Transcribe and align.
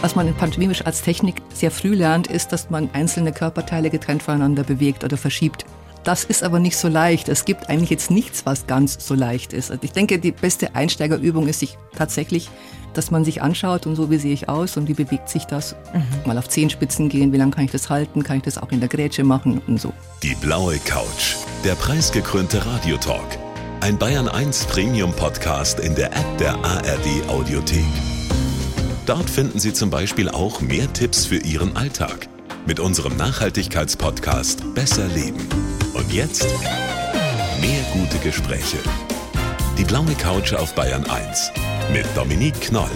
Was 0.00 0.14
man 0.14 0.32
pantomimisch 0.32 0.86
als 0.86 1.02
Technik 1.02 1.42
sehr 1.52 1.72
früh 1.72 1.94
lernt, 1.94 2.28
ist, 2.28 2.52
dass 2.52 2.70
man 2.70 2.88
einzelne 2.92 3.32
Körperteile 3.32 3.90
getrennt 3.90 4.22
voneinander 4.22 4.62
bewegt 4.62 5.02
oder 5.02 5.16
verschiebt. 5.16 5.64
Das 6.04 6.22
ist 6.22 6.44
aber 6.44 6.60
nicht 6.60 6.76
so 6.76 6.86
leicht. 6.86 7.28
Es 7.28 7.44
gibt 7.44 7.68
eigentlich 7.68 7.90
jetzt 7.90 8.10
nichts, 8.10 8.46
was 8.46 8.68
ganz 8.68 9.04
so 9.04 9.14
leicht 9.14 9.52
ist. 9.52 9.72
Also 9.72 9.82
ich 9.82 9.90
denke, 9.90 10.20
die 10.20 10.30
beste 10.30 10.76
Einsteigerübung 10.76 11.48
ist 11.48 11.58
sich 11.58 11.76
tatsächlich, 11.96 12.48
dass 12.94 13.10
man 13.10 13.24
sich 13.24 13.42
anschaut 13.42 13.86
und 13.86 13.96
so 13.96 14.08
wie 14.08 14.18
sehe 14.18 14.32
ich 14.32 14.48
aus 14.48 14.76
und 14.76 14.88
wie 14.88 14.94
bewegt 14.94 15.28
sich 15.28 15.46
das. 15.46 15.74
Mhm. 15.92 16.04
Mal 16.26 16.38
auf 16.38 16.48
Zehenspitzen 16.48 17.08
gehen, 17.08 17.32
wie 17.32 17.36
lange 17.36 17.50
kann 17.50 17.64
ich 17.64 17.72
das 17.72 17.90
halten, 17.90 18.22
kann 18.22 18.36
ich 18.36 18.44
das 18.44 18.56
auch 18.56 18.70
in 18.70 18.78
der 18.78 18.88
Grätsche 18.88 19.24
machen 19.24 19.60
und 19.66 19.80
so. 19.80 19.92
Die 20.22 20.36
blaue 20.36 20.78
Couch, 20.78 21.34
der 21.64 21.74
preisgekrönte 21.74 22.64
Radiotalk. 22.64 23.38
Ein 23.80 23.98
Bayern 23.98 24.28
1 24.28 24.66
Premium 24.66 25.12
Podcast 25.12 25.80
in 25.80 25.96
der 25.96 26.06
App 26.12 26.38
der 26.38 26.54
ARD 26.64 27.28
Audiothek. 27.28 28.17
Dort 29.08 29.30
finden 29.30 29.58
Sie 29.58 29.72
zum 29.72 29.88
Beispiel 29.88 30.28
auch 30.28 30.60
mehr 30.60 30.92
Tipps 30.92 31.24
für 31.24 31.38
Ihren 31.38 31.74
Alltag 31.78 32.28
mit 32.66 32.78
unserem 32.78 33.16
Nachhaltigkeitspodcast 33.16 34.74
Besser 34.74 35.08
Leben. 35.08 35.48
Und 35.94 36.12
jetzt 36.12 36.46
mehr 37.58 37.80
gute 37.94 38.18
Gespräche. 38.18 38.76
Die 39.78 39.84
blaue 39.84 40.12
Couch 40.16 40.52
auf 40.52 40.74
Bayern 40.74 41.06
1 41.08 41.52
mit 41.90 42.04
Dominique 42.14 42.60
Knoll. 42.60 42.90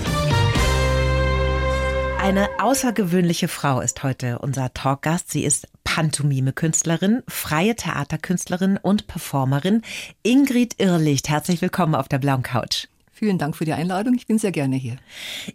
Eine 2.21 2.47
außergewöhnliche 2.59 3.49
Frau 3.49 3.81
ist 3.81 4.03
heute 4.03 4.39
unser 4.41 4.75
Talkgast. 4.75 5.31
Sie 5.31 5.45
ist 5.45 5.67
Pantomime-Künstlerin, 5.85 7.23
freie 7.27 7.75
Theaterkünstlerin 7.75 8.77
und 8.77 9.07
Performerin. 9.07 9.81
Ingrid 10.23 10.75
Irrlicht, 10.77 11.31
herzlich 11.31 11.63
willkommen 11.63 11.95
auf 11.95 12.09
der 12.09 12.19
blauen 12.19 12.43
Couch. 12.43 12.89
Vielen 13.23 13.39
Dank 13.39 13.57
für 13.57 13.65
die 13.65 13.73
Einladung. 13.73 14.17
Ich 14.17 14.27
bin 14.27 14.39
sehr 14.39 14.51
gerne 14.51 14.75
hier. 14.75 14.97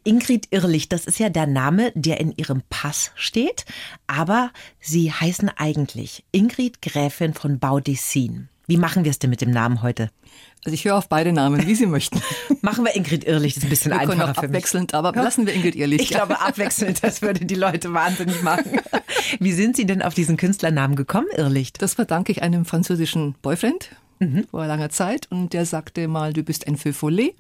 Ingrid 0.06 0.48
Irrlich, 0.52 0.88
das 0.88 1.06
ist 1.06 1.20
ja 1.20 1.28
der 1.28 1.48
Name, 1.48 1.92
der 1.96 2.22
in 2.22 2.32
Ihrem 2.38 2.62
Pass 2.70 3.12
steht. 3.16 3.66
Aber 4.08 4.52
Sie 4.80 5.12
heißen 5.12 5.52
eigentlich 5.54 6.24
Ingrid 6.32 6.82
Gräfin 6.82 7.34
von 7.34 7.60
Baudissin. 7.60 8.48
Wie 8.68 8.78
machen 8.78 9.04
wir 9.04 9.12
es 9.12 9.20
denn 9.20 9.30
mit 9.30 9.42
dem 9.42 9.52
Namen 9.52 9.82
heute? 9.82 10.10
Also 10.64 10.76
ich 10.76 10.86
höre 10.86 10.96
auf 10.96 11.10
beide 11.10 11.34
Namen, 11.34 11.68
wie 11.68 11.76
Sie 11.76 11.86
möchten. 11.88 12.22
Machen 12.62 12.86
wir 12.86 12.96
Ingrid 12.96 13.26
Irrlich, 13.26 13.56
das 13.56 13.64
ist 13.64 13.68
ein 13.68 13.70
bisschen 13.70 13.92
wir 13.92 14.00
einfacher 14.00 14.34
für 14.34 14.44
abwechselnd, 14.44 14.94
aber 14.94 15.12
lassen 15.12 15.46
wir 15.46 15.54
Ingrid 15.54 15.76
Irrlich. 15.76 16.04
Ich 16.04 16.10
glaube 16.10 16.40
abwechselnd, 16.40 17.04
das 17.04 17.22
würde 17.22 17.44
die 17.46 17.56
Leute 17.56 17.92
wahnsinnig 17.92 18.44
machen. 18.44 18.80
Wie 19.42 19.52
sind 19.52 19.76
Sie 19.76 19.86
denn 19.86 20.02
auf 20.02 20.14
diesen 20.14 20.38
Künstlernamen 20.38 20.96
gekommen, 20.96 21.28
Irrlicht? 21.36 21.82
Das 21.82 21.96
verdanke 21.96 22.32
ich 22.32 22.44
einem 22.44 22.64
französischen 22.64 23.36
Boyfriend, 23.42 23.90
mhm. 24.20 24.46
vor 24.50 24.66
langer 24.68 24.90
Zeit 24.90 25.28
und 25.32 25.54
der 25.54 25.66
sagte 25.66 26.08
mal, 26.08 26.34
du 26.34 26.44
bist 26.44 26.68
ein 26.68 26.78
Feu 26.78 26.94
follet. 26.94 27.36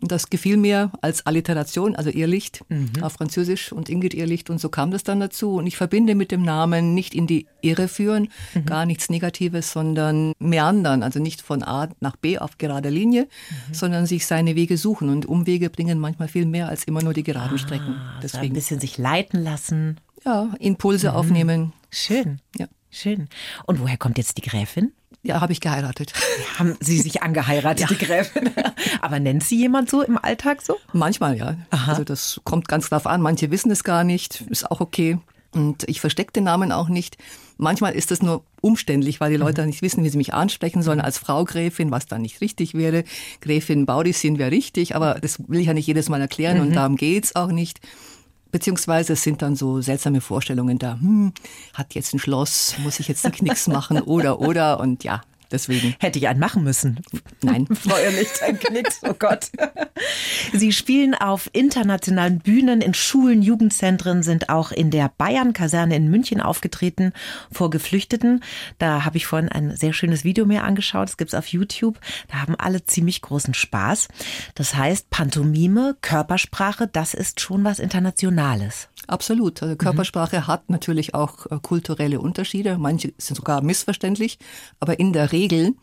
Und 0.00 0.12
das 0.12 0.28
gefiel 0.28 0.58
mir 0.58 0.92
als 1.00 1.24
Alliteration, 1.24 1.96
also 1.96 2.10
Irrlicht 2.10 2.62
mhm. 2.68 3.02
auf 3.02 3.14
Französisch 3.14 3.72
und 3.72 3.88
Ingrid 3.88 4.12
Irrlicht. 4.12 4.50
Und 4.50 4.60
so 4.60 4.68
kam 4.68 4.90
das 4.90 5.04
dann 5.04 5.20
dazu. 5.20 5.54
Und 5.54 5.66
ich 5.66 5.76
verbinde 5.76 6.14
mit 6.14 6.30
dem 6.30 6.42
Namen 6.42 6.94
nicht 6.94 7.14
in 7.14 7.26
die 7.26 7.46
Irre 7.62 7.88
führen, 7.88 8.28
mhm. 8.54 8.66
gar 8.66 8.84
nichts 8.84 9.08
Negatives, 9.08 9.72
sondern 9.72 10.32
meandern, 10.38 11.02
also 11.02 11.18
nicht 11.18 11.40
von 11.40 11.62
A 11.62 11.88
nach 12.00 12.16
B 12.16 12.38
auf 12.38 12.58
gerader 12.58 12.90
Linie, 12.90 13.22
mhm. 13.22 13.74
sondern 13.74 14.06
sich 14.06 14.26
seine 14.26 14.54
Wege 14.54 14.76
suchen. 14.76 15.08
Und 15.08 15.24
Umwege 15.24 15.70
bringen 15.70 15.98
manchmal 15.98 16.28
viel 16.28 16.44
mehr 16.44 16.68
als 16.68 16.84
immer 16.84 17.02
nur 17.02 17.14
die 17.14 17.24
geraden 17.24 17.54
ah, 17.56 17.58
Strecken. 17.58 17.96
Deswegen. 18.22 18.48
ein 18.48 18.52
bisschen 18.52 18.80
sich 18.80 18.98
leiten 18.98 19.42
lassen. 19.42 19.98
Ja, 20.24 20.52
Impulse 20.58 21.10
mhm. 21.10 21.16
aufnehmen. 21.16 21.72
Schön. 21.90 22.40
Ja. 22.58 22.66
Schön. 22.90 23.28
Und 23.66 23.80
woher 23.80 23.96
kommt 23.96 24.16
jetzt 24.16 24.38
die 24.38 24.42
Gräfin? 24.42 24.92
Ja, 25.26 25.40
habe 25.40 25.52
ich 25.52 25.60
geheiratet. 25.60 26.12
Haben 26.58 26.76
Sie 26.80 27.00
sich 27.00 27.22
angeheiratet, 27.22 27.80
ja. 27.80 27.86
die 27.88 27.98
Gräfin? 28.04 28.50
Aber 29.00 29.18
nennt 29.18 29.42
Sie 29.42 29.58
jemand 29.58 29.90
so 29.90 30.02
im 30.02 30.18
Alltag 30.18 30.62
so? 30.62 30.76
Manchmal, 30.92 31.36
ja. 31.36 31.56
Aha. 31.70 31.90
Also 31.90 32.04
das 32.04 32.40
kommt 32.44 32.68
ganz 32.68 32.90
drauf 32.90 33.06
an. 33.06 33.20
Manche 33.20 33.50
wissen 33.50 33.70
es 33.70 33.82
gar 33.82 34.04
nicht. 34.04 34.42
Ist 34.42 34.70
auch 34.70 34.80
okay. 34.80 35.18
Und 35.52 35.84
ich 35.88 36.00
verstecke 36.00 36.32
den 36.32 36.44
Namen 36.44 36.70
auch 36.70 36.88
nicht. 36.88 37.16
Manchmal 37.56 37.94
ist 37.94 38.10
das 38.10 38.22
nur 38.22 38.44
umständlich, 38.60 39.20
weil 39.20 39.30
die 39.30 39.38
Leute 39.38 39.62
mhm. 39.62 39.68
nicht 39.68 39.82
wissen, 39.82 40.04
wie 40.04 40.10
sie 40.10 40.18
mich 40.18 40.34
ansprechen 40.34 40.82
sollen 40.82 41.00
als 41.00 41.18
Frau 41.18 41.44
Gräfin, 41.44 41.90
was 41.90 42.06
dann 42.06 42.22
nicht 42.22 42.40
richtig 42.40 42.74
wäre. 42.74 43.04
Gräfin 43.40 43.86
Baudissin 43.86 44.38
wäre 44.38 44.50
richtig, 44.50 44.94
aber 44.94 45.14
das 45.14 45.40
will 45.48 45.60
ich 45.60 45.66
ja 45.66 45.74
nicht 45.74 45.86
jedes 45.86 46.08
Mal 46.08 46.20
erklären 46.20 46.58
mhm. 46.58 46.62
und 46.66 46.76
darum 46.76 46.96
geht's 46.96 47.34
auch 47.34 47.50
nicht. 47.50 47.80
Beziehungsweise 48.56 49.12
es 49.12 49.22
sind 49.22 49.42
dann 49.42 49.54
so 49.54 49.82
seltsame 49.82 50.22
Vorstellungen 50.22 50.78
da, 50.78 50.92
hm, 50.98 51.30
hat 51.74 51.94
jetzt 51.94 52.14
ein 52.14 52.18
Schloss, 52.18 52.74
muss 52.82 52.98
ich 53.00 53.06
jetzt 53.06 53.22
einen 53.26 53.34
Knicks 53.34 53.68
machen 53.68 54.00
oder, 54.00 54.40
oder 54.40 54.80
und 54.80 55.04
ja, 55.04 55.20
Deswegen. 55.50 55.94
Hätte 55.98 56.18
ich 56.18 56.28
einen 56.28 56.40
machen 56.40 56.64
müssen. 56.64 57.00
Nein. 57.42 57.66
Vorher 57.72 58.10
nicht 58.10 58.42
ein 58.42 58.58
Knicks, 58.58 59.00
oh 59.02 59.14
Gott. 59.18 59.50
Sie 60.52 60.72
spielen 60.72 61.14
auf 61.14 61.48
internationalen 61.52 62.38
Bühnen, 62.38 62.80
in 62.80 62.94
Schulen, 62.94 63.42
Jugendzentren, 63.42 64.22
sind 64.22 64.48
auch 64.48 64.72
in 64.72 64.90
der 64.90 65.10
Bayern-Kaserne 65.16 65.94
in 65.94 66.08
München 66.10 66.40
aufgetreten 66.40 67.12
vor 67.52 67.70
Geflüchteten. 67.70 68.42
Da 68.78 69.04
habe 69.04 69.16
ich 69.16 69.26
vorhin 69.26 69.50
ein 69.50 69.76
sehr 69.76 69.92
schönes 69.92 70.24
Video 70.24 70.46
mir 70.46 70.64
angeschaut. 70.64 71.08
Das 71.08 71.16
gibt 71.16 71.32
es 71.32 71.38
auf 71.38 71.46
YouTube. 71.46 71.98
Da 72.28 72.38
haben 72.38 72.56
alle 72.56 72.84
ziemlich 72.84 73.22
großen 73.22 73.54
Spaß. 73.54 74.08
Das 74.54 74.74
heißt, 74.74 75.10
Pantomime, 75.10 75.96
Körpersprache, 76.00 76.88
das 76.88 77.14
ist 77.14 77.40
schon 77.40 77.64
was 77.64 77.78
Internationales. 77.78 78.88
Absolut. 79.06 79.62
Also 79.62 79.76
Körpersprache 79.76 80.38
mhm. 80.38 80.46
hat 80.46 80.70
natürlich 80.70 81.14
auch 81.14 81.46
äh, 81.46 81.58
kulturelle 81.60 82.20
Unterschiede. 82.20 82.78
Manche 82.78 83.12
sind 83.18 83.36
sogar 83.36 83.62
missverständlich, 83.62 84.38
aber 84.80 84.98
in 84.98 85.12
der 85.12 85.32
Regel 85.32 85.74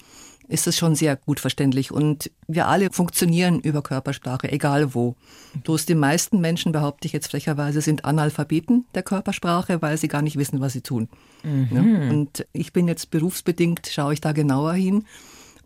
ist 0.48 0.68
es 0.68 0.78
schon 0.78 0.96
sehr 0.96 1.16
gut 1.16 1.40
verständlich. 1.40 1.92
Und 1.92 2.30
wir 2.48 2.68
alle 2.68 2.92
funktionieren 2.92 3.60
über 3.60 3.82
Körpersprache, 3.82 4.52
egal 4.52 4.94
wo. 4.94 5.16
Bloß 5.64 5.86
die 5.86 5.96
meisten 5.96 6.42
Menschen, 6.42 6.72
behaupte 6.72 7.08
ich 7.08 7.14
jetzt 7.14 7.32
frecherweise, 7.32 7.82
sind 7.82 8.06
Analphabeten 8.06 8.86
der 8.94 9.04
Körpersprache, 9.04 9.82
weil 9.82 9.98
sie 9.98 10.08
gar 10.10 10.22
nicht 10.22 10.38
wissen, 10.38 10.60
was 10.60 10.74
sie 10.74 10.82
tun. 10.82 11.08
Mhm. 11.44 11.70
Ja? 11.72 11.82
Und 12.12 12.46
ich 12.52 12.74
bin 12.74 12.88
jetzt 12.88 13.10
berufsbedingt, 13.10 13.88
schaue 13.88 14.14
ich 14.14 14.22
da 14.22 14.32
genauer 14.34 14.74
hin 14.74 15.06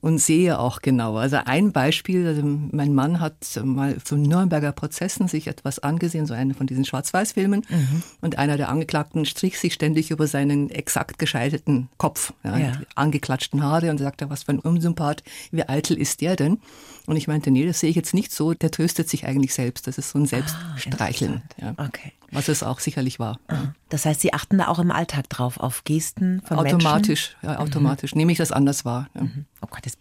und 0.02 0.20
sehe 0.20 0.60
auch 0.60 0.82
genau. 0.82 1.18
Also 1.18 1.38
ein 1.46 1.72
Beispiel, 1.72 2.28
also 2.28 2.42
mein 2.44 2.94
Mann 2.94 3.20
hat 3.20 3.36
mal 3.64 3.98
zu 4.04 4.16
Nürnberger 4.16 4.72
Prozessen 4.72 5.28
sich 5.28 5.48
etwas 5.48 5.80
angesehen, 5.80 6.26
so 6.26 6.34
eine 6.34 6.54
von 6.54 6.68
diesen 6.68 6.86
Schwarz-Weiß-Filmen. 6.86 7.66
Mhm. 7.68 8.04
Und 8.22 8.38
einer 8.38 8.58
der 8.58 8.70
Angeklagten 8.70 9.26
strich 9.26 9.60
sich 9.60 9.74
ständig 9.74 10.12
über 10.12 10.28
seinen 10.28 10.70
exakt 10.70 11.20
gescheitelten 11.20 11.90
Kopf, 11.98 12.34
ja, 12.44 12.58
ja. 12.58 12.82
angeklatschten 12.96 13.64
Haare 13.64 13.90
und 13.90 13.98
sagte, 13.98 14.30
was 14.30 14.44
für 14.44 14.54
ein 14.54 14.60
Unsympath, 14.60 15.24
wie 15.52 15.68
eitel 15.68 15.98
ist 15.98 16.22
der 16.22 16.36
denn? 16.36 16.60
Und 17.08 17.16
ich 17.16 17.30
meinte, 17.30 17.52
nee, 17.52 17.66
das 17.66 17.80
sehe 17.80 17.90
ich 17.90 17.96
jetzt 17.96 18.14
nicht 18.14 18.34
so, 18.34 18.54
der 18.54 18.70
tröstet 18.70 19.10
sich 19.10 19.26
eigentlich 19.26 19.54
selbst. 19.54 19.88
Das 19.88 19.98
ist 19.98 20.10
so 20.10 20.20
ein 20.20 20.26
ah, 20.26 20.28
Selbststreicheln. 20.28 21.42
Ah, 21.62 21.64
ja. 21.64 21.76
Okay. 21.78 22.12
Was 22.32 22.50
es 22.50 22.64
auch 22.64 22.82
sicherlich 22.82 23.18
war. 23.18 23.40
Ah, 23.48 23.70
das 23.88 24.06
heißt, 24.06 24.20
Sie 24.20 24.34
achten 24.34 24.58
da 24.58 24.68
auch 24.68 24.80
im 24.80 24.92
Alltag 24.92 25.30
drauf, 25.30 25.58
auf 25.58 25.86
Gesten 25.86 26.42
von 26.46 26.60
automatisch, 26.60 27.38
Menschen? 27.42 27.56
Ja, 27.56 27.60
automatisch. 27.60 28.14
Mhm. 28.14 28.18
Nehme 28.18 28.32
ich 28.34 28.38
das 28.38 28.52
anders 28.52 28.84
wahr. 28.84 29.08
Ja. 29.16 29.22
Mhm. 29.22 29.46
Oh 29.62 29.68
Gott, 29.70 29.86
jetzt, 29.86 30.00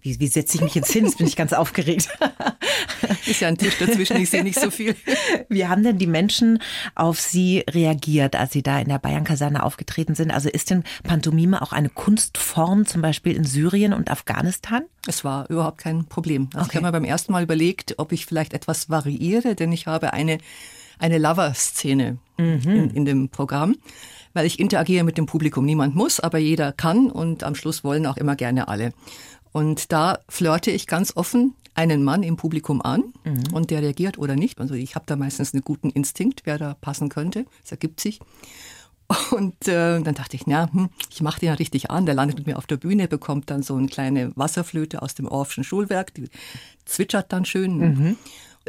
wie, 0.00 0.18
wie 0.18 0.26
setze 0.26 0.56
ich 0.56 0.62
mich 0.62 0.74
jetzt 0.74 0.90
hin? 0.90 1.04
Jetzt 1.04 1.18
bin 1.18 1.28
ich 1.28 1.36
ganz 1.36 1.52
aufgeregt. 1.52 2.08
Ist 3.26 3.40
ja 3.40 3.46
ein 3.46 3.56
Tisch 3.56 3.78
dazwischen, 3.78 4.16
ich 4.16 4.28
sehe 4.28 4.42
nicht 4.42 4.58
so 4.58 4.72
viel. 4.72 4.96
Wie 5.48 5.68
haben 5.68 5.84
denn 5.84 5.98
die 5.98 6.08
Menschen 6.08 6.60
auf 6.96 7.20
Sie 7.20 7.64
reagiert, 7.70 8.34
als 8.34 8.52
Sie 8.52 8.64
da 8.64 8.80
in 8.80 8.88
der 8.88 8.98
Bayern-Kaserne 8.98 9.62
aufgetreten 9.62 10.16
sind? 10.16 10.32
Also 10.32 10.48
ist 10.48 10.70
denn 10.70 10.82
Pantomime 11.04 11.62
auch 11.62 11.72
eine 11.72 11.88
Kunstform, 11.88 12.86
zum 12.86 13.00
Beispiel 13.00 13.36
in 13.36 13.44
Syrien 13.44 13.92
und 13.92 14.10
Afghanistan? 14.10 14.82
Es 15.06 15.24
war 15.24 15.48
überhaupt 15.48 15.78
kein 15.78 16.06
Problem. 16.06 16.48
Also 16.52 16.66
okay. 16.66 16.70
ich 16.70 16.76
habe 16.76 16.86
mir 16.86 16.92
beim 16.92 17.04
ersten 17.04 17.32
Mal 17.32 17.42
überlegt, 17.42 17.94
ob 17.98 18.12
ich 18.12 18.26
vielleicht 18.26 18.52
etwas 18.52 18.90
variiere, 18.90 19.54
denn 19.54 19.72
ich 19.72 19.86
habe 19.86 20.12
eine 20.12 20.38
eine 20.98 21.18
Lover-Szene 21.18 22.18
mhm. 22.36 22.60
in, 22.64 22.90
in 22.90 23.04
dem 23.04 23.28
Programm, 23.28 23.76
weil 24.34 24.46
ich 24.46 24.58
interagiere 24.58 25.04
mit 25.04 25.18
dem 25.18 25.26
Publikum. 25.26 25.64
Niemand 25.64 25.94
muss, 25.94 26.20
aber 26.20 26.38
jeder 26.38 26.72
kann 26.72 27.10
und 27.10 27.44
am 27.44 27.54
Schluss 27.54 27.84
wollen 27.84 28.06
auch 28.06 28.16
immer 28.16 28.36
gerne 28.36 28.68
alle. 28.68 28.92
Und 29.52 29.92
da 29.92 30.18
flirte 30.28 30.70
ich 30.70 30.86
ganz 30.86 31.16
offen 31.16 31.54
einen 31.74 32.02
Mann 32.02 32.22
im 32.22 32.36
Publikum 32.36 32.82
an 32.82 33.12
mhm. 33.24 33.52
und 33.52 33.70
der 33.70 33.82
reagiert 33.82 34.18
oder 34.18 34.34
nicht. 34.34 34.60
Also 34.60 34.74
ich 34.74 34.94
habe 34.94 35.04
da 35.06 35.16
meistens 35.16 35.54
einen 35.54 35.62
guten 35.62 35.90
Instinkt, 35.90 36.42
wer 36.44 36.58
da 36.58 36.74
passen 36.74 37.08
könnte. 37.08 37.46
Es 37.64 37.70
ergibt 37.70 38.00
sich. 38.00 38.20
Und 39.30 39.66
äh, 39.68 40.00
dann 40.00 40.14
dachte 40.14 40.36
ich, 40.36 40.46
na, 40.46 40.70
hm, 40.70 40.90
ich 41.10 41.22
mache 41.22 41.40
den 41.40 41.48
ja 41.48 41.54
richtig 41.54 41.90
an. 41.90 42.04
Der 42.04 42.14
landet 42.14 42.38
mit 42.38 42.46
mir 42.46 42.58
auf 42.58 42.66
der 42.66 42.76
Bühne, 42.76 43.08
bekommt 43.08 43.50
dann 43.50 43.62
so 43.62 43.74
eine 43.74 43.86
kleine 43.86 44.32
Wasserflöte 44.36 45.00
aus 45.00 45.14
dem 45.14 45.26
Orffschen 45.26 45.64
Schulwerk, 45.64 46.12
die 46.14 46.28
zwitschert 46.84 47.32
dann 47.32 47.44
schön. 47.46 47.78
Mhm. 47.78 48.16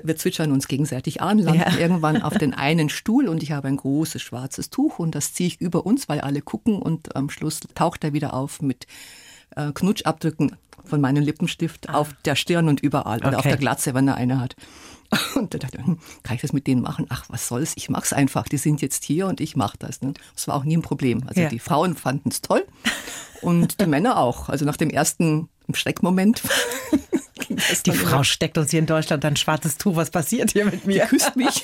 Wir 0.01 0.15
zwitschern 0.15 0.53
uns 0.53 0.69
gegenseitig 0.69 1.21
an, 1.21 1.39
landen 1.39 1.59
ja. 1.59 1.77
irgendwann 1.77 2.21
auf 2.21 2.33
den 2.37 2.53
einen 2.53 2.87
Stuhl 2.87 3.27
und 3.27 3.43
ich 3.43 3.51
habe 3.51 3.67
ein 3.67 3.75
großes 3.75 4.21
schwarzes 4.21 4.69
Tuch 4.69 4.97
und 4.97 5.13
das 5.13 5.33
ziehe 5.33 5.47
ich 5.47 5.59
über 5.59 5.85
uns, 5.85 6.07
weil 6.07 6.21
alle 6.21 6.41
gucken 6.41 6.81
und 6.81 7.17
am 7.17 7.29
Schluss 7.29 7.59
taucht 7.75 8.05
er 8.05 8.13
wieder 8.13 8.33
auf 8.33 8.61
mit 8.61 8.87
äh, 9.59 9.71
Knutschabdrücken 9.73 10.55
von 10.85 11.01
meinem 11.01 11.23
Lippenstift 11.23 11.89
ah. 11.89 11.95
auf 11.95 12.13
der 12.25 12.35
Stirn 12.35 12.67
und 12.67 12.79
überall 12.79 13.19
okay. 13.19 13.27
oder 13.27 13.37
auf 13.37 13.43
der 13.43 13.57
Glatze, 13.57 13.93
wenn 13.93 14.07
er 14.07 14.15
eine 14.15 14.39
hat. 14.39 14.55
Und 15.35 15.55
da 15.55 15.57
dachte 15.57 15.79
ich, 15.79 15.85
hm, 15.87 15.97
kann 16.21 16.35
ich 16.35 16.41
das 16.41 16.53
mit 16.53 16.67
denen 16.67 16.83
machen? 16.83 17.07
Ach, 17.09 17.25
was 17.29 17.47
soll's? 17.47 17.73
Ich 17.77 17.89
mach's 17.89 18.13
einfach. 18.13 18.47
Die 18.47 18.57
sind 18.57 18.79
jetzt 18.79 19.03
hier 19.03 19.25
und 19.25 19.41
ich 19.41 19.55
mach 19.55 19.75
das. 19.75 20.01
Ne? 20.01 20.13
Das 20.35 20.47
war 20.47 20.53
auch 20.53 20.63
nie 20.63 20.77
ein 20.77 20.83
Problem. 20.83 21.23
Also 21.25 21.41
ja. 21.41 21.49
die 21.49 21.57
Frauen 21.57 21.95
fanden 21.95 22.29
es 22.29 22.41
toll 22.41 22.63
und 23.41 23.81
die 23.81 23.85
Männer 23.87 24.17
auch. 24.17 24.49
Also 24.49 24.65
nach 24.65 24.77
dem 24.77 24.91
ersten 24.91 25.49
im 25.69 25.75
Schreckmoment. 25.75 26.41
Die 27.85 27.91
Frau 27.91 28.23
steckt 28.23 28.57
uns 28.57 28.71
hier 28.71 28.79
in 28.79 28.85
Deutschland 28.85 29.25
ein 29.25 29.35
schwarzes 29.35 29.77
Tuch. 29.77 29.95
Was 29.95 30.11
passiert 30.11 30.51
hier 30.51 30.65
mit 30.65 30.85
mir? 30.85 31.03
Die 31.05 31.09
küsst 31.09 31.35
mich. 31.35 31.63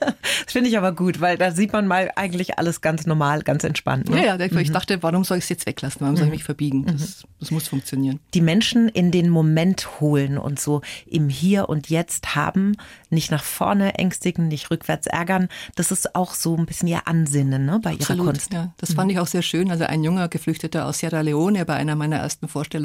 das 0.00 0.52
finde 0.52 0.68
ich 0.68 0.76
aber 0.76 0.92
gut, 0.92 1.20
weil 1.20 1.38
da 1.38 1.52
sieht 1.52 1.72
man 1.72 1.86
mal 1.86 2.10
eigentlich 2.16 2.58
alles 2.58 2.80
ganz 2.80 3.06
normal, 3.06 3.42
ganz 3.42 3.64
entspannt. 3.64 4.08
Ne? 4.08 4.24
Ja, 4.24 4.36
ja, 4.36 4.44
ich 4.44 4.52
mhm. 4.52 4.72
dachte, 4.72 5.02
warum 5.02 5.24
soll 5.24 5.38
ich 5.38 5.44
es 5.44 5.50
jetzt 5.50 5.66
weglassen? 5.66 6.00
Warum 6.00 6.16
soll 6.16 6.26
ich 6.26 6.30
mhm. 6.30 6.36
mich 6.36 6.44
verbiegen? 6.44 6.86
Das, 6.86 7.22
mhm. 7.22 7.28
das 7.40 7.50
muss 7.50 7.68
funktionieren. 7.68 8.20
Die 8.34 8.40
Menschen 8.40 8.88
in 8.88 9.10
den 9.10 9.28
Moment 9.28 10.00
holen 10.00 10.38
und 10.38 10.58
so 10.58 10.82
im 11.06 11.28
Hier 11.28 11.68
und 11.68 11.88
Jetzt 11.88 12.34
haben, 12.34 12.76
nicht 13.10 13.30
nach 13.30 13.44
vorne 13.44 13.94
ängstigen, 13.94 14.48
nicht 14.48 14.70
rückwärts 14.70 15.06
ärgern. 15.06 15.48
Das 15.74 15.90
ist 15.90 16.14
auch 16.14 16.34
so 16.34 16.56
ein 16.56 16.66
bisschen 16.66 16.88
ihr 16.88 17.06
Ansinnen 17.06 17.66
ne, 17.66 17.80
bei 17.82 17.92
Absolut, 17.92 18.24
ihrer 18.24 18.32
Kunst. 18.32 18.52
Ja, 18.52 18.72
das 18.78 18.94
fand 18.94 19.12
ich 19.12 19.18
auch 19.18 19.26
sehr 19.26 19.42
schön. 19.42 19.70
Also 19.70 19.84
ein 19.84 20.02
junger 20.02 20.28
Geflüchteter 20.28 20.86
aus 20.86 20.98
Sierra 20.98 21.20
Leone 21.20 21.64
bei 21.64 21.74
einer 21.74 21.94
meiner 21.94 22.16
ersten 22.16 22.48
Vorstellungen 22.48 22.75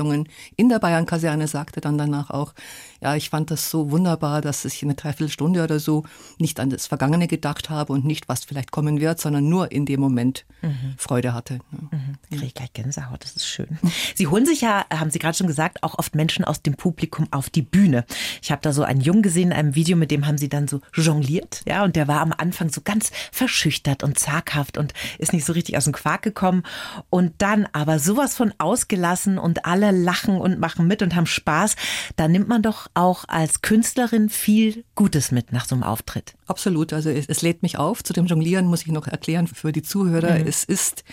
in 0.55 0.69
der 0.69 0.79
Bayern-Kaserne 0.79 1.47
sagte 1.47 1.81
dann 1.81 1.97
danach 1.97 2.29
auch, 2.29 2.53
ja, 3.01 3.15
ich 3.15 3.31
fand 3.31 3.49
das 3.49 3.71
so 3.71 3.89
wunderbar, 3.89 4.41
dass 4.41 4.63
ich 4.63 4.83
eine 4.83 4.93
Dreiviertelstunde 4.93 5.63
oder 5.63 5.79
so 5.79 6.03
nicht 6.37 6.59
an 6.59 6.69
das 6.69 6.85
Vergangene 6.85 7.27
gedacht 7.27 7.71
habe 7.71 7.93
und 7.93 8.05
nicht, 8.05 8.29
was 8.29 8.43
vielleicht 8.43 8.71
kommen 8.71 9.01
wird, 9.01 9.19
sondern 9.19 9.49
nur 9.49 9.71
in 9.71 9.87
dem 9.87 9.99
Moment 9.99 10.45
mhm. 10.61 10.93
Freude 10.97 11.33
hatte. 11.33 11.59
Mhm. 11.71 12.17
Kriege 12.29 12.45
ich 12.45 12.53
gleich 12.53 12.73
Gänsehaut, 12.73 13.23
das 13.23 13.35
ist 13.35 13.47
schön. 13.47 13.79
Sie 14.15 14.27
holen 14.27 14.45
sich 14.45 14.61
ja, 14.61 14.85
haben 14.93 15.09
Sie 15.09 15.17
gerade 15.17 15.35
schon 15.35 15.47
gesagt, 15.47 15.81
auch 15.81 15.97
oft 15.97 16.13
Menschen 16.13 16.45
aus 16.45 16.61
dem 16.61 16.75
Publikum 16.75 17.27
auf 17.31 17.49
die 17.49 17.63
Bühne. 17.63 18.05
Ich 18.43 18.51
habe 18.51 18.61
da 18.61 18.71
so 18.71 18.83
einen 18.83 19.01
Jungen 19.01 19.23
gesehen 19.23 19.49
in 19.49 19.57
einem 19.57 19.73
Video, 19.73 19.97
mit 19.97 20.11
dem 20.11 20.27
haben 20.27 20.37
Sie 20.37 20.49
dann 20.49 20.67
so 20.67 20.81
jongliert, 20.93 21.63
ja, 21.67 21.83
und 21.83 21.95
der 21.95 22.07
war 22.07 22.21
am 22.21 22.33
Anfang 22.37 22.69
so 22.69 22.81
ganz 22.81 23.11
verschüchtert 23.31 24.03
und 24.03 24.19
zaghaft 24.19 24.77
und 24.77 24.93
ist 25.17 25.33
nicht 25.33 25.45
so 25.45 25.53
richtig 25.53 25.75
aus 25.75 25.85
dem 25.85 25.93
Quark 25.93 26.21
gekommen 26.21 26.61
und 27.09 27.33
dann 27.39 27.67
aber 27.73 27.97
sowas 27.97 28.35
von 28.35 28.53
ausgelassen 28.59 29.39
und 29.39 29.65
alle 29.65 29.89
lachen 29.89 30.37
und 30.37 30.59
machen 30.59 30.85
mit 30.85 31.01
und 31.01 31.15
haben 31.15 31.25
Spaß. 31.25 31.75
Da 32.15 32.27
nimmt 32.27 32.47
man 32.47 32.61
doch 32.61 32.90
auch 32.93 33.25
als 33.27 33.61
Künstlerin 33.61 34.29
viel 34.29 34.83
Gutes 34.95 35.31
mit 35.31 35.51
nach 35.51 35.65
so 35.65 35.75
einem 35.75 35.83
Auftritt. 35.83 36.35
Absolut. 36.47 36.93
Also 36.93 37.09
es, 37.09 37.25
es 37.27 37.41
lädt 37.41 37.63
mich 37.63 37.77
auf. 37.77 38.03
Zu 38.03 38.13
dem 38.13 38.25
Jonglieren 38.25 38.65
muss 38.65 38.81
ich 38.81 38.87
noch 38.87 39.07
erklären 39.07 39.47
für 39.47 39.71
die 39.71 39.81
Zuhörer. 39.81 40.39
Mhm. 40.39 40.47
Es 40.47 40.63
ist 40.63 41.03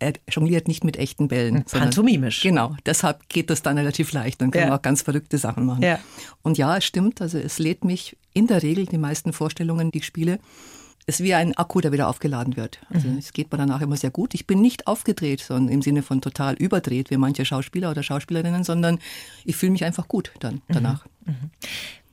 er 0.00 0.12
jongliert 0.30 0.68
nicht 0.68 0.84
mit 0.84 0.96
echten 0.96 1.28
Bällen. 1.28 1.64
Pantomimisch. 1.64 2.42
Genau, 2.42 2.76
deshalb 2.86 3.28
geht 3.28 3.50
das 3.50 3.62
dann 3.62 3.78
relativ 3.78 4.12
leicht. 4.12 4.40
Dann 4.40 4.50
kann 4.50 4.62
ja. 4.62 4.68
man 4.68 4.78
auch 4.78 4.82
ganz 4.82 5.02
verrückte 5.02 5.38
Sachen 5.38 5.66
machen. 5.66 5.82
Ja. 5.82 5.98
Und 6.42 6.56
ja, 6.56 6.76
es 6.76 6.84
stimmt, 6.84 7.20
also 7.20 7.38
es 7.38 7.58
lädt 7.58 7.84
mich 7.84 8.16
in 8.32 8.46
der 8.46 8.62
Regel, 8.62 8.86
die 8.86 8.98
meisten 8.98 9.32
Vorstellungen, 9.32 9.90
die 9.90 9.98
ich 9.98 10.06
spiele, 10.06 10.38
ist 11.08 11.22
wie 11.22 11.34
ein 11.34 11.56
Akku, 11.56 11.80
der 11.80 11.90
wieder 11.90 12.06
aufgeladen 12.06 12.56
wird. 12.56 12.80
Also 12.92 13.08
mhm. 13.08 13.16
es 13.16 13.32
geht 13.32 13.50
mir 13.50 13.56
danach 13.56 13.80
immer 13.80 13.96
sehr 13.96 14.10
gut. 14.10 14.34
Ich 14.34 14.46
bin 14.46 14.60
nicht 14.60 14.86
aufgedreht, 14.86 15.40
sondern 15.40 15.72
im 15.72 15.82
Sinne 15.82 16.02
von 16.02 16.20
total 16.20 16.54
überdreht, 16.54 17.10
wie 17.10 17.16
manche 17.16 17.46
Schauspieler 17.46 17.90
oder 17.90 18.02
Schauspielerinnen, 18.02 18.62
sondern 18.62 18.98
ich 19.46 19.56
fühle 19.56 19.72
mich 19.72 19.84
einfach 19.84 20.06
gut 20.06 20.32
dann 20.40 20.56
mhm. 20.56 20.60
danach. 20.68 21.06
Mhm. 21.24 21.50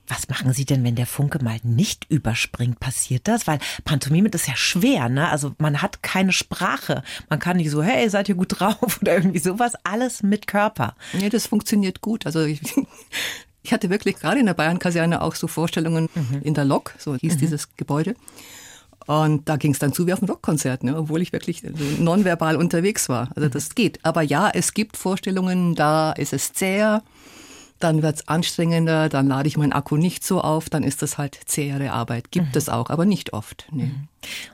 Was 0.08 0.28
machen 0.28 0.52
Sie 0.52 0.64
denn, 0.64 0.82
wenn 0.82 0.94
der 0.94 1.06
Funke 1.06 1.44
mal 1.44 1.58
nicht 1.62 2.06
überspringt? 2.08 2.80
Passiert 2.80 3.28
das? 3.28 3.46
Weil 3.46 3.58
Pantomime 3.84 4.30
ist 4.30 4.48
ja 4.48 4.56
schwer, 4.56 5.08
ne? 5.10 5.28
Also 5.28 5.54
man 5.58 5.82
hat 5.82 6.02
keine 6.02 6.32
Sprache. 6.32 7.02
Man 7.28 7.38
kann 7.38 7.58
nicht 7.58 7.70
so, 7.70 7.82
hey, 7.82 8.08
seid 8.08 8.28
ihr 8.30 8.36
gut 8.36 8.60
drauf 8.60 8.98
oder 9.02 9.14
irgendwie 9.14 9.40
sowas. 9.40 9.74
Alles 9.84 10.22
mit 10.22 10.46
Körper. 10.46 10.94
Nee, 11.12 11.28
das 11.28 11.46
funktioniert 11.46 12.00
gut. 12.00 12.24
Also 12.24 12.44
ich, 12.44 12.60
ich 13.62 13.72
hatte 13.74 13.90
wirklich 13.90 14.16
gerade 14.16 14.40
in 14.40 14.46
der 14.46 14.54
Bayern-Kaserne 14.54 15.20
auch 15.20 15.34
so 15.34 15.48
Vorstellungen 15.48 16.08
mhm. 16.14 16.40
in 16.42 16.54
der 16.54 16.64
Lok, 16.64 16.94
so 16.98 17.14
hieß 17.16 17.34
mhm. 17.34 17.38
dieses 17.38 17.76
Gebäude. 17.76 18.14
Und 19.06 19.48
da 19.48 19.56
ging 19.56 19.72
es 19.72 19.78
dann 19.78 19.92
zu 19.92 20.06
wie 20.06 20.12
auf 20.12 20.20
einem 20.20 20.30
Rockkonzert, 20.30 20.82
ne? 20.82 20.96
obwohl 20.96 21.22
ich 21.22 21.32
wirklich 21.32 21.62
so 21.62 22.02
nonverbal 22.02 22.56
unterwegs 22.56 23.08
war. 23.08 23.30
Also 23.36 23.48
das 23.48 23.74
geht. 23.74 24.04
Aber 24.04 24.22
ja, 24.22 24.50
es 24.52 24.74
gibt 24.74 24.96
Vorstellungen, 24.96 25.74
da 25.74 26.12
ist 26.12 26.32
es 26.32 26.52
zäher, 26.52 27.02
dann 27.78 28.02
wird 28.02 28.16
es 28.16 28.28
anstrengender, 28.28 29.08
dann 29.08 29.28
lade 29.28 29.48
ich 29.48 29.56
meinen 29.56 29.72
Akku 29.72 29.96
nicht 29.96 30.24
so 30.24 30.40
auf, 30.40 30.70
dann 30.70 30.82
ist 30.82 31.02
das 31.02 31.18
halt 31.18 31.38
zähere 31.44 31.92
Arbeit. 31.92 32.30
Gibt 32.30 32.48
mhm. 32.48 32.58
es 32.58 32.68
auch, 32.68 32.90
aber 32.90 33.04
nicht 33.04 33.32
oft. 33.32 33.66
Nee. 33.70 33.84
Mhm. 33.84 34.08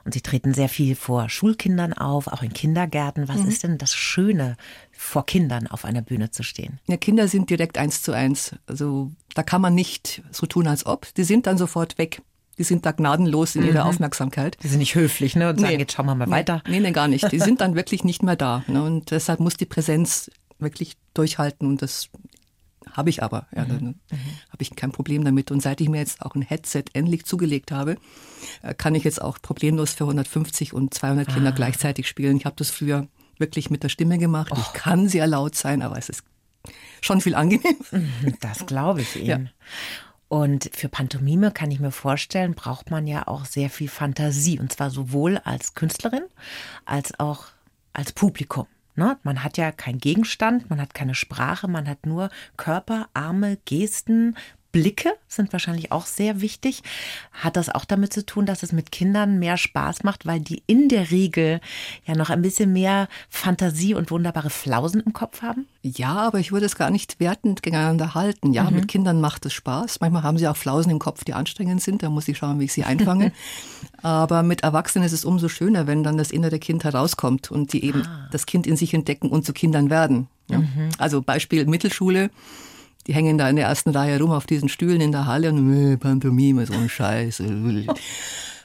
Und 0.05 0.13
Sie 0.13 0.21
treten 0.21 0.55
sehr 0.55 0.69
viel 0.69 0.97
vor 0.97 1.29
Schulkindern 1.29 1.93
auf, 1.93 2.27
auch 2.27 2.43
in 2.43 2.53
Kindergärten. 2.53 3.29
Was 3.29 3.43
mhm. 3.43 3.49
ist 3.49 3.63
denn 3.63 3.79
das 3.79 3.95
Schöne, 3.95 4.57
vor 4.91 5.25
Kindern 5.25 5.67
auf 5.67 5.85
einer 5.85 6.03
Bühne 6.03 6.31
zu 6.31 6.43
stehen? 6.43 6.81
Ja, 6.89 6.97
Kinder 6.97 7.29
sind 7.29 7.49
direkt 7.49 7.79
eins 7.79 8.03
zu 8.03 8.13
eins. 8.13 8.57
Also 8.67 9.13
da 9.35 9.43
kann 9.43 9.63
man 9.63 9.75
nicht 9.75 10.23
so 10.31 10.47
tun, 10.47 10.67
als 10.67 10.85
ob. 10.85 11.15
Die 11.15 11.25
sind 11.25 11.47
dann 11.47 11.59
sofort 11.59 11.99
weg. 11.99 12.23
Die 12.59 12.65
sind 12.65 12.85
da 12.85 12.93
gnadenlos 12.93 13.57
in 13.57 13.65
ihrer 13.65 13.85
mhm. 13.85 13.91
Aufmerksamkeit. 13.91 14.59
Die 14.63 14.69
sind 14.69 14.79
nicht 14.79 14.95
höflich, 14.95 15.37
ne? 15.37 15.51
Und 15.51 15.61
sagen, 15.61 15.73
nee. 15.75 15.81
jetzt 15.81 15.93
schauen 15.93 16.07
wir 16.07 16.15
mal 16.15 16.31
weiter. 16.31 16.63
Nee, 16.69 16.81
nee, 16.81 16.93
gar 16.93 17.09
nicht. 17.09 17.31
Die 17.33 17.41
sind 17.41 17.61
dann 17.63 17.75
wirklich 17.75 18.05
nicht 18.05 18.23
mehr 18.23 18.37
da. 18.37 18.63
Ne? 18.67 18.83
Und 18.83 19.11
deshalb 19.11 19.41
muss 19.41 19.57
die 19.57 19.65
Präsenz 19.65 20.31
wirklich 20.59 20.97
durchhalten. 21.15 21.67
Und 21.67 21.83
das 21.83 22.11
habe 22.93 23.11
ich 23.11 23.23
aber. 23.23 23.47
Ja, 23.55 23.65
mhm. 23.65 23.69
dann 23.69 23.85
mhm. 23.85 24.19
habe 24.51 24.63
ich 24.63 24.77
kein 24.77 24.93
Problem 24.93 25.25
damit. 25.25 25.51
Und 25.51 25.63
seit 25.63 25.81
ich 25.81 25.89
mir 25.89 25.99
jetzt 25.99 26.23
auch 26.23 26.35
ein 26.35 26.43
Headset 26.43 26.85
endlich 26.93 27.25
zugelegt 27.25 27.73
habe, 27.73 27.97
äh, 28.63 28.75
kann 28.75 28.95
ich 28.95 29.05
jetzt 29.05 29.23
auch 29.23 29.39
problemlos 29.41 29.95
für 29.95 30.05
150 30.05 30.73
und 30.73 30.93
200 30.93 31.29
ah. 31.29 31.33
Kinder 31.33 31.53
gleichzeitig 31.53 32.07
spielen. 32.07 32.37
Ich 32.37 32.45
habe 32.45 32.57
das 32.57 32.71
früher 32.71 33.09
wirklich 33.39 33.71
mit 33.71 33.83
der 33.83 33.89
Stimme 33.89 34.19
gemacht. 34.19 34.53
Oh. 34.55 34.59
Ich 34.61 34.73
kann 34.73 35.09
sehr 35.09 35.27
laut 35.27 35.55
sein, 35.55 35.83
aber 35.83 35.99
es 35.99 36.09
ist 36.09 36.23
schon 37.01 37.21
viel 37.21 37.35
angenehm. 37.35 37.77
Mhm, 37.91 38.37
das 38.41 38.67
glaube 38.67 39.03
ich 39.03 39.17
Ihnen. 39.21 39.27
Ja. 39.27 39.39
Und 40.33 40.71
für 40.73 40.89
Pantomime 40.89 41.51
kann 41.51 41.71
ich 41.71 41.79
mir 41.79 41.91
vorstellen, 41.91 42.55
braucht 42.55 42.91
man 42.91 43.07
ja 43.07 43.29
auch 43.29 43.45
sehr 43.45 43.69
viel 43.69 43.91
Fantasie. 43.91 44.59
Und 44.59 44.73
zwar 44.73 44.89
sowohl 44.89 45.37
als 45.37 45.75
Künstlerin 45.75 46.23
als 46.87 47.21
auch 47.21 47.49
als 47.93 48.13
Publikum. 48.15 48.67
Ne? 48.95 49.19
Man 49.25 49.45
hat 49.45 49.59
ja 49.59 49.73
keinen 49.73 49.99
Gegenstand, 49.99 50.71
man 50.71 50.81
hat 50.81 50.95
keine 50.95 51.15
Sprache, 51.15 51.69
man 51.69 51.87
hat 51.87 52.07
nur 52.07 52.31
Körper, 52.57 53.11
Arme, 53.13 53.59
Gesten, 53.67 54.39
Blicke 54.73 55.13
sind 55.29 55.53
wahrscheinlich 55.53 55.93
auch 55.93 56.07
sehr 56.07 56.41
wichtig. 56.41 56.83
Hat 57.31 57.57
das 57.57 57.69
auch 57.69 57.85
damit 57.85 58.13
zu 58.13 58.25
tun, 58.25 58.47
dass 58.47 58.63
es 58.63 58.73
mit 58.73 58.91
Kindern 58.91 59.39
mehr 59.39 59.59
Spaß 59.59 60.03
macht, 60.03 60.27
weil 60.27 60.41
die 60.41 60.63
in 60.67 60.89
der 60.89 61.11
Regel 61.11 61.61
ja 62.07 62.15
noch 62.17 62.31
ein 62.31 62.43
bisschen 62.43 62.73
mehr 62.73 63.09
Fantasie 63.29 63.95
und 63.95 64.11
wunderbare 64.11 64.51
Flausen 64.51 65.03
im 65.03 65.13
Kopf 65.13 65.43
haben? 65.43 65.67
Ja, 65.83 66.15
aber 66.15 66.39
ich 66.39 66.53
würde 66.53 66.67
es 66.67 66.77
gar 66.77 66.91
nicht 66.91 67.21
wertend 67.21 67.63
gegeneinander 67.63 68.15
halten. 68.15 68.53
Ja, 68.53 68.65
mhm. 68.65 68.77
mit 68.77 68.89
Kindern 68.89 69.21
macht 69.21 69.45
es 69.45 69.53
Spaß. 69.53 70.01
Manchmal 70.01 70.23
haben 70.23 70.39
sie 70.39 70.49
auch 70.49 70.57
Flausen 70.57 70.91
im 70.91 70.99
Kopf, 70.99 71.25
die 71.25 71.35
anstrengend 71.35 71.83
sind. 71.83 72.03
Da 72.03 72.09
muss 72.09 72.27
ich 72.29 72.39
schauen, 72.39 72.59
wie 72.59 72.65
ich 72.65 72.73
sie 72.73 72.85
einfange. 72.85 73.33
aber 74.03 74.43
mit 74.43 74.63
Erwachsenen 74.63 75.05
ist 75.05 75.13
es 75.13 75.27
umso 75.27 75.49
schöner, 75.49 75.87
wenn 75.87 76.03
dann 76.03 76.17
das 76.17 76.31
innere 76.31 76.59
Kind 76.59 76.85
herauskommt 76.85 77.51
und 77.51 77.75
die 77.75 77.85
eben 77.85 78.07
ah. 78.07 78.29
das 78.33 78.47
Kind 78.47 78.67
in 78.67 78.77
sich 78.77 78.95
entdecken 78.95 79.29
und 79.29 79.45
zu 79.45 79.53
Kindern 79.53 79.91
werden. 79.91 80.29
Ja? 80.49 80.61
Mhm. 80.61 80.89
Also 80.99 81.21
Beispiel 81.21 81.67
Mittelschule 81.67 82.31
die 83.07 83.15
hängen 83.15 83.39
da 83.39 83.49
in 83.49 83.57
der 83.57 83.67
ersten 83.67 83.91
Reihe 83.91 84.21
rum 84.21 84.31
auf 84.31 84.47
diesen 84.47 84.69
Stühlen 84.69 85.01
in 85.01 85.13
der 85.13 85.27
Halle 85.27 85.51
und 85.51 85.93
äh, 85.93 85.97
Pantomime, 85.97 86.67
so 86.67 86.75
ein 86.75 86.89
Scheiß. 86.89 87.43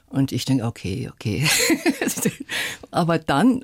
Und 0.09 0.31
ich 0.31 0.45
denke, 0.45 0.65
okay, 0.65 1.09
okay. 1.13 1.47
Aber 2.91 3.19
dann 3.19 3.63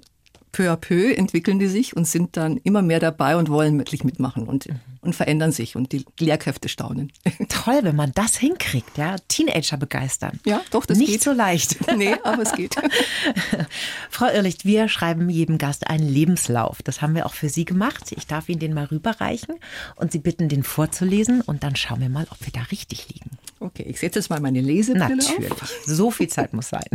peu 0.54 0.72
à 0.72 0.78
peu 0.78 1.14
entwickeln 1.14 1.60
die 1.60 1.68
sich 1.68 1.98
und 1.98 2.08
sind 2.08 2.38
dann 2.38 2.58
immer 2.58 2.82
mehr 2.82 3.02
dabei 3.02 3.36
und 3.36 3.50
wollen 3.50 3.78
wirklich 3.78 4.06
mitmachen 4.06 4.48
und, 4.48 4.70
mhm. 4.70 4.80
und 5.02 5.16
verändern 5.16 5.52
sich 5.52 5.76
und 5.76 5.92
die 5.92 6.06
Lehrkräfte 6.20 6.70
staunen. 6.70 7.12
Toll, 7.50 7.80
wenn 7.82 7.98
man 7.98 8.14
das 8.14 8.38
hinkriegt, 8.38 8.98
ja. 8.98 9.18
Teenager 9.28 9.76
begeistern. 9.78 10.40
Ja, 10.46 10.62
doch, 10.72 10.86
das 10.86 10.98
Nicht 10.98 11.12
geht. 11.12 11.24
so 11.24 11.34
leicht. 11.34 11.78
Nee, 11.98 12.16
aber 12.24 12.42
es 12.42 12.54
geht. 12.54 12.76
Frau 14.10 14.28
Irrlicht, 14.28 14.66
wir 14.66 14.88
schreiben 14.88 15.30
jedem 15.30 15.58
Gast 15.58 15.88
einen 15.88 16.08
Lebenslauf. 16.08 16.82
Das 16.82 17.02
haben 17.02 17.14
wir 17.14 17.26
auch 17.26 17.34
für 17.34 17.50
Sie 17.50 17.66
gemacht. 17.66 18.12
Ich 18.16 18.26
darf 18.26 18.50
Ihnen 18.50 18.60
den 18.60 18.74
mal 18.74 18.86
rüberreichen 18.86 19.56
und 19.96 20.12
Sie 20.12 20.20
bitten, 20.20 20.50
den 20.50 20.64
vorzulesen 20.64 21.42
und 21.42 21.64
dann 21.64 21.76
schauen 21.76 22.02
wir 22.02 22.10
mal, 22.10 22.26
ob 22.32 22.40
wir 22.42 22.52
da 22.52 22.62
richtig 22.72 23.10
liegen. 23.10 23.32
Okay, 23.60 23.86
ich 23.88 24.00
setze 24.00 24.20
jetzt 24.20 24.30
mal 24.30 24.40
meine 24.40 24.62
Lesebrille 24.62 25.18
Natürlich. 25.18 25.52
auf. 25.52 25.74
So 25.86 26.12
viel 26.12 26.28
Zeit 26.28 26.54
muss 26.54 26.70
sein. 26.70 26.88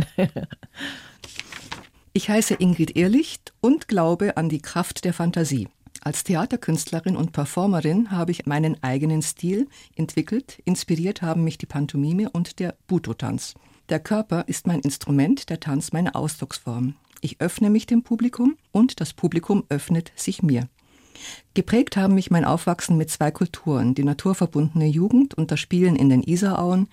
Ich 2.11 2.27
heiße 2.27 2.55
Ingrid 2.55 2.95
Ehrlicht 2.95 3.53
und 3.61 3.87
glaube 3.87 4.35
an 4.35 4.49
die 4.49 4.61
Kraft 4.61 5.05
der 5.05 5.13
Fantasie. 5.13 5.67
Als 6.01 6.23
Theaterkünstlerin 6.23 7.15
und 7.15 7.33
Performerin 7.33 8.09
habe 8.09 8.31
ich 8.31 8.47
meinen 8.47 8.81
eigenen 8.81 9.21
Stil 9.21 9.67
entwickelt. 9.95 10.59
Inspiriert 10.65 11.21
haben 11.21 11.43
mich 11.43 11.59
die 11.59 11.67
Pantomime 11.67 12.31
und 12.31 12.59
der 12.59 12.75
Buto-Tanz. 12.87 13.53
Der 13.89 13.99
Körper 13.99 14.43
ist 14.47 14.65
mein 14.65 14.79
Instrument, 14.79 15.49
der 15.49 15.59
Tanz 15.59 15.91
meine 15.91 16.15
Ausdrucksform. 16.15 16.95
Ich 17.21 17.41
öffne 17.41 17.69
mich 17.69 17.85
dem 17.85 18.01
Publikum 18.01 18.57
und 18.71 19.01
das 19.01 19.13
Publikum 19.13 19.65
öffnet 19.69 20.11
sich 20.15 20.41
mir. 20.41 20.67
Geprägt 21.53 21.95
haben 21.95 22.15
mich 22.15 22.31
mein 22.31 22.45
Aufwachsen 22.45 22.97
mit 22.97 23.11
zwei 23.11 23.29
Kulturen, 23.29 23.93
die 23.93 24.03
naturverbundene 24.03 24.87
Jugend 24.87 25.35
und 25.35 25.51
das 25.51 25.59
Spielen 25.59 25.95
in 25.95 26.09
den 26.09 26.23
Isarauen, 26.23 26.87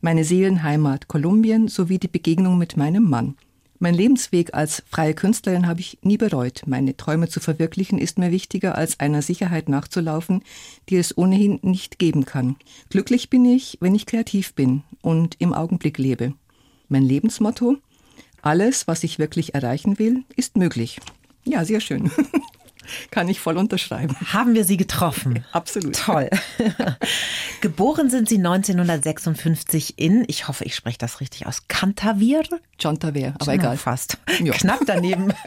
meine 0.00 0.22
Seelenheimat 0.22 1.08
Kolumbien 1.08 1.66
sowie 1.66 1.98
die 1.98 2.08
Begegnung 2.08 2.56
mit 2.56 2.76
meinem 2.76 3.08
Mann. 3.08 3.36
Mein 3.82 3.94
Lebensweg 3.94 4.52
als 4.52 4.82
freie 4.90 5.14
Künstlerin 5.14 5.66
habe 5.66 5.80
ich 5.80 5.98
nie 6.02 6.18
bereut. 6.18 6.64
Meine 6.66 6.98
Träume 6.98 7.30
zu 7.30 7.40
verwirklichen 7.40 7.98
ist 7.98 8.18
mir 8.18 8.30
wichtiger, 8.30 8.74
als 8.74 9.00
einer 9.00 9.22
Sicherheit 9.22 9.70
nachzulaufen, 9.70 10.42
die 10.90 10.96
es 10.96 11.16
ohnehin 11.16 11.60
nicht 11.62 11.98
geben 11.98 12.26
kann. 12.26 12.56
Glücklich 12.90 13.30
bin 13.30 13.46
ich, 13.46 13.78
wenn 13.80 13.94
ich 13.94 14.04
kreativ 14.04 14.54
bin 14.54 14.82
und 15.00 15.36
im 15.38 15.54
Augenblick 15.54 15.96
lebe. 15.96 16.34
Mein 16.88 17.04
Lebensmotto? 17.04 17.78
Alles, 18.42 18.86
was 18.86 19.02
ich 19.02 19.18
wirklich 19.18 19.54
erreichen 19.54 19.98
will, 19.98 20.24
ist 20.36 20.58
möglich. 20.58 21.00
Ja, 21.44 21.64
sehr 21.64 21.80
schön. 21.80 22.10
Kann 23.10 23.28
ich 23.28 23.40
voll 23.40 23.56
unterschreiben. 23.56 24.16
Haben 24.32 24.54
wir 24.54 24.64
Sie 24.64 24.76
getroffen? 24.76 25.44
Absolut. 25.52 25.96
Toll. 25.96 26.30
Geboren 27.60 28.10
sind 28.10 28.28
Sie 28.28 28.38
1956 28.38 29.98
in, 29.98 30.24
ich 30.28 30.48
hoffe, 30.48 30.64
ich 30.64 30.74
spreche 30.74 30.98
das 30.98 31.20
richtig 31.20 31.46
aus, 31.46 31.68
Cantavier? 31.68 32.42
Chantaver, 32.80 33.34
aber 33.38 33.54
egal. 33.54 33.76
Fast. 33.76 34.18
Ja. 34.42 34.52
Knapp 34.52 34.80
daneben. 34.86 35.32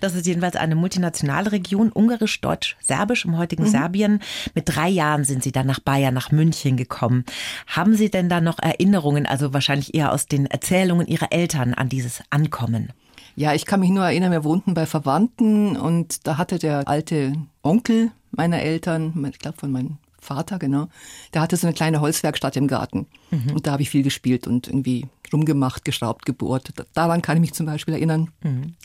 Das 0.00 0.14
ist 0.14 0.26
jedenfalls 0.26 0.56
eine 0.56 0.74
multinationale 0.74 1.52
Region, 1.52 1.90
ungarisch, 1.90 2.40
deutsch, 2.40 2.76
serbisch 2.80 3.24
im 3.24 3.38
heutigen 3.38 3.66
Serbien. 3.66 4.20
Mit 4.54 4.64
drei 4.66 4.88
Jahren 4.88 5.24
sind 5.24 5.42
Sie 5.42 5.52
dann 5.52 5.66
nach 5.66 5.80
Bayern, 5.80 6.14
nach 6.14 6.30
München 6.30 6.76
gekommen. 6.76 7.24
Haben 7.66 7.94
Sie 7.94 8.10
denn 8.10 8.28
da 8.28 8.40
noch 8.40 8.58
Erinnerungen, 8.58 9.26
also 9.26 9.54
wahrscheinlich 9.54 9.94
eher 9.94 10.12
aus 10.12 10.26
den 10.26 10.46
Erzählungen 10.46 11.06
Ihrer 11.06 11.32
Eltern 11.32 11.74
an 11.74 11.88
dieses 11.88 12.22
Ankommen? 12.30 12.92
Ja, 13.34 13.54
ich 13.54 13.66
kann 13.66 13.80
mich 13.80 13.90
nur 13.90 14.04
erinnern, 14.04 14.32
wir 14.32 14.44
wohnten 14.44 14.74
bei 14.74 14.86
Verwandten 14.86 15.76
und 15.76 16.26
da 16.26 16.36
hatte 16.38 16.58
der 16.58 16.86
alte 16.88 17.32
Onkel 17.62 18.10
meiner 18.30 18.60
Eltern, 18.60 19.26
ich 19.30 19.38
glaube 19.38 19.58
von 19.58 19.72
meinem 19.72 19.98
Vater, 20.18 20.58
genau, 20.58 20.88
der 21.34 21.40
hatte 21.42 21.56
so 21.56 21.66
eine 21.66 21.74
kleine 21.74 22.00
Holzwerkstatt 22.00 22.56
im 22.56 22.68
Garten. 22.68 23.06
Und 23.54 23.66
da 23.66 23.72
habe 23.72 23.82
ich 23.82 23.90
viel 23.90 24.02
gespielt 24.02 24.46
und 24.46 24.68
irgendwie 24.68 25.08
rumgemacht, 25.32 25.84
geschraubt, 25.84 26.26
gebohrt. 26.26 26.72
Daran 26.94 27.22
kann 27.22 27.38
ich 27.38 27.40
mich 27.40 27.54
zum 27.54 27.66
Beispiel 27.66 27.94
erinnern. 27.94 28.30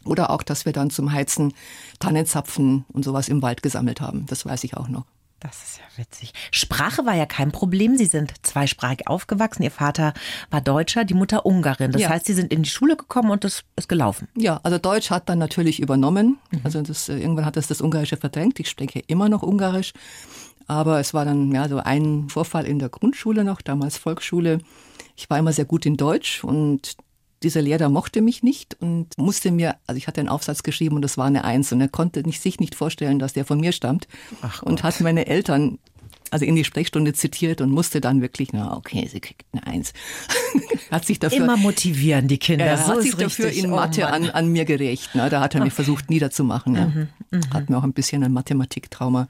Oder 0.05 0.29
auch, 0.31 0.41
dass 0.41 0.65
wir 0.65 0.73
dann 0.73 0.89
zum 0.89 1.11
Heizen 1.11 1.53
Tannenzapfen 1.99 2.85
und 2.91 3.03
sowas 3.03 3.29
im 3.29 3.41
Wald 3.41 3.61
gesammelt 3.61 4.01
haben. 4.01 4.25
Das 4.27 4.45
weiß 4.45 4.63
ich 4.63 4.77
auch 4.77 4.87
noch. 4.87 5.05
Das 5.39 5.63
ist 5.63 5.77
ja 5.77 5.83
witzig. 6.03 6.33
Sprache 6.51 7.05
war 7.05 7.13
ja 7.15 7.27
kein 7.27 7.51
Problem. 7.51 7.95
Sie 7.95 8.05
sind 8.05 8.33
zweisprachig 8.43 9.07
aufgewachsen. 9.07 9.61
Ihr 9.61 9.69
Vater 9.71 10.13
war 10.49 10.61
Deutscher, 10.61 11.05
die 11.05 11.13
Mutter 11.13 11.45
Ungarin. 11.45 11.91
Das 11.91 12.01
Ja. 12.01 12.09
heißt, 12.09 12.25
Sie 12.25 12.33
sind 12.33 12.51
in 12.51 12.63
die 12.63 12.69
Schule 12.69 12.97
gekommen 12.97 13.29
und 13.29 13.43
das 13.43 13.63
ist 13.75 13.87
gelaufen. 13.87 14.27
Ja, 14.35 14.59
also 14.63 14.79
Deutsch 14.79 15.11
hat 15.11 15.29
dann 15.29 15.37
natürlich 15.37 15.79
übernommen. 15.79 16.39
Also 16.63 16.81
das, 16.81 17.07
äh, 17.09 17.17
irgendwann 17.19 17.45
hat 17.45 17.55
das 17.55 17.67
das 17.67 17.81
Ungarische 17.81 18.17
verdrängt. 18.17 18.59
Ich 18.59 18.67
spreche 18.69 18.99
immer 19.05 19.29
noch 19.29 19.43
Ungarisch. 19.43 19.93
Aber 20.65 20.99
es 20.99 21.13
war 21.13 21.23
dann 21.23 21.51
ja 21.53 21.69
so 21.69 21.77
ein 21.77 22.27
Vorfall 22.29 22.65
in 22.65 22.79
der 22.79 22.89
Grundschule 22.89 23.43
noch, 23.43 23.61
damals 23.61 23.97
Volksschule. 23.97 24.57
Ich 25.15 25.29
war 25.29 25.37
immer 25.37 25.53
sehr 25.53 25.65
gut 25.65 25.85
in 25.85 25.97
Deutsch 25.97 26.43
und 26.43 26.97
dieser 27.43 27.61
Lehrer 27.61 27.89
mochte 27.89 28.21
mich 28.21 28.43
nicht 28.43 28.75
und 28.79 29.17
musste 29.17 29.51
mir, 29.51 29.75
also 29.85 29.97
ich 29.97 30.07
hatte 30.07 30.19
einen 30.21 30.29
Aufsatz 30.29 30.63
geschrieben 30.63 30.95
und 30.95 31.01
das 31.01 31.17
war 31.17 31.25
eine 31.25 31.43
Eins 31.43 31.71
und 31.71 31.81
er 31.81 31.87
konnte 31.87 32.21
nicht, 32.23 32.41
sich 32.41 32.59
nicht 32.59 32.75
vorstellen, 32.75 33.19
dass 33.19 33.33
der 33.33 33.45
von 33.45 33.59
mir 33.59 33.71
stammt 33.71 34.07
Ach 34.41 34.63
und 34.63 34.83
hat 34.83 34.99
meine 35.01 35.27
Eltern 35.27 35.77
also 36.29 36.43
in 36.43 36.55
die 36.55 36.65
Sprechstunde 36.65 37.13
zitiert 37.13 37.61
und 37.61 37.71
musste 37.71 38.01
dann 38.01 38.21
wirklich, 38.21 38.51
na 38.51 38.75
okay, 38.75 39.07
sie 39.09 39.21
kriegt 39.21 39.45
eine 39.53 39.65
Eins. 39.65 39.93
hat 40.91 41.05
sich 41.05 41.19
dafür 41.19 41.43
Immer 41.45 41.55
motivieren 41.55 42.27
die 42.27 42.37
Kinder. 42.37 42.65
er 42.65 42.77
so 42.77 42.87
hat 42.87 43.01
sich 43.01 43.15
dafür 43.15 43.45
richtig. 43.45 43.63
in 43.63 43.71
Oh 43.71 43.75
Mathe 43.75 44.01
Mann. 44.01 44.25
an, 44.25 44.29
an 44.31 44.51
mir 44.51 44.65
gerecht. 44.65 45.15
Ne? 45.15 45.29
Da 45.29 45.39
hat 45.39 45.55
er 45.55 45.63
mich 45.63 45.71
versucht 45.73 46.09
niederzumachen. 46.09 46.75
Ja. 47.31 47.39
Hat 47.53 47.69
mir 47.69 47.77
auch 47.77 47.83
ein 47.83 47.93
bisschen 47.93 48.23
ein 48.25 48.33
Mathematiktrauma. 48.33 49.29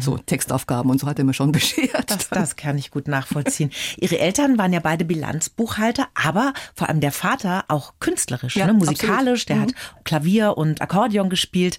So 0.00 0.16
Textaufgaben 0.18 0.90
und 0.90 1.00
so 1.00 1.06
hat 1.06 1.18
er 1.18 1.24
mir 1.24 1.34
schon 1.34 1.52
beschert. 1.52 2.10
Das, 2.10 2.28
das 2.30 2.56
kann 2.56 2.78
ich 2.78 2.90
gut 2.90 3.08
nachvollziehen. 3.08 3.70
Ihre 3.96 4.18
Eltern 4.18 4.56
waren 4.58 4.72
ja 4.72 4.80
beide 4.80 5.04
Bilanzbuchhalter, 5.04 6.08
aber 6.14 6.52
vor 6.74 6.88
allem 6.88 7.00
der 7.00 7.12
Vater 7.12 7.64
auch 7.68 7.94
künstlerisch, 8.00 8.56
Ja, 8.56 8.66
ne? 8.66 8.74
musikalisch. 8.74 9.42
absolut. 9.42 9.48
Der 9.48 9.56
Mhm. 9.56 9.62
hat 9.62 10.04
Klavier 10.04 10.56
und 10.56 10.80
Akkordeon 10.80 11.28
gespielt. 11.28 11.78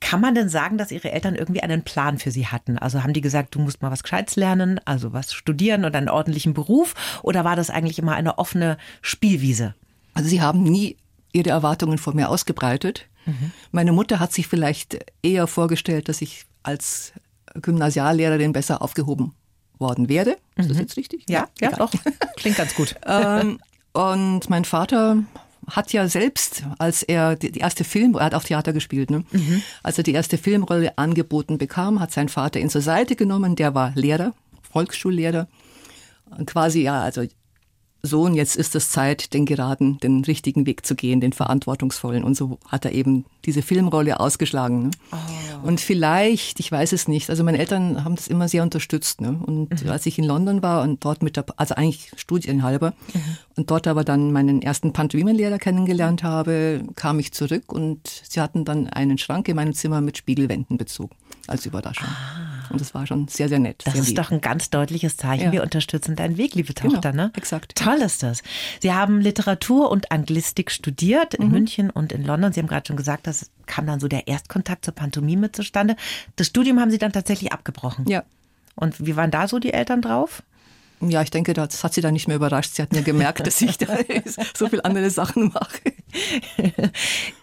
Kann 0.00 0.20
man 0.20 0.34
denn 0.34 0.48
sagen, 0.48 0.78
dass 0.78 0.90
Ihre 0.90 1.12
Eltern 1.12 1.36
irgendwie 1.36 1.62
einen 1.62 1.84
Plan 1.84 2.18
für 2.18 2.32
Sie 2.32 2.48
hatten? 2.48 2.76
Also 2.76 3.04
haben 3.04 3.12
die 3.12 3.20
gesagt, 3.20 3.54
du 3.54 3.60
musst 3.60 3.82
mal 3.82 3.90
was 3.92 4.02
Gescheites 4.02 4.34
lernen, 4.34 4.80
also 4.84 5.12
was 5.12 5.32
studieren 5.32 5.84
oder 5.84 5.98
einen 5.98 6.08
ordentlichen 6.08 6.54
Beruf? 6.54 6.94
Oder 7.22 7.44
war 7.44 7.54
das 7.54 7.70
eigentlich 7.70 7.98
immer 8.00 8.14
eine 8.16 8.38
offene 8.38 8.78
Spielwiese? 9.00 9.74
Also 10.12 10.28
sie 10.28 10.40
haben 10.42 10.64
nie 10.64 10.96
ihre 11.32 11.50
Erwartungen 11.50 11.98
vor 11.98 12.14
mir 12.14 12.28
ausgebreitet. 12.30 13.06
Meine 13.72 13.92
Mutter 13.92 14.18
hat 14.20 14.32
sich 14.32 14.46
vielleicht 14.48 14.98
eher 15.22 15.46
vorgestellt, 15.46 16.08
dass 16.08 16.22
ich 16.22 16.46
als 16.66 17.12
Gymnasiallehrerin 17.54 18.52
besser 18.52 18.82
aufgehoben 18.82 19.34
worden 19.78 20.08
wäre. 20.08 20.36
Ist 20.56 20.70
das 20.70 20.78
jetzt 20.78 20.96
richtig? 20.96 21.24
Ja, 21.28 21.48
ja, 21.60 21.68
Egal. 21.68 21.78
doch. 21.78 21.92
Klingt 22.36 22.56
ganz 22.56 22.74
gut. 22.74 22.94
ähm, 23.06 23.58
und 23.92 24.50
mein 24.50 24.64
Vater 24.64 25.22
hat 25.68 25.92
ja 25.92 26.08
selbst, 26.08 26.64
als 26.78 27.02
er 27.02 27.34
die, 27.36 27.58
erste 27.58 27.84
Film, 27.84 28.14
er 28.14 28.26
hat 28.26 28.34
auch 28.34 28.44
Theater 28.44 28.72
gespielt, 28.72 29.10
ne? 29.10 29.24
als 29.82 29.98
er 29.98 30.04
die 30.04 30.12
erste 30.12 30.38
Filmrolle 30.38 30.96
angeboten 30.96 31.58
bekam, 31.58 31.98
hat 31.98 32.12
sein 32.12 32.28
Vater 32.28 32.60
ihn 32.60 32.70
zur 32.70 32.82
Seite 32.82 33.16
genommen. 33.16 33.56
Der 33.56 33.74
war 33.74 33.92
Lehrer, 33.94 34.32
Volksschullehrer. 34.70 35.48
Quasi, 36.46 36.82
ja, 36.82 37.02
also 37.02 37.24
Sohn, 38.02 38.34
jetzt 38.34 38.56
ist 38.56 38.74
es 38.74 38.90
Zeit, 38.90 39.34
den 39.34 39.46
geraden, 39.46 39.98
den 39.98 40.24
richtigen 40.24 40.66
Weg 40.66 40.86
zu 40.86 40.94
gehen, 40.94 41.20
den 41.20 41.32
verantwortungsvollen. 41.32 42.24
Und 42.24 42.36
so 42.36 42.58
hat 42.68 42.84
er 42.84 42.92
eben 42.92 43.24
diese 43.44 43.62
Filmrolle 43.62 44.20
ausgeschlagen. 44.20 44.84
Ne? 44.84 44.90
Und 45.62 45.80
vielleicht, 45.80 46.60
ich 46.60 46.70
weiß 46.70 46.92
es 46.92 47.08
nicht, 47.08 47.30
also 47.30 47.42
meine 47.44 47.58
Eltern 47.58 48.04
haben 48.04 48.16
das 48.16 48.28
immer 48.28 48.48
sehr 48.48 48.62
unterstützt. 48.62 49.20
Ne? 49.20 49.40
Und 49.44 49.86
als 49.88 50.06
ich 50.06 50.18
in 50.18 50.24
London 50.24 50.62
war 50.62 50.82
und 50.82 51.04
dort 51.04 51.22
mit 51.22 51.36
der, 51.36 51.44
also 51.56 51.74
eigentlich 51.74 52.12
studienhalber, 52.16 52.94
und 53.56 53.70
dort 53.70 53.86
aber 53.86 54.04
dann 54.04 54.32
meinen 54.32 54.62
ersten 54.62 54.92
Pantomimenlehrer 54.92 55.58
kennengelernt 55.58 56.22
habe, 56.22 56.84
kam 56.94 57.18
ich 57.18 57.32
zurück 57.32 57.72
und 57.72 58.22
sie 58.28 58.40
hatten 58.40 58.64
dann 58.64 58.88
einen 58.88 59.18
Schrank 59.18 59.48
in 59.48 59.56
meinem 59.56 59.74
Zimmer 59.74 60.00
mit 60.00 60.18
Spiegelwänden 60.18 60.76
bezogen, 60.76 61.16
als 61.46 61.66
Überraschung. 61.66 62.08
Und 62.70 62.80
das 62.80 62.94
war 62.94 63.06
schon 63.06 63.28
sehr, 63.28 63.48
sehr 63.48 63.58
nett. 63.58 63.82
Das 63.84 63.94
sehr 63.94 64.02
ist 64.02 64.08
lieb. 64.08 64.16
doch 64.16 64.30
ein 64.30 64.40
ganz 64.40 64.70
deutliches 64.70 65.16
Zeichen. 65.16 65.46
Ja. 65.46 65.52
Wir 65.52 65.62
unterstützen 65.62 66.16
deinen 66.16 66.36
Weg, 66.36 66.54
liebe 66.54 66.72
Genau, 66.74 66.94
Tochter. 66.94 67.12
ne? 67.12 67.30
exakt. 67.36 67.74
Toll 67.76 67.96
ist 68.02 68.22
das. 68.22 68.42
Sie 68.80 68.92
haben 68.92 69.20
Literatur 69.20 69.90
und 69.90 70.10
Anglistik 70.12 70.70
studiert 70.70 71.38
Mhm. 71.38 71.44
in 71.46 71.50
München 71.52 71.90
und 71.90 72.12
in 72.12 72.24
London. 72.24 72.52
Sie 72.52 72.60
haben 72.60 72.66
gerade 72.68 72.86
schon 72.86 72.96
gesagt, 72.96 73.26
das 73.26 73.50
kam 73.66 73.86
dann 73.86 74.00
so 74.00 74.08
der 74.08 74.28
Erstkontakt 74.28 74.84
zur 74.84 74.94
Pantomime 74.94 75.52
zustande. 75.52 75.96
Das 76.36 76.46
Studium 76.48 76.80
haben 76.80 76.90
Sie 76.90 76.98
dann 76.98 77.12
tatsächlich 77.12 77.52
abgebrochen. 77.52 78.06
Ja. 78.08 78.24
Und 78.74 79.04
wie 79.06 79.16
waren 79.16 79.30
da 79.30 79.48
so 79.48 79.58
die 79.58 79.72
Eltern 79.72 80.02
drauf? 80.02 80.42
Ja, 81.00 81.20
ich 81.22 81.30
denke, 81.30 81.52
das 81.52 81.84
hat 81.84 81.92
sie 81.92 82.00
dann 82.00 82.14
nicht 82.14 82.26
mehr 82.26 82.36
überrascht. 82.36 82.74
Sie 82.74 82.82
hat 82.82 82.92
mir 82.92 83.02
gemerkt, 83.02 83.46
dass 83.46 83.60
ich 83.60 83.76
da 83.76 83.98
so 84.56 84.68
viel 84.68 84.80
andere 84.82 85.10
Sachen 85.10 85.52
mache. 85.52 85.80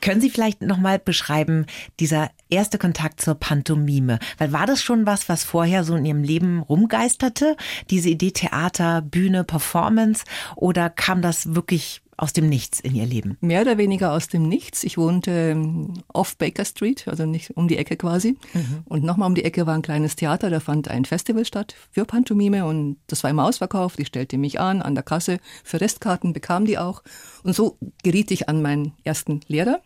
Können 0.01 0.21
Sie 0.21 0.29
vielleicht 0.29 0.61
nochmal 0.61 0.97
beschreiben, 0.99 1.65
dieser 1.99 2.31
erste 2.49 2.77
Kontakt 2.77 3.21
zur 3.21 3.35
Pantomime? 3.35 4.19
Weil 4.37 4.51
war 4.53 4.65
das 4.65 4.81
schon 4.81 5.05
was, 5.05 5.29
was 5.29 5.43
vorher 5.43 5.83
so 5.83 5.95
in 5.95 6.05
Ihrem 6.05 6.23
Leben 6.23 6.59
rumgeisterte? 6.61 7.55
Diese 7.89 8.09
Idee 8.09 8.31
Theater, 8.31 9.01
Bühne, 9.01 9.43
Performance? 9.43 10.23
Oder 10.55 10.89
kam 10.89 11.21
das 11.21 11.53
wirklich 11.53 12.02
aus 12.17 12.33
dem 12.33 12.49
Nichts 12.49 12.79
in 12.79 12.95
Ihr 12.95 13.05
Leben? 13.05 13.37
Mehr 13.41 13.61
oder 13.61 13.77
weniger 13.77 14.11
aus 14.11 14.27
dem 14.27 14.47
Nichts. 14.47 14.83
Ich 14.83 14.97
wohnte 14.97 15.31
ähm, 15.31 15.93
off 16.11 16.37
Baker 16.37 16.65
Street, 16.65 17.07
also 17.07 17.25
nicht 17.25 17.55
um 17.57 17.67
die 17.67 17.77
Ecke 17.77 17.97
quasi. 17.97 18.37
Und 18.85 19.03
nochmal 19.03 19.27
um 19.27 19.35
die 19.35 19.45
Ecke 19.45 19.65
war 19.65 19.75
ein 19.75 19.81
kleines 19.81 20.15
Theater, 20.15 20.49
da 20.49 20.59
fand 20.59 20.87
ein 20.87 21.05
Festival 21.05 21.45
statt 21.45 21.75
für 21.91 22.05
Pantomime 22.05 22.65
und 22.65 22.97
das 23.07 23.23
war 23.23 23.29
immer 23.29 23.45
ausverkauft. 23.45 23.99
Ich 23.99 24.07
stellte 24.07 24.37
mich 24.37 24.59
an, 24.59 24.81
an 24.81 24.95
der 24.95 25.03
Kasse 25.03 25.39
für 25.63 25.81
Restkarten, 25.81 26.33
bekam 26.33 26.65
die 26.65 26.77
auch. 26.77 27.03
Und 27.43 27.55
so 27.55 27.77
geriet 28.03 28.31
ich 28.31 28.49
an 28.49 28.61
meinen 28.61 28.93
ersten 29.03 29.41
Lehrer. 29.47 29.79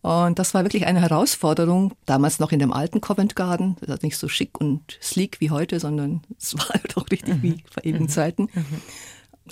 Und 0.00 0.38
das 0.38 0.54
war 0.54 0.62
wirklich 0.62 0.86
eine 0.86 1.00
Herausforderung, 1.00 1.92
damals 2.06 2.38
noch 2.38 2.52
in 2.52 2.60
dem 2.60 2.72
alten 2.72 3.00
Covent 3.00 3.34
Garden. 3.34 3.76
Das 3.80 3.88
war 3.88 3.98
nicht 4.02 4.16
so 4.16 4.28
schick 4.28 4.60
und 4.60 4.96
sleek 5.02 5.40
wie 5.40 5.50
heute, 5.50 5.80
sondern 5.80 6.22
es 6.38 6.54
war 6.58 6.80
doch 6.94 7.10
richtig 7.10 7.42
wie 7.42 7.64
vor 7.70 7.84
ewigen 7.84 8.08
Zeiten. 8.08 8.48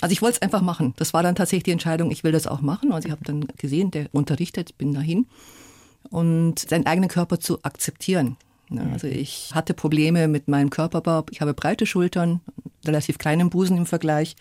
Also 0.01 0.13
ich 0.13 0.21
wollte 0.21 0.35
es 0.37 0.41
einfach 0.41 0.61
machen. 0.61 0.93
Das 0.97 1.13
war 1.13 1.23
dann 1.23 1.35
tatsächlich 1.35 1.63
die 1.63 1.71
Entscheidung, 1.71 2.11
ich 2.11 2.23
will 2.23 2.31
das 2.31 2.47
auch 2.47 2.61
machen. 2.61 2.91
Also 2.91 3.07
ich 3.07 3.11
habe 3.11 3.23
dann 3.23 3.45
gesehen, 3.57 3.91
der 3.91 4.07
unterrichtet, 4.11 4.77
bin 4.77 4.93
dahin. 4.93 5.27
Und 6.09 6.59
seinen 6.59 6.85
eigenen 6.85 7.09
Körper 7.09 7.39
zu 7.39 7.63
akzeptieren. 7.63 8.37
Ja, 8.69 8.83
also 8.91 9.07
ich 9.07 9.51
hatte 9.53 9.73
Probleme 9.73 10.27
mit 10.27 10.47
meinem 10.47 10.69
Körperbau. 10.69 11.25
Ich 11.31 11.41
habe 11.41 11.53
breite 11.53 11.85
Schultern, 11.85 12.41
relativ 12.85 13.17
kleinen 13.17 13.49
Busen 13.49 13.77
im 13.77 13.85
Vergleich. 13.85 14.35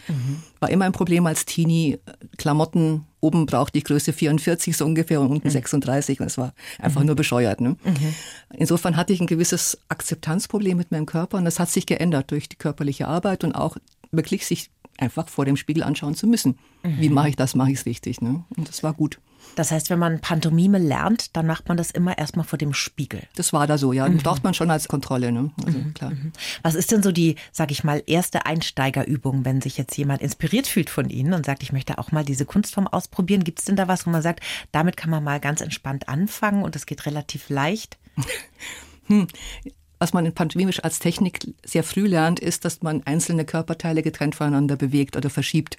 War 0.58 0.70
immer 0.70 0.84
ein 0.84 0.92
Problem 0.92 1.26
als 1.26 1.44
Teenie. 1.44 1.98
Klamotten, 2.36 3.04
oben 3.20 3.46
brauchte 3.46 3.78
ich 3.78 3.84
Größe 3.84 4.12
44 4.12 4.76
so 4.76 4.84
ungefähr 4.84 5.20
und 5.20 5.28
unten 5.28 5.48
36. 5.48 6.20
Und 6.20 6.26
es 6.26 6.38
war 6.38 6.54
einfach 6.78 7.04
nur 7.04 7.14
bescheuert. 7.14 7.60
Ne? 7.60 7.76
Insofern 8.52 8.96
hatte 8.96 9.12
ich 9.12 9.20
ein 9.20 9.28
gewisses 9.28 9.78
Akzeptanzproblem 9.88 10.76
mit 10.76 10.90
meinem 10.90 11.06
Körper 11.06 11.38
und 11.38 11.44
das 11.44 11.60
hat 11.60 11.70
sich 11.70 11.86
geändert 11.86 12.30
durch 12.30 12.48
die 12.48 12.56
körperliche 12.56 13.06
Arbeit 13.06 13.44
und 13.44 13.54
auch 13.54 13.76
wirklich 14.10 14.46
sich 14.46 14.70
einfach 14.98 15.28
vor 15.28 15.44
dem 15.44 15.56
Spiegel 15.56 15.82
anschauen 15.82 16.14
zu 16.14 16.26
müssen. 16.26 16.58
Wie 16.82 17.08
mache 17.08 17.30
ich 17.30 17.36
das, 17.36 17.54
mache 17.54 17.72
ich 17.72 17.78
es 17.80 17.86
richtig. 17.86 18.20
Ne? 18.20 18.44
Und 18.56 18.68
das 18.68 18.82
war 18.82 18.94
gut. 18.94 19.18
Das 19.54 19.70
heißt, 19.70 19.90
wenn 19.90 19.98
man 19.98 20.20
Pantomime 20.20 20.78
lernt, 20.78 21.36
dann 21.36 21.46
macht 21.46 21.68
man 21.68 21.76
das 21.76 21.90
immer 21.90 22.18
erstmal 22.18 22.44
vor 22.44 22.58
dem 22.58 22.74
Spiegel. 22.74 23.22
Das 23.36 23.52
war 23.52 23.66
da 23.66 23.78
so, 23.78 23.92
ja. 23.92 24.08
Mhm. 24.08 24.18
Braucht 24.18 24.44
man 24.44 24.54
schon 24.54 24.70
als 24.70 24.88
Kontrolle, 24.88 25.32
ne? 25.32 25.50
Also 25.64 25.78
klar. 25.94 26.12
Was 26.62 26.74
ist 26.74 26.92
denn 26.92 27.02
so 27.02 27.12
die, 27.12 27.36
sag 27.52 27.70
ich 27.70 27.84
mal, 27.84 28.02
erste 28.06 28.44
Einsteigerübung, 28.44 29.44
wenn 29.44 29.60
sich 29.60 29.78
jetzt 29.78 29.96
jemand 29.96 30.20
inspiriert 30.20 30.66
fühlt 30.66 30.90
von 30.90 31.08
Ihnen 31.08 31.32
und 31.32 31.46
sagt, 31.46 31.62
ich 31.62 31.72
möchte 31.72 31.98
auch 31.98 32.12
mal 32.12 32.24
diese 32.24 32.44
Kunstform 32.44 32.86
ausprobieren? 32.86 33.44
Gibt 33.44 33.60
es 33.60 33.64
denn 33.66 33.76
da 33.76 33.88
was, 33.88 34.06
wo 34.06 34.10
man 34.10 34.22
sagt, 34.22 34.40
damit 34.72 34.96
kann 34.96 35.10
man 35.10 35.24
mal 35.24 35.40
ganz 35.40 35.60
entspannt 35.60 36.08
anfangen 36.08 36.62
und 36.62 36.76
es 36.76 36.86
geht 36.86 37.06
relativ 37.06 37.48
leicht? 37.48 37.98
Was 39.98 40.12
man 40.12 40.26
in 40.26 40.34
Pantomimisch 40.34 40.84
als 40.84 40.98
Technik 40.98 41.40
sehr 41.64 41.82
früh 41.82 42.06
lernt, 42.06 42.40
ist, 42.40 42.64
dass 42.64 42.82
man 42.82 43.02
einzelne 43.04 43.44
Körperteile 43.44 44.02
getrennt 44.02 44.34
voneinander 44.34 44.76
bewegt 44.76 45.16
oder 45.16 45.30
verschiebt. 45.30 45.78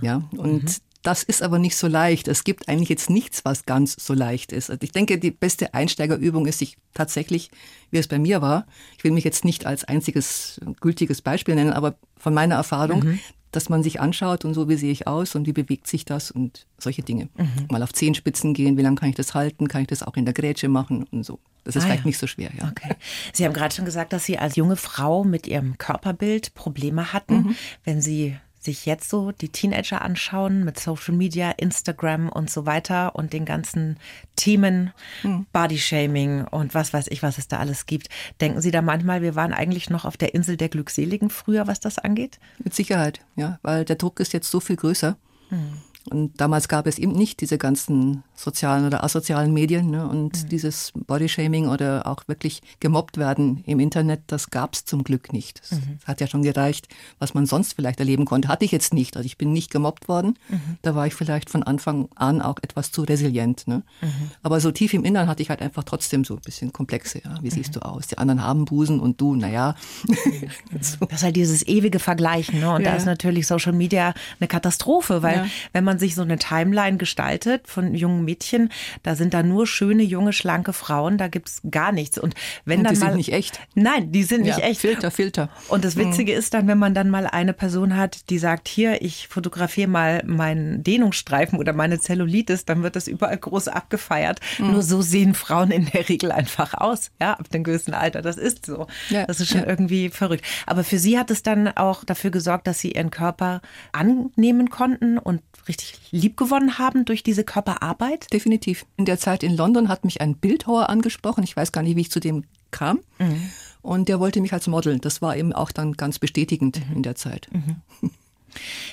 Ja, 0.00 0.22
und 0.36 0.80
das 1.04 1.22
ist 1.22 1.42
aber 1.42 1.58
nicht 1.58 1.76
so 1.76 1.86
leicht. 1.86 2.28
Es 2.28 2.44
gibt 2.44 2.68
eigentlich 2.68 2.88
jetzt 2.88 3.10
nichts, 3.10 3.44
was 3.44 3.66
ganz 3.66 3.94
so 3.98 4.14
leicht 4.14 4.52
ist. 4.52 4.70
Also 4.70 4.82
ich 4.82 4.90
denke, 4.90 5.18
die 5.18 5.30
beste 5.30 5.74
Einsteigerübung 5.74 6.46
ist 6.46 6.58
sich 6.58 6.78
tatsächlich, 6.94 7.50
wie 7.90 7.98
es 7.98 8.08
bei 8.08 8.18
mir 8.18 8.40
war, 8.40 8.66
ich 8.96 9.04
will 9.04 9.10
mich 9.10 9.24
jetzt 9.24 9.44
nicht 9.44 9.66
als 9.66 9.84
einziges 9.84 10.60
gültiges 10.80 11.20
Beispiel 11.20 11.56
nennen, 11.56 11.74
aber 11.74 11.96
von 12.16 12.32
meiner 12.32 12.54
Erfahrung, 12.54 13.00
mhm. 13.00 13.18
Dass 13.56 13.68
man 13.68 13.82
sich 13.82 14.00
anschaut 14.00 14.44
und 14.44 14.54
so, 14.54 14.68
wie 14.68 14.76
sehe 14.76 14.92
ich 14.92 15.06
aus 15.06 15.34
und 15.34 15.46
wie 15.46 15.52
bewegt 15.52 15.86
sich 15.86 16.04
das 16.04 16.30
und 16.30 16.66
solche 16.78 17.02
Dinge. 17.02 17.28
Mhm. 17.36 17.66
Mal 17.70 17.82
auf 17.82 17.92
Zehenspitzen 17.92 18.54
gehen, 18.54 18.76
wie 18.76 18.82
lange 18.82 18.96
kann 18.96 19.08
ich 19.08 19.14
das 19.14 19.34
halten, 19.34 19.68
kann 19.68 19.82
ich 19.82 19.88
das 19.88 20.02
auch 20.02 20.16
in 20.16 20.24
der 20.24 20.34
Grätsche 20.34 20.68
machen 20.68 21.04
und 21.10 21.24
so. 21.24 21.38
Das 21.64 21.76
ist 21.76 21.82
ah, 21.82 21.86
vielleicht 21.86 22.04
ja. 22.04 22.08
nicht 22.08 22.18
so 22.18 22.26
schwer, 22.26 22.50
ja. 22.56 22.68
Okay. 22.68 22.94
Sie 23.32 23.44
haben 23.44 23.54
gerade 23.54 23.74
schon 23.74 23.84
gesagt, 23.84 24.12
dass 24.12 24.24
Sie 24.24 24.38
als 24.38 24.56
junge 24.56 24.76
Frau 24.76 25.24
mit 25.24 25.46
Ihrem 25.46 25.78
Körperbild 25.78 26.54
Probleme 26.54 27.12
hatten. 27.12 27.34
Mhm. 27.34 27.56
Wenn 27.84 28.02
Sie 28.02 28.36
sich 28.64 28.86
jetzt 28.86 29.10
so 29.10 29.32
die 29.32 29.50
Teenager 29.50 30.02
anschauen 30.02 30.64
mit 30.64 30.78
Social 30.78 31.14
Media, 31.14 31.50
Instagram 31.50 32.28
und 32.28 32.50
so 32.50 32.66
weiter 32.66 33.14
und 33.14 33.32
den 33.32 33.44
ganzen 33.44 33.98
Themen, 34.36 34.92
hm. 35.22 35.46
Bodyshaming 35.52 36.44
und 36.44 36.74
was 36.74 36.92
weiß 36.92 37.08
ich, 37.08 37.22
was 37.22 37.38
es 37.38 37.48
da 37.48 37.58
alles 37.58 37.86
gibt, 37.86 38.08
denken 38.40 38.60
Sie 38.60 38.70
da 38.70 38.82
manchmal, 38.82 39.22
wir 39.22 39.34
waren 39.34 39.52
eigentlich 39.52 39.90
noch 39.90 40.04
auf 40.04 40.16
der 40.16 40.34
Insel 40.34 40.56
der 40.56 40.68
Glückseligen 40.68 41.30
früher, 41.30 41.66
was 41.66 41.80
das 41.80 41.98
angeht? 41.98 42.38
Mit 42.62 42.74
Sicherheit, 42.74 43.20
ja, 43.36 43.58
weil 43.62 43.84
der 43.84 43.96
Druck 43.96 44.20
ist 44.20 44.32
jetzt 44.32 44.50
so 44.50 44.60
viel 44.60 44.76
größer. 44.76 45.16
Hm. 45.50 45.78
Und 46.10 46.38
damals 46.40 46.68
gab 46.68 46.86
es 46.86 46.98
eben 46.98 47.12
nicht 47.12 47.40
diese 47.40 47.56
ganzen 47.56 48.22
sozialen 48.34 48.86
oder 48.86 49.04
asozialen 49.04 49.52
Medien 49.52 49.90
ne? 49.90 50.06
und 50.08 50.42
mhm. 50.42 50.48
dieses 50.48 50.92
Bodyshaming 50.94 51.68
oder 51.68 52.06
auch 52.06 52.26
wirklich 52.26 52.62
gemobbt 52.80 53.16
werden 53.16 53.62
im 53.66 53.80
Internet, 53.80 54.22
das 54.26 54.50
gab 54.50 54.74
es 54.74 54.84
zum 54.84 55.04
Glück 55.04 55.32
nicht. 55.32 55.60
Das 55.60 55.78
mhm. 55.78 55.98
hat 56.04 56.20
ja 56.20 56.26
schon 56.26 56.42
gereicht, 56.42 56.88
was 57.18 57.34
man 57.34 57.46
sonst 57.46 57.74
vielleicht 57.74 58.00
erleben 58.00 58.24
konnte. 58.24 58.48
Hatte 58.48 58.64
ich 58.64 58.72
jetzt 58.72 58.92
nicht. 58.92 59.16
Also 59.16 59.26
ich 59.26 59.38
bin 59.38 59.52
nicht 59.52 59.70
gemobbt 59.70 60.08
worden. 60.08 60.36
Mhm. 60.48 60.78
Da 60.82 60.94
war 60.94 61.06
ich 61.06 61.14
vielleicht 61.14 61.48
von 61.48 61.62
Anfang 61.62 62.08
an 62.16 62.42
auch 62.42 62.56
etwas 62.62 62.90
zu 62.90 63.02
resilient. 63.02 63.68
Ne? 63.68 63.82
Mhm. 64.00 64.30
Aber 64.42 64.60
so 64.60 64.72
tief 64.72 64.92
im 64.94 65.04
Innern 65.04 65.28
hatte 65.28 65.42
ich 65.42 65.50
halt 65.50 65.62
einfach 65.62 65.84
trotzdem 65.84 66.24
so 66.24 66.34
ein 66.34 66.40
bisschen 66.40 66.72
Komplexe. 66.72 67.22
Ja? 67.24 67.36
Wie 67.40 67.50
siehst 67.50 67.70
mhm. 67.76 67.80
du 67.80 67.86
aus? 67.86 68.08
Die 68.08 68.18
anderen 68.18 68.42
haben 68.42 68.64
Busen 68.64 68.98
und 68.98 69.20
du, 69.20 69.36
naja. 69.36 69.76
so. 70.80 71.06
Das 71.06 71.18
ist 71.18 71.22
halt 71.22 71.36
dieses 71.36 71.66
ewige 71.66 72.00
Vergleichen. 72.00 72.60
Ne? 72.60 72.70
Und 72.72 72.82
ja. 72.82 72.90
da 72.90 72.96
ist 72.96 73.06
natürlich 73.06 73.46
Social 73.46 73.72
Media 73.72 74.12
eine 74.40 74.48
Katastrophe, 74.48 75.22
weil 75.22 75.36
ja. 75.36 75.46
wenn 75.72 75.84
man 75.84 75.98
sich 75.98 76.14
so 76.16 76.22
eine 76.22 76.38
Timeline 76.38 76.96
gestaltet 76.96 77.68
von 77.68 77.94
jungen 77.94 78.23
Mädchen. 78.24 78.70
Da 79.02 79.14
sind 79.14 79.34
da 79.34 79.42
nur 79.42 79.66
schöne, 79.66 80.02
junge, 80.02 80.32
schlanke 80.32 80.72
Frauen. 80.72 81.18
Da 81.18 81.28
gibt 81.28 81.48
es 81.48 81.60
gar 81.70 81.92
nichts. 81.92 82.18
Und 82.18 82.34
wenn 82.64 82.78
Und 82.78 82.84
dann 82.84 82.94
die 82.94 83.00
mal. 83.00 83.06
sind 83.06 83.16
nicht 83.16 83.32
echt. 83.32 83.60
Nein, 83.74 84.12
die 84.12 84.22
sind 84.22 84.44
ja, 84.44 84.56
nicht 84.56 84.64
echt. 84.64 84.80
Filter, 84.80 85.10
Filter. 85.10 85.48
Und 85.68 85.84
das 85.84 85.96
Witzige 85.96 86.32
mhm. 86.32 86.38
ist 86.38 86.54
dann, 86.54 86.66
wenn 86.66 86.78
man 86.78 86.94
dann 86.94 87.10
mal 87.10 87.26
eine 87.26 87.52
Person 87.52 87.96
hat, 87.96 88.30
die 88.30 88.38
sagt, 88.38 88.68
hier, 88.68 89.02
ich 89.02 89.28
fotografiere 89.28 89.88
mal 89.88 90.22
meinen 90.26 90.82
Dehnungsstreifen 90.82 91.58
oder 91.58 91.72
meine 91.72 92.00
Zellulitis, 92.00 92.64
dann 92.64 92.82
wird 92.82 92.96
das 92.96 93.08
überall 93.08 93.36
groß 93.36 93.68
abgefeiert. 93.68 94.40
Mhm. 94.58 94.72
Nur 94.72 94.82
so 94.82 95.02
sehen 95.02 95.34
Frauen 95.34 95.70
in 95.70 95.86
der 95.86 96.08
Regel 96.08 96.32
einfach 96.32 96.74
aus, 96.74 97.10
ja, 97.20 97.34
ab 97.34 97.48
dem 97.50 97.64
gewissen 97.64 97.94
Alter. 97.94 98.22
Das 98.22 98.36
ist 98.36 98.66
so. 98.66 98.86
Ja. 99.10 99.26
Das 99.26 99.40
ist 99.40 99.50
schon 99.50 99.62
ja. 99.62 99.66
irgendwie 99.66 100.08
verrückt. 100.08 100.44
Aber 100.66 100.84
für 100.84 100.98
sie 100.98 101.18
hat 101.18 101.30
es 101.30 101.42
dann 101.42 101.68
auch 101.68 102.04
dafür 102.04 102.30
gesorgt, 102.30 102.66
dass 102.66 102.78
sie 102.78 102.92
ihren 102.92 103.10
Körper 103.10 103.60
annehmen 103.92 104.70
konnten 104.70 105.18
und 105.18 105.40
richtig 105.68 105.98
liebgewonnen 106.10 106.78
haben 106.78 107.04
durch 107.04 107.22
diese 107.22 107.44
Körperarbeit? 107.44 108.13
Definitiv. 108.32 108.86
In 108.96 109.04
der 109.04 109.18
Zeit 109.18 109.42
in 109.42 109.56
London 109.56 109.88
hat 109.88 110.04
mich 110.04 110.20
ein 110.20 110.36
Bildhauer 110.36 110.88
angesprochen. 110.88 111.44
Ich 111.44 111.56
weiß 111.56 111.72
gar 111.72 111.82
nicht, 111.82 111.96
wie 111.96 112.02
ich 112.02 112.10
zu 112.10 112.20
dem 112.20 112.44
kam. 112.70 113.00
Mhm. 113.18 113.50
Und 113.82 114.08
der 114.08 114.18
wollte 114.20 114.40
mich 114.40 114.52
als 114.52 114.66
Model. 114.66 114.98
Das 114.98 115.22
war 115.22 115.36
eben 115.36 115.52
auch 115.52 115.70
dann 115.70 115.92
ganz 115.92 116.18
bestätigend 116.18 116.80
mhm. 116.88 116.96
in 116.96 117.02
der 117.02 117.14
Zeit. 117.14 117.48
Mhm. 117.52 118.10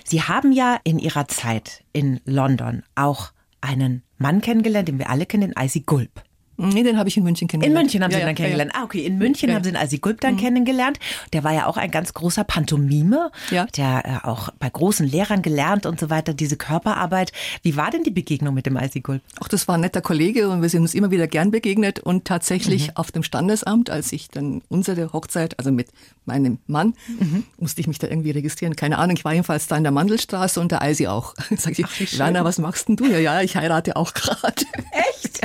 Sie 0.04 0.24
haben 0.24 0.52
ja 0.52 0.80
in 0.84 1.00
Ihrer 1.00 1.28
Zeit 1.28 1.84
in 1.94 2.20
London 2.26 2.84
auch 2.96 3.32
einen 3.62 4.04
Mann 4.18 4.42
kennengelernt, 4.42 4.88
den 4.88 5.00
wir 5.00 5.10
alle 5.10 5.26
kennen, 5.26 5.52
den 5.54 5.64
Icy 5.64 5.82
Gulp. 5.82 6.24
Nee, 6.70 6.84
den 6.84 6.98
habe 6.98 7.10
ich 7.10 7.18
in 7.18 7.24
München 7.24 7.48
kennengelernt. 7.48 7.78
In 7.78 7.84
München 7.84 8.04
haben 8.04 8.12
ja, 8.12 8.18
Sie 8.18 8.22
ihn 8.22 8.28
dann 8.28 8.36
kennengelernt. 8.36 8.72
Ah, 8.76 8.84
okay. 8.84 9.06
In 9.06 9.18
München 9.18 9.50
ja. 9.50 9.56
haben 9.56 9.64
Sie 9.64 9.70
ihn 9.70 9.76
Alsi 9.76 9.98
Gulb 9.98 10.22
dann 10.22 10.36
mhm. 10.36 10.40
kennengelernt. 10.40 11.00
Der 11.34 11.44
war 11.44 11.54
ja 11.54 11.66
auch 11.68 11.78
ein 11.78 11.92
ganz 11.92 12.14
großer 12.14 12.44
Pantomime. 12.44 13.32
Ja. 13.50 13.66
Der 13.78 14.22
äh, 14.24 14.28
auch 14.28 14.50
bei 14.60 14.70
großen 14.70 15.08
Lehrern 15.08 15.42
gelernt 15.42 15.86
und 15.86 16.00
so 16.00 16.10
weiter, 16.10 16.34
diese 16.34 16.58
Körperarbeit. 16.58 17.32
Wie 17.64 17.76
war 17.76 17.92
denn 17.92 18.04
die 18.04 18.12
Begegnung 18.12 18.54
mit 18.54 18.66
dem 18.66 18.78
Alsi 18.78 19.02
Gulb? 19.02 19.22
Ach, 19.42 19.48
das 19.48 19.68
war 19.68 19.76
ein 19.76 19.82
netter 19.82 20.02
Kollege 20.02 20.50
und 20.50 20.62
wir 20.62 20.70
sind 20.70 20.82
uns 20.82 20.94
immer 20.94 21.12
wieder 21.12 21.28
gern 21.28 21.52
begegnet. 21.52 22.00
Und 22.00 22.26
tatsächlich 22.26 22.90
mhm. 22.90 22.96
auf 22.96 23.12
dem 23.12 23.24
Standesamt, 23.24 23.90
als 23.90 24.12
ich 24.12 24.30
dann 24.30 24.62
unsere 24.70 25.14
Hochzeit, 25.14 25.58
also 25.60 25.72
mit 25.72 25.88
meinem 26.26 26.60
Mann, 26.68 26.94
mhm. 27.20 27.44
musste 27.58 27.82
ich 27.82 27.88
mich 27.88 28.00
da 28.00 28.08
irgendwie 28.08 28.32
registrieren. 28.32 28.76
Keine 28.76 28.98
Ahnung, 28.98 29.16
ich 29.18 29.26
war 29.26 29.34
jedenfalls 29.34 29.68
da 29.68 29.78
in 29.78 29.84
der 29.84 29.92
Mandelstraße 29.92 30.60
und 30.60 30.72
der 30.72 30.82
Eisi 30.82 31.08
auch. 31.08 31.34
Sag 31.58 31.78
ich, 31.78 31.86
Ach, 31.86 32.20
Werner, 32.20 32.44
was 32.44 32.58
machst 32.58 32.88
denn 32.88 32.96
du? 32.96 33.06
Ja, 33.06 33.20
ja, 33.20 33.42
ich 33.42 33.56
heirate 33.56 33.96
auch 33.96 34.14
gerade. 34.14 34.64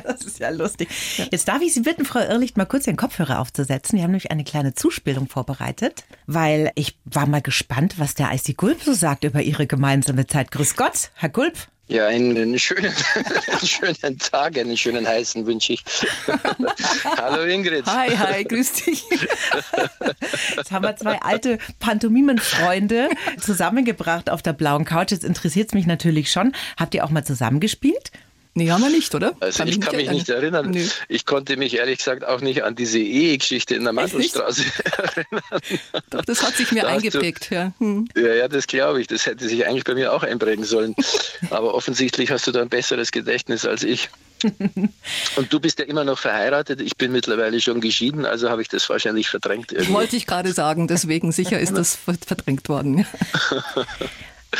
Das 0.06 0.22
ist 0.22 0.38
ja 0.38 0.50
lustig. 0.50 0.88
Jetzt 1.30 1.48
darf 1.48 1.60
ich 1.62 1.74
Sie 1.74 1.80
bitten, 1.80 2.04
Frau 2.04 2.20
Irrlicht, 2.20 2.56
mal 2.56 2.64
kurz 2.64 2.84
den 2.84 2.96
Kopfhörer 2.96 3.40
aufzusetzen. 3.40 3.96
Wir 3.96 4.04
haben 4.04 4.12
nämlich 4.12 4.30
eine 4.30 4.44
kleine 4.44 4.74
Zuspielung 4.74 5.28
vorbereitet, 5.28 6.04
weil 6.26 6.70
ich 6.74 6.96
war 7.04 7.26
mal 7.26 7.42
gespannt, 7.42 7.98
was 7.98 8.14
der 8.14 8.30
Eisi 8.30 8.54
Gulp 8.54 8.82
so 8.82 8.92
sagt 8.92 9.24
über 9.24 9.42
Ihre 9.42 9.66
gemeinsame 9.66 10.26
Zeit. 10.26 10.50
Grüß 10.52 10.76
Gott, 10.76 11.10
Herr 11.14 11.28
Gulp. 11.28 11.68
Ja, 11.88 12.08
einen 12.08 12.58
schönen, 12.58 12.92
einen 13.48 13.66
schönen 13.66 14.18
Tag, 14.18 14.58
einen 14.58 14.76
schönen 14.76 15.06
heißen 15.06 15.46
wünsche 15.46 15.74
ich. 15.74 15.84
Hallo 17.16 17.44
Ingrid. 17.44 17.86
Hi, 17.86 18.16
hi, 18.16 18.42
grüß 18.42 18.72
dich. 18.72 19.04
Jetzt 20.56 20.72
haben 20.72 20.84
wir 20.84 20.96
zwei 20.96 21.20
alte 21.22 21.58
Pantomimenfreunde 21.78 23.08
zusammengebracht 23.40 24.30
auf 24.30 24.42
der 24.42 24.52
blauen 24.52 24.84
Couch. 24.84 25.12
Jetzt 25.12 25.24
interessiert 25.24 25.68
es 25.68 25.74
mich 25.74 25.86
natürlich 25.86 26.32
schon. 26.32 26.52
Habt 26.76 26.94
ihr 26.96 27.04
auch 27.04 27.10
mal 27.10 27.24
zusammengespielt? 27.24 28.10
Nee, 28.56 28.70
haben 28.70 28.82
wir 28.82 28.88
nicht, 28.88 29.14
oder? 29.14 29.36
Also 29.38 29.58
kann 29.58 29.68
ich 29.68 29.78
kann 29.82 29.96
mich 29.96 30.08
nicht 30.08 30.30
erinnern. 30.30 30.70
Nö. 30.70 30.82
Ich 31.08 31.26
konnte 31.26 31.58
mich 31.58 31.76
ehrlich 31.76 31.98
gesagt 31.98 32.24
auch 32.24 32.40
nicht 32.40 32.64
an 32.64 32.74
diese 32.74 32.98
Ehegeschichte 32.98 33.74
in 33.74 33.84
der 33.84 33.92
Mandelstraße 33.92 34.62
erinnern. 34.96 35.60
Doch, 36.08 36.24
das 36.24 36.42
hat 36.42 36.54
sich 36.54 36.72
mir 36.72 36.84
da 36.84 36.88
eingeprägt. 36.88 37.50
Du, 37.50 37.54
ja. 37.54 37.72
Hm. 37.80 38.08
ja, 38.16 38.32
ja, 38.32 38.48
das 38.48 38.66
glaube 38.66 39.02
ich. 39.02 39.08
Das 39.08 39.26
hätte 39.26 39.46
sich 39.46 39.66
eigentlich 39.66 39.84
bei 39.84 39.92
mir 39.92 40.10
auch 40.10 40.22
einprägen 40.22 40.64
sollen. 40.64 40.94
Aber 41.50 41.74
offensichtlich 41.74 42.30
hast 42.30 42.46
du 42.46 42.52
da 42.52 42.62
ein 42.62 42.70
besseres 42.70 43.12
Gedächtnis 43.12 43.66
als 43.66 43.82
ich. 43.82 44.08
Und 45.36 45.52
du 45.52 45.60
bist 45.60 45.78
ja 45.78 45.84
immer 45.84 46.04
noch 46.04 46.18
verheiratet. 46.18 46.80
Ich 46.80 46.96
bin 46.96 47.12
mittlerweile 47.12 47.60
schon 47.60 47.82
geschieden, 47.82 48.24
also 48.24 48.48
habe 48.48 48.62
ich 48.62 48.68
das 48.68 48.88
wahrscheinlich 48.88 49.28
verdrängt. 49.28 49.72
Irgendwie. 49.72 49.92
Wollte 49.92 50.16
ich 50.16 50.26
gerade 50.26 50.54
sagen, 50.54 50.88
deswegen 50.88 51.30
sicher 51.30 51.60
ist 51.60 51.76
das 51.76 51.98
verdrängt 52.26 52.70
worden. 52.70 53.06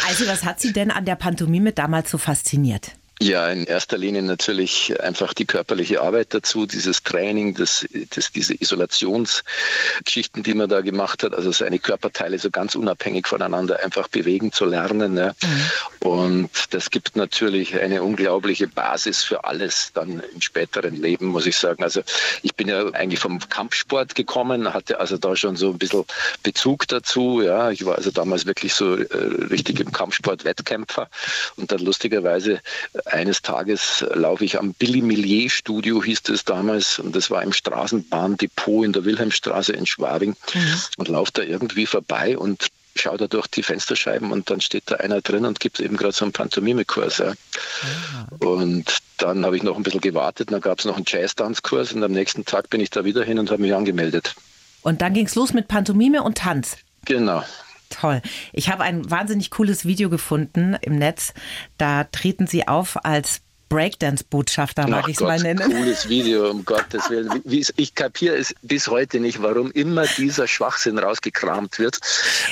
Also, 0.06 0.26
was 0.26 0.44
hat 0.44 0.60
Sie 0.60 0.74
denn 0.74 0.90
an 0.90 1.06
der 1.06 1.14
Pantomime 1.14 1.72
damals 1.72 2.10
so 2.10 2.18
fasziniert? 2.18 2.90
Ja, 3.18 3.48
in 3.48 3.64
erster 3.64 3.96
Linie 3.96 4.22
natürlich 4.22 4.94
einfach 5.00 5.32
die 5.32 5.46
körperliche 5.46 6.02
Arbeit 6.02 6.34
dazu, 6.34 6.66
dieses 6.66 7.02
Training, 7.02 7.54
das, 7.54 7.86
das, 8.14 8.30
diese 8.30 8.60
Isolationsgeschichten, 8.60 10.42
die 10.42 10.52
man 10.52 10.68
da 10.68 10.82
gemacht 10.82 11.22
hat, 11.22 11.32
also 11.32 11.50
seine 11.50 11.78
Körperteile 11.78 12.38
so 12.38 12.50
ganz 12.50 12.74
unabhängig 12.74 13.26
voneinander 13.26 13.82
einfach 13.82 14.08
bewegen 14.08 14.52
zu 14.52 14.66
lernen. 14.66 15.16
Ja. 15.16 15.32
Mhm. 15.42 16.08
Und 16.08 16.50
das 16.74 16.90
gibt 16.90 17.16
natürlich 17.16 17.80
eine 17.80 18.02
unglaubliche 18.02 18.68
Basis 18.68 19.22
für 19.22 19.44
alles 19.44 19.92
dann 19.94 20.22
im 20.34 20.42
späteren 20.42 20.94
Leben, 20.94 21.28
muss 21.28 21.46
ich 21.46 21.56
sagen. 21.56 21.82
Also 21.82 22.02
ich 22.42 22.54
bin 22.54 22.68
ja 22.68 22.90
eigentlich 22.92 23.20
vom 23.20 23.38
Kampfsport 23.38 24.14
gekommen, 24.14 24.74
hatte 24.74 25.00
also 25.00 25.16
da 25.16 25.34
schon 25.36 25.56
so 25.56 25.70
ein 25.70 25.78
bisschen 25.78 26.04
Bezug 26.42 26.86
dazu. 26.88 27.40
Ja, 27.40 27.70
ich 27.70 27.86
war 27.86 27.96
also 27.96 28.10
damals 28.10 28.44
wirklich 28.44 28.74
so 28.74 28.94
äh, 28.94 29.06
richtig 29.50 29.80
im 29.80 29.90
Kampfsport 29.90 30.44
Wettkämpfer 30.44 31.08
und 31.56 31.72
dann 31.72 31.80
lustigerweise 31.80 32.60
eines 33.06 33.42
Tages 33.42 34.04
laufe 34.14 34.44
ich 34.44 34.58
am 34.58 34.72
Billy 34.74 35.00
Millier 35.00 35.48
Studio, 35.50 36.02
hieß 36.02 36.22
es 36.28 36.44
damals, 36.44 36.98
und 36.98 37.14
das 37.14 37.30
war 37.30 37.42
im 37.42 37.52
Straßenbahndepot 37.52 38.84
in 38.84 38.92
der 38.92 39.04
Wilhelmstraße 39.04 39.72
in 39.72 39.86
Schwabing 39.86 40.36
mhm. 40.54 40.80
und 40.96 41.08
laufe 41.08 41.32
da 41.34 41.42
irgendwie 41.42 41.86
vorbei 41.86 42.36
und 42.36 42.68
schaue 42.94 43.18
da 43.18 43.26
durch 43.26 43.46
die 43.46 43.62
Fensterscheiben 43.62 44.32
und 44.32 44.50
dann 44.50 44.60
steht 44.60 44.84
da 44.86 44.96
einer 44.96 45.20
drin 45.20 45.44
und 45.44 45.60
gibt 45.60 45.80
eben 45.80 45.96
gerade 45.96 46.14
so 46.14 46.24
einen 46.24 46.32
Pantomime-Kurs. 46.32 47.18
Ja. 47.18 47.32
Ah. 47.32 48.44
Und 48.44 48.98
dann 49.18 49.44
habe 49.44 49.56
ich 49.56 49.62
noch 49.62 49.76
ein 49.76 49.82
bisschen 49.82 50.00
gewartet, 50.00 50.50
dann 50.50 50.60
gab 50.60 50.78
es 50.78 50.84
noch 50.84 50.96
einen 50.96 51.04
Jazz-Tanzkurs 51.06 51.92
und 51.92 52.02
am 52.02 52.12
nächsten 52.12 52.44
Tag 52.44 52.70
bin 52.70 52.80
ich 52.80 52.90
da 52.90 53.04
wieder 53.04 53.22
hin 53.22 53.38
und 53.38 53.50
habe 53.50 53.62
mich 53.62 53.74
angemeldet. 53.74 54.34
Und 54.82 55.02
dann 55.02 55.14
ging 55.14 55.26
es 55.26 55.34
los 55.34 55.52
mit 55.52 55.68
Pantomime 55.68 56.22
und 56.22 56.38
Tanz. 56.38 56.76
Genau. 57.04 57.42
Toll. 57.88 58.20
Ich 58.52 58.70
habe 58.70 58.82
ein 58.82 59.10
wahnsinnig 59.10 59.50
cooles 59.50 59.84
Video 59.84 60.10
gefunden 60.10 60.76
im 60.80 60.96
Netz. 60.96 61.34
Da 61.78 62.04
treten 62.04 62.46
Sie 62.46 62.66
auf 62.66 63.04
als 63.04 63.42
Breakdance-Botschafter, 63.68 64.86
mag 64.86 65.08
ich 65.08 65.16
es 65.16 65.20
mal 65.20 65.40
nennen. 65.40 65.70
Cooles 65.70 66.08
Video, 66.08 66.50
um 66.50 66.64
Gottes 66.64 67.10
Willen. 67.10 67.42
Ich 67.44 67.94
kapiere 67.94 68.36
es 68.36 68.54
bis 68.62 68.86
heute 68.86 69.18
nicht, 69.18 69.42
warum 69.42 69.70
immer 69.72 70.06
dieser 70.06 70.46
Schwachsinn 70.46 70.98
rausgekramt 70.98 71.78
wird. 71.78 71.98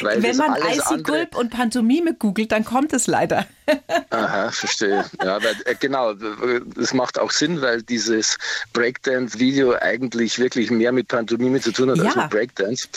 Wenn 0.03 0.37
man 0.37 0.57
Icy 0.57 1.03
Gulp 1.03 1.37
und 1.37 1.51
Pantomime 1.51 2.15
googelt, 2.15 2.53
dann 2.53 2.65
kommt 2.65 2.93
es 2.93 3.07
leider. 3.07 3.47
Aha, 4.11 4.51
verstehe. 4.51 5.05
Ja, 5.23 5.43
weil, 5.43 5.55
äh, 5.65 5.75
genau, 5.79 6.13
das 6.13 6.93
macht 6.93 7.19
auch 7.19 7.31
Sinn, 7.31 7.63
weil 7.63 7.83
dieses 7.83 8.37
Breakdance-Video 8.73 9.75
eigentlich 9.81 10.39
wirklich 10.39 10.71
mehr 10.71 10.93
mit 10.93 11.09
Pantomime 11.09 11.61
zu 11.61 11.73
tun 11.73 11.91
hat 11.91 11.99
ja. 11.99 12.05
als 12.05 12.17
mit 12.17 12.31
Breakdance. 12.31 12.89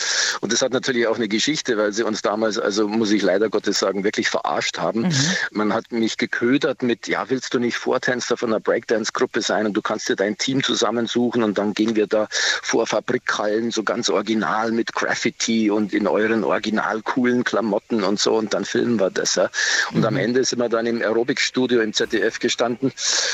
Und 0.42 0.52
das 0.52 0.62
hat 0.62 0.74
natürlich 0.74 1.08
auch 1.08 1.16
eine 1.16 1.28
Geschichte, 1.28 1.78
weil 1.78 1.94
sie 1.94 2.04
uns 2.04 2.22
damals, 2.22 2.60
also 2.60 2.88
muss 2.88 3.12
ich 3.12 3.22
leider 3.22 3.50
Gottes 3.50 3.80
sagen, 3.80 4.04
wirklich 4.04 4.30
verarscht 4.30 4.78
haben. 4.78 5.04
Mhm. 5.04 5.14
Man 5.52 5.74
hat 5.74 5.92
mich 5.92 6.18
geködert 6.18 6.84
mit, 6.84 7.08
ja, 7.08 7.30
willst 7.30 7.54
du 7.54 7.60
nicht 7.60 7.78
Vortänzer 8.08 8.38
von 8.38 8.54
einer 8.54 8.62
Breakdance-Gruppe 8.62 9.42
sein 9.42 9.66
und 9.66 9.74
du 9.74 9.82
kannst 9.82 10.08
dir 10.08 10.16
dein 10.16 10.38
Team 10.38 10.64
zusammensuchen 10.64 11.44
und 11.44 11.58
dann 11.58 11.74
gehen 11.74 11.98
wir 11.98 12.08
da 12.08 12.28
vor 12.32 12.88
Fabrikhallen 12.88 13.72
so 13.72 13.84
ganz 13.84 14.10
original 14.10 14.72
mit 14.72 14.94
Graffiti 14.94 15.70
und 15.70 15.94
in 15.94 16.08
euren 16.08 16.46
original 16.46 17.02
coolen 17.02 17.44
Klamotten 17.44 18.04
und 18.04 18.18
so 18.18 18.36
und 18.36 18.54
dann 18.54 18.64
filmen 18.64 18.98
wir 18.98 19.10
das. 19.10 19.36
Ja. 19.36 19.50
Und 19.92 20.00
mhm. 20.00 20.06
am 20.06 20.16
Ende 20.16 20.46
sind 20.46 20.60
wir 20.60 20.70
dann 20.70 20.86
im 20.86 21.02
Aerobic-Studio 21.02 21.82
im 21.82 21.92
ZDF 21.92 22.40
gestanden 22.40 22.94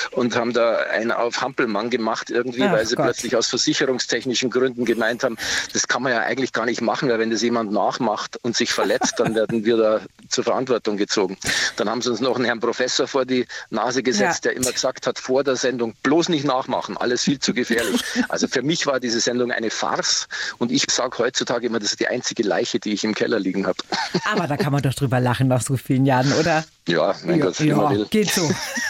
und 0.09 0.35
haben 0.35 0.53
da 0.53 0.77
einen 0.91 1.11
auf 1.11 1.39
Hampelmann 1.39 1.91
gemacht 1.91 2.31
irgendwie, 2.31 2.63
Ach 2.63 2.71
weil 2.71 2.87
sie 2.87 2.95
Gott. 2.95 3.05
plötzlich 3.05 3.35
aus 3.35 3.49
versicherungstechnischen 3.49 4.49
Gründen 4.49 4.85
gemeint 4.85 5.23
haben, 5.23 5.37
das 5.73 5.87
kann 5.87 6.01
man 6.01 6.13
ja 6.13 6.21
eigentlich 6.21 6.51
gar 6.51 6.65
nicht 6.65 6.81
machen, 6.81 7.09
weil 7.09 7.19
wenn 7.19 7.29
das 7.29 7.43
jemand 7.43 7.71
nachmacht 7.71 8.39
und 8.41 8.55
sich 8.55 8.73
verletzt, 8.73 9.19
dann 9.19 9.35
werden 9.35 9.65
wir 9.65 9.77
da 9.77 10.01
zur 10.29 10.45
Verantwortung 10.45 10.97
gezogen. 10.97 11.37
Dann 11.75 11.87
haben 11.89 12.01
sie 12.01 12.09
uns 12.09 12.21
noch 12.21 12.37
einen 12.37 12.45
Herrn 12.45 12.59
Professor 12.59 13.07
vor 13.07 13.23
die 13.23 13.45
Nase 13.69 14.01
gesetzt, 14.01 14.45
ja. 14.45 14.51
der 14.51 14.57
immer 14.57 14.62
gesagt 14.71 15.07
hat, 15.07 15.19
vor 15.19 15.43
der 15.43 15.55
Sendung 15.55 15.93
bloß 16.03 16.29
nicht 16.29 16.45
nachmachen, 16.45 16.97
alles 16.97 17.23
viel 17.23 17.39
zu 17.39 17.53
gefährlich. 17.53 18.01
Also 18.29 18.47
für 18.47 18.61
mich 18.61 18.85
war 18.85 18.99
diese 18.99 19.19
Sendung 19.19 19.51
eine 19.51 19.69
Farce 19.69 20.27
und 20.57 20.71
ich 20.71 20.85
sage 20.89 21.17
heutzutage 21.17 21.67
immer, 21.67 21.79
das 21.79 21.91
ist 21.91 21.99
die 21.99 22.07
einzige 22.07 22.43
Leiche, 22.43 22.79
die 22.79 22.93
ich 22.93 23.03
im 23.03 23.13
Keller 23.13 23.39
liegen 23.39 23.67
habe. 23.67 23.77
Aber 24.31 24.47
da 24.47 24.57
kann 24.57 24.71
man 24.71 24.81
doch 24.81 24.93
drüber 24.93 25.19
lachen 25.19 25.47
nach 25.47 25.61
so 25.61 25.77
vielen 25.77 26.05
Jahren, 26.05 26.31
oder? 26.33 26.63
Ja, 26.87 27.15
mein 27.23 27.39
ja, 27.39 27.45
Gott, 27.45 27.59
ja, 27.59 27.89
will. 27.89 28.07
geht 28.09 28.31
so. 28.31 28.49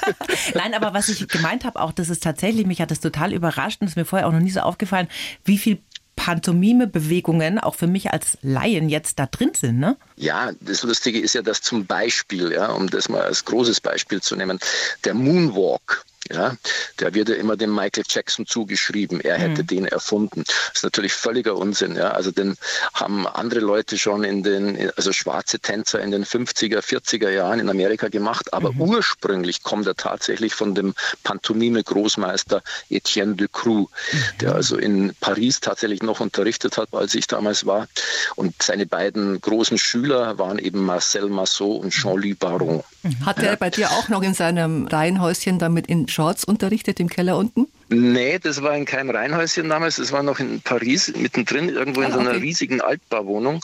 Nein, 0.56 0.74
aber 0.74 0.94
was 0.94 1.10
ich 1.10 1.28
gemeint 1.28 1.64
habe, 1.64 1.80
auch 1.80 1.92
das 1.92 2.10
ist 2.10 2.24
tatsächlich, 2.24 2.66
mich 2.66 2.82
hat 2.82 2.92
das 2.92 3.00
total 3.00 3.34
überrascht 3.34 3.82
und 3.82 3.88
ist 3.88 3.96
mir 3.96 4.06
vorher 4.06 4.28
auch 4.28 4.32
noch 4.32 4.40
nie 4.40 4.52
so 4.52 4.62
aufgefallen, 4.62 5.08
wie 5.46 5.58
viel 5.58 5.80
Pantomime-Bewegungen 6.24 7.60
auch 7.60 7.76
für 7.76 7.88
mich 7.88 8.12
als 8.12 8.38
Laien 8.42 8.88
jetzt 8.88 9.20
da 9.20 9.26
drin 9.26 9.52
sind, 9.60 9.80
ne? 9.80 9.98
Ja, 10.16 10.52
das 10.62 10.82
Lustige 10.84 11.20
ist 11.20 11.36
ja, 11.36 11.42
dass 11.42 11.62
zum 11.62 11.86
Beispiel, 11.86 12.54
ja, 12.54 12.68
um 12.72 12.90
das 12.90 13.10
mal 13.10 13.24
als 13.24 13.44
großes 13.44 13.82
Beispiel 13.82 14.22
zu 14.22 14.38
nehmen, 14.38 14.58
der 15.04 15.16
Moonwalk, 15.16 16.06
ja, 16.32 16.56
der 17.00 17.14
wird 17.14 17.30
ja 17.30 17.36
immer 17.36 17.58
dem 17.58 17.74
Michael 17.74 18.06
Jackson 18.08 18.46
zugeschrieben, 18.46 19.20
er 19.20 19.38
hätte 19.38 19.64
mhm. 19.64 19.68
den 19.68 19.86
erfunden. 19.86 20.44
Das 20.46 20.76
ist 20.76 20.84
natürlich 20.84 21.14
völliger 21.14 21.58
Unsinn. 21.58 21.96
Ja. 21.96 22.12
Also 22.12 22.32
den 22.32 22.56
haben 22.94 23.28
andere 23.28 23.60
Leute 23.60 23.98
schon 23.98 24.24
in 24.24 24.42
den, 24.44 24.92
also 24.96 25.12
schwarze 25.12 25.60
Tänzer 25.60 26.00
in 26.02 26.12
den 26.12 26.24
50er, 26.24 26.80
40er 26.80 27.30
Jahren 27.30 27.60
in 27.60 27.70
Amerika 27.70 28.08
gemacht, 28.08 28.54
aber 28.54 28.72
mhm. 28.72 28.82
ursprünglich 28.82 29.64
kommt 29.64 29.86
er 29.86 29.96
tatsächlich 29.96 30.54
von 30.54 30.76
dem 30.76 30.94
Pantomime-Großmeister 31.24 32.62
Etienne 32.90 33.36
de 33.36 33.50
Crou, 33.52 33.90
mhm. 34.12 34.38
der 34.40 34.56
also 34.56 34.78
in 34.78 35.14
Paris 35.20 35.60
tatsächlich 35.60 36.04
noch 36.04 36.22
unterrichtet 36.22 36.78
hat, 36.78 36.94
als 36.94 37.16
ich 37.16 37.28
damals 37.28 37.66
war. 37.66 37.88
Und 38.36 38.64
seine 38.64 38.86
beiden 38.86 39.42
großen 39.42 39.78
Schüler 39.78 40.38
waren 40.38 40.58
eben 40.58 40.86
Marcel 40.86 41.28
Massot 41.28 41.84
und 41.84 41.92
Jean-Louis 41.92 42.38
Baron. 42.38 42.84
Hat 43.26 43.40
er 43.40 43.52
ja. 43.52 43.56
bei 43.58 43.70
dir 43.70 43.92
auch 43.92 44.08
noch 44.08 44.22
in 44.22 44.34
seinem 44.34 44.88
Reihenhäuschen 44.88 45.60
damit 45.60 45.88
in 45.88 46.08
Shorts 46.14 46.44
unterrichtet 46.44 47.00
im 47.00 47.10
Keller 47.10 47.38
unten? 47.38 47.68
Nee, 47.90 48.40
das 48.40 48.62
war 48.62 48.76
in 48.76 48.86
keinem 48.86 49.10
Reihenhäuschen 49.10 49.70
damals. 49.70 49.98
Das 49.98 50.12
war 50.12 50.24
noch 50.24 50.40
in 50.40 50.62
Paris, 50.62 51.14
mittendrin, 51.16 51.70
irgendwo 51.70 52.02
in 52.02 52.12
ah, 52.12 52.14
so 52.14 52.20
einer 52.20 52.34
riesigen 52.34 52.82
Altbauwohnung. 52.82 53.62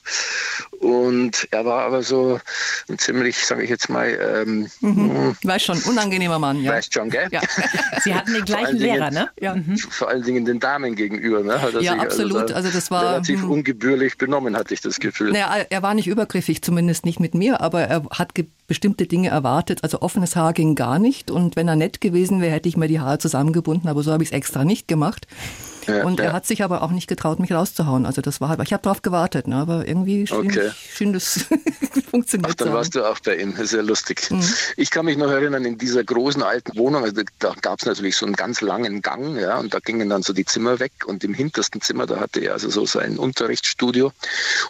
Und 0.79 1.47
er 1.51 1.65
war 1.65 1.85
aber 1.85 2.03
so 2.03 2.39
ein 2.89 2.99
ziemlich, 2.99 3.37
sage 3.37 3.63
ich 3.63 3.69
jetzt 3.69 3.89
mal. 3.89 4.07
Ähm, 4.07 4.69
mhm. 4.81 5.11
Hm, 5.11 5.35
weiß 5.43 5.63
schon, 5.63 5.81
unangenehmer 5.83 6.37
Mann. 6.37 6.61
Ja. 6.61 6.73
Weißt 6.73 6.93
schon, 6.93 7.09
gell? 7.09 7.27
Ja. 7.31 7.41
Sie 8.03 8.13
hatten 8.13 8.33
den 8.33 8.45
gleichen 8.45 8.77
Lehrer, 8.77 9.09
ne? 9.09 9.29
Ja. 9.39 9.55
Mhm. 9.55 9.77
Vor 9.77 10.09
allen 10.09 10.23
Dingen 10.23 10.45
den 10.45 10.59
Damen 10.59 10.95
gegenüber. 10.95 11.41
Ne? 11.41 11.61
Hat 11.61 11.73
er 11.73 11.81
ja, 11.81 11.93
sich 11.93 12.01
also 12.01 12.03
absolut. 12.03 12.41
Also, 12.41 12.55
also, 12.55 12.69
das 12.71 12.91
war 12.91 13.03
relativ 13.03 13.41
hm. 13.41 13.51
ungebührlich 13.51 14.17
benommen, 14.17 14.55
hatte 14.55 14.73
ich 14.73 14.81
das 14.81 14.99
Gefühl. 14.99 15.31
Naja, 15.31 15.65
er 15.69 15.81
war 15.81 15.93
nicht 15.93 16.07
übergriffig, 16.07 16.61
zumindest 16.61 17.05
nicht 17.05 17.19
mit 17.19 17.33
mir, 17.33 17.61
aber 17.61 17.81
er 17.81 18.03
hat 18.11 18.35
bestimmte 18.69 19.05
Dinge 19.05 19.27
erwartet. 19.27 19.83
Also 19.83 20.01
offenes 20.01 20.37
Haar 20.37 20.53
ging 20.53 20.75
gar 20.75 20.99
nicht. 20.99 21.29
Und 21.29 21.57
wenn 21.57 21.67
er 21.67 21.75
nett 21.75 21.99
gewesen 21.99 22.39
wäre, 22.39 22.53
hätte 22.53 22.69
ich 22.69 22.77
mir 22.77 22.87
die 22.87 23.01
Haare 23.01 23.17
zusammengebunden, 23.17 23.89
aber 23.89 24.01
so 24.03 24.13
habe 24.13 24.23
ich 24.23 24.29
es 24.29 24.33
extra 24.33 24.63
nicht 24.63 24.87
gemacht. 24.87 25.27
Ja, 25.89 26.05
und 26.05 26.19
ja. 26.19 26.25
er 26.25 26.33
hat 26.33 26.45
sich 26.45 26.63
aber 26.63 26.81
auch 26.81 26.91
nicht 26.91 27.07
getraut, 27.07 27.39
mich 27.39 27.51
rauszuhauen. 27.51 28.05
Also 28.05 28.21
das 28.21 28.41
war 28.41 28.49
halt, 28.49 28.61
ich 28.63 28.73
habe 28.73 28.83
darauf 28.83 29.01
gewartet, 29.01 29.47
ne? 29.47 29.55
aber 29.55 29.87
irgendwie 29.87 30.27
schien, 30.27 30.37
okay. 30.37 30.71
schien 30.93 31.13
das 31.13 31.45
funktioniert. 32.09 32.51
Ach, 32.51 32.55
dann 32.55 32.73
warst 32.73 32.95
du 32.95 33.03
auch 33.03 33.19
bei 33.19 33.37
ihm, 33.37 33.55
sehr 33.65 33.83
lustig. 33.83 34.29
Mhm. 34.29 34.43
Ich 34.77 34.91
kann 34.91 35.05
mich 35.05 35.17
noch 35.17 35.29
erinnern, 35.29 35.65
in 35.65 35.77
dieser 35.77 36.03
großen 36.03 36.43
alten 36.43 36.77
Wohnung, 36.77 37.03
also 37.03 37.21
da 37.39 37.53
gab 37.61 37.79
es 37.79 37.85
natürlich 37.85 38.15
so 38.15 38.25
einen 38.25 38.35
ganz 38.35 38.61
langen 38.61 39.01
Gang, 39.01 39.37
ja, 39.37 39.57
und 39.57 39.73
da 39.73 39.79
gingen 39.79 40.09
dann 40.09 40.23
so 40.23 40.33
die 40.33 40.45
Zimmer 40.45 40.79
weg 40.79 40.91
und 41.05 41.23
im 41.23 41.33
hintersten 41.33 41.81
Zimmer, 41.81 42.05
da 42.05 42.19
hatte 42.19 42.39
er 42.39 42.53
also 42.53 42.69
so 42.69 42.85
sein 42.85 43.17
Unterrichtsstudio 43.17 44.11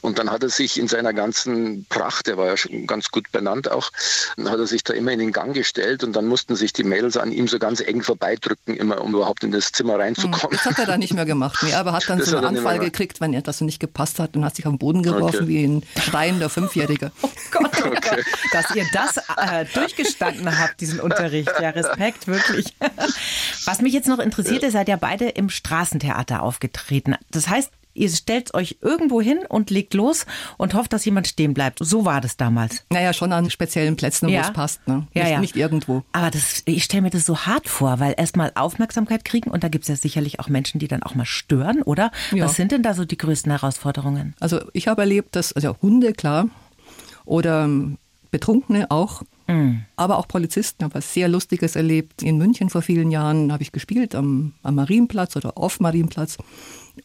und 0.02 0.20
dann 0.20 0.32
hat 0.32 0.44
er 0.44 0.50
sich 0.50 0.80
in 0.80 0.88
seiner 0.88 1.14
ganzen 1.14 1.86
Pracht, 1.90 2.28
der 2.28 2.38
war 2.38 2.48
ja 2.48 2.58
schon 2.58 2.88
ganz 2.88 3.10
gut 3.10 3.32
benannt 3.32 3.72
auch, 3.72 3.92
dann 4.38 4.50
hat 4.50 4.60
er 4.60 4.68
sich 4.68 4.84
da 4.84 4.94
immer 4.94 5.12
in 5.12 5.20
den 5.20 5.32
Gang 5.32 5.54
gestellt 5.54 6.04
und 6.04 6.16
dann 6.16 6.26
mussten 6.26 6.56
sich 6.56 6.74
die 6.74 6.84
Mädels 6.84 7.18
an 7.18 7.32
ihm 7.32 7.48
so 7.48 7.60
ganz 7.60 7.82
eng 7.82 8.02
vorbeidrücken, 8.02 8.76
immer 8.76 9.02
um 9.02 9.14
überhaupt 9.14 9.44
in 9.44 9.52
das 9.52 9.72
Zimmer 9.72 10.00
reinzukommen. 10.00 10.58
Das 10.58 10.66
hat 10.66 10.80
er 10.80 10.86
dann 10.86 11.00
nicht 11.00 11.09
mehr 11.14 11.26
gemacht. 11.26 11.60
Nee, 11.64 11.74
aber 11.74 11.94
hat 11.94 12.04
dann 12.08 12.20
das 12.20 12.30
so 12.30 12.38
einen 12.38 12.58
Anfall 12.58 12.80
gekriegt, 12.80 13.22
wenn 13.22 13.34
etwas 13.34 13.62
nicht 13.62 13.80
gepasst 13.80 14.20
hat 14.20 14.36
und 14.36 14.46
hat 14.46 14.56
sich 14.56 14.66
am 14.66 14.78
Boden 14.78 15.04
geworfen 15.04 15.44
okay. 15.44 15.48
wie 15.48 15.64
ein 15.64 15.84
schreiender 16.00 16.50
Fünfjähriger. 16.50 17.12
Oh 17.22 17.62
Gott, 17.64 17.84
okay. 17.84 18.24
dass 18.52 18.76
ihr 18.76 18.86
das 18.94 19.18
äh, 19.18 19.66
durchgestanden 19.74 20.60
habt, 20.60 20.80
diesen 20.82 21.00
Unterricht. 21.00 21.52
Ja, 21.60 21.72
Respekt, 21.72 22.28
wirklich. 22.28 22.76
Was 23.66 23.82
mich 23.82 23.94
jetzt 23.94 24.08
noch 24.08 24.20
interessiert, 24.20 24.62
ihr 24.62 24.72
seid 24.72 24.88
ja 24.88 24.98
beide 24.98 25.30
im 25.30 25.50
Straßentheater 25.50 26.44
aufgetreten. 26.44 27.16
Das 27.32 27.50
heißt, 27.50 27.72
ihr 27.94 28.10
stellt 28.10 28.54
euch 28.54 28.78
irgendwo 28.82 29.22
hin 29.22 29.40
und 29.48 29.70
legt 29.70 29.94
los 29.94 30.26
und 30.58 30.74
hofft, 30.74 30.94
dass 30.94 31.06
jemand 31.06 31.28
stehen 31.28 31.54
bleibt. 31.54 31.80
So 31.82 32.06
war 32.06 32.22
das 32.22 32.38
damals. 32.38 32.86
Naja, 32.92 33.14
schon 33.14 33.34
an 33.34 33.50
speziellen 33.50 33.96
Plätzen, 33.96 34.30
ja. 34.30 34.40
wo 34.40 34.46
es 34.46 34.54
passt. 34.54 34.88
Ne? 34.88 35.08
Ja, 35.14 35.24
nicht, 35.24 35.32
ja. 35.32 35.40
nicht 35.40 35.56
irgendwo. 35.56 36.04
Aber 36.12 36.32
das, 36.32 36.64
ich 36.66 36.84
stelle 36.84 37.04
mir 37.04 37.10
das 37.10 37.26
so 37.26 37.40
hart 37.40 37.68
vor, 37.68 38.00
weil 38.00 38.16
erstmal 38.18 38.52
Aufmerksamkeit 38.56 39.26
kriegen 39.26 39.50
und 39.50 39.64
da 39.64 39.68
gibt 39.68 39.84
es 39.84 39.90
ja 39.90 39.96
sicherlich 39.96 40.40
auch 40.40 40.50
Menschen, 40.50 40.80
die 40.80 40.88
dann 40.88 41.04
auch 41.04 41.16
mal 41.16 41.26
stören, 41.26 41.82
oder? 41.82 42.12
Ja. 42.32 42.46
Was 42.46 42.56
sind 42.56 42.72
denn 42.72 42.84
da 42.84 42.94
so 42.94 43.06
die 43.06 43.18
größten 43.18 43.52
Herausforderungen? 43.52 44.36
Also 44.40 44.62
ich 44.74 44.88
habe 44.88 45.02
erlebt, 45.02 45.36
dass, 45.36 45.54
also 45.54 45.76
Hunde, 45.82 46.14
klar, 46.14 46.48
oder 47.26 47.64
ähm, 47.66 47.98
Betrunkene 48.32 48.92
auch. 48.92 49.24
Mhm. 49.50 49.84
Aber 49.96 50.18
auch 50.20 50.28
Polizisten. 50.28 50.78
Ich 50.80 50.84
habe 50.86 50.96
was 50.96 51.14
sehr 51.14 51.28
Lustiges 51.28 51.76
erlebt. 51.76 52.22
In 52.22 52.38
München 52.38 52.70
vor 52.70 52.82
vielen 52.82 53.10
Jahren 53.10 53.52
habe 53.52 53.64
ich 53.64 53.72
gespielt 53.72 54.14
am, 54.14 54.54
am 54.62 54.76
Marienplatz 54.76 55.36
oder 55.36 55.58
auf 55.58 55.80
Marienplatz 55.80 56.38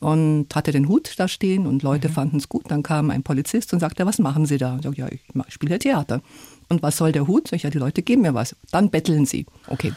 und 0.00 0.54
hatte 0.54 0.72
den 0.72 0.88
Hut 0.88 1.14
da 1.16 1.26
stehen 1.26 1.66
und 1.66 1.82
Leute 1.82 2.08
mhm. 2.08 2.12
fanden 2.12 2.36
es 2.36 2.48
gut. 2.48 2.64
Dann 2.68 2.82
kam 2.82 3.10
ein 3.10 3.22
Polizist 3.22 3.72
und 3.72 3.80
sagte, 3.80 4.04
was 4.06 4.18
machen 4.18 4.44
Sie 4.46 4.58
da? 4.58 4.76
Ich 4.76 4.82
sage, 4.82 4.96
ja, 4.96 5.08
ich 5.08 5.22
spiele 5.48 5.78
Theater. 5.78 6.20
Und 6.68 6.82
was 6.82 6.98
soll 6.98 7.12
der 7.12 7.26
Hut? 7.26 7.52
Ich, 7.52 7.62
ja, 7.62 7.70
die 7.70 7.78
Leute 7.78 8.02
geben 8.02 8.22
mir 8.22 8.34
was. 8.34 8.56
Dann 8.70 8.90
betteln 8.90 9.26
sie. 9.26 9.46
Okay. 9.68 9.92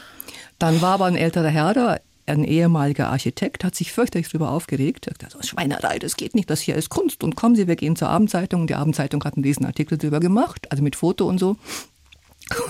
Dann 0.59 0.81
war 0.81 0.95
aber 0.95 1.05
ein 1.05 1.15
älterer 1.15 1.49
Herr 1.49 1.73
da, 1.73 1.97
ein 2.25 2.43
ehemaliger 2.43 3.07
Architekt, 3.09 3.63
hat 3.63 3.75
sich 3.75 3.93
fürchterlich 3.93 4.27
darüber 4.27 4.51
aufgeregt. 4.51 5.07
Er 5.07 5.11
hat 5.11 5.19
gesagt, 5.19 5.45
Schweinerei, 5.45 5.97
das 5.99 6.17
geht 6.17 6.35
nicht, 6.35 6.49
das 6.49 6.59
hier 6.59 6.75
ist 6.75 6.89
Kunst. 6.89 7.23
Und 7.23 7.35
kommen 7.35 7.55
Sie, 7.55 7.67
wir 7.67 7.75
gehen 7.75 7.95
zur 7.95 8.09
Abendzeitung. 8.09 8.67
Die 8.67 8.75
Abendzeitung 8.75 9.23
hat 9.23 9.35
einen 9.35 9.45
Riesenartikel 9.45 9.97
darüber 9.97 10.19
gemacht, 10.19 10.69
also 10.71 10.83
mit 10.83 10.95
Foto 10.95 11.27
und 11.27 11.39
so. 11.39 11.57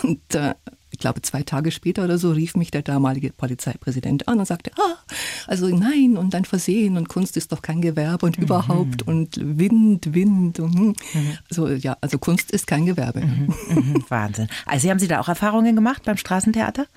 Und 0.03 0.35
äh, 0.35 0.53
ich 0.97 0.99
glaube, 0.99 1.21
zwei 1.21 1.43
Tage 1.43 1.71
später 1.71 2.03
oder 2.03 2.17
so 2.17 2.31
rief 2.31 2.55
mich 2.55 2.71
der 2.71 2.81
damalige 2.81 3.31
Polizeipräsident 3.31 4.27
an 4.27 4.39
und 4.39 4.45
sagte, 4.45 4.71
ah, 4.77 4.97
also 5.45 5.67
nein, 5.67 6.17
und 6.17 6.33
dann 6.33 6.43
Versehen 6.43 6.97
und 6.97 7.07
Kunst 7.07 7.37
ist 7.37 7.51
doch 7.51 7.61
kein 7.61 7.81
Gewerbe 7.81 8.25
und 8.25 8.37
mhm. 8.37 8.43
überhaupt 8.45 9.03
und 9.03 9.37
Wind, 9.39 10.15
Wind. 10.15 10.59
Und, 10.59 10.73
hm. 10.73 10.95
mhm. 11.13 11.37
Also 11.49 11.67
ja, 11.67 11.97
also 12.01 12.17
Kunst 12.17 12.51
ist 12.51 12.65
kein 12.65 12.85
Gewerbe. 12.85 13.21
Mhm. 13.21 13.53
mhm. 13.69 14.05
Wahnsinn. 14.09 14.47
Also 14.65 14.89
haben 14.89 14.99
Sie 14.99 15.07
da 15.07 15.19
auch 15.19 15.27
Erfahrungen 15.27 15.75
gemacht 15.75 16.03
beim 16.03 16.17
Straßentheater? 16.17 16.87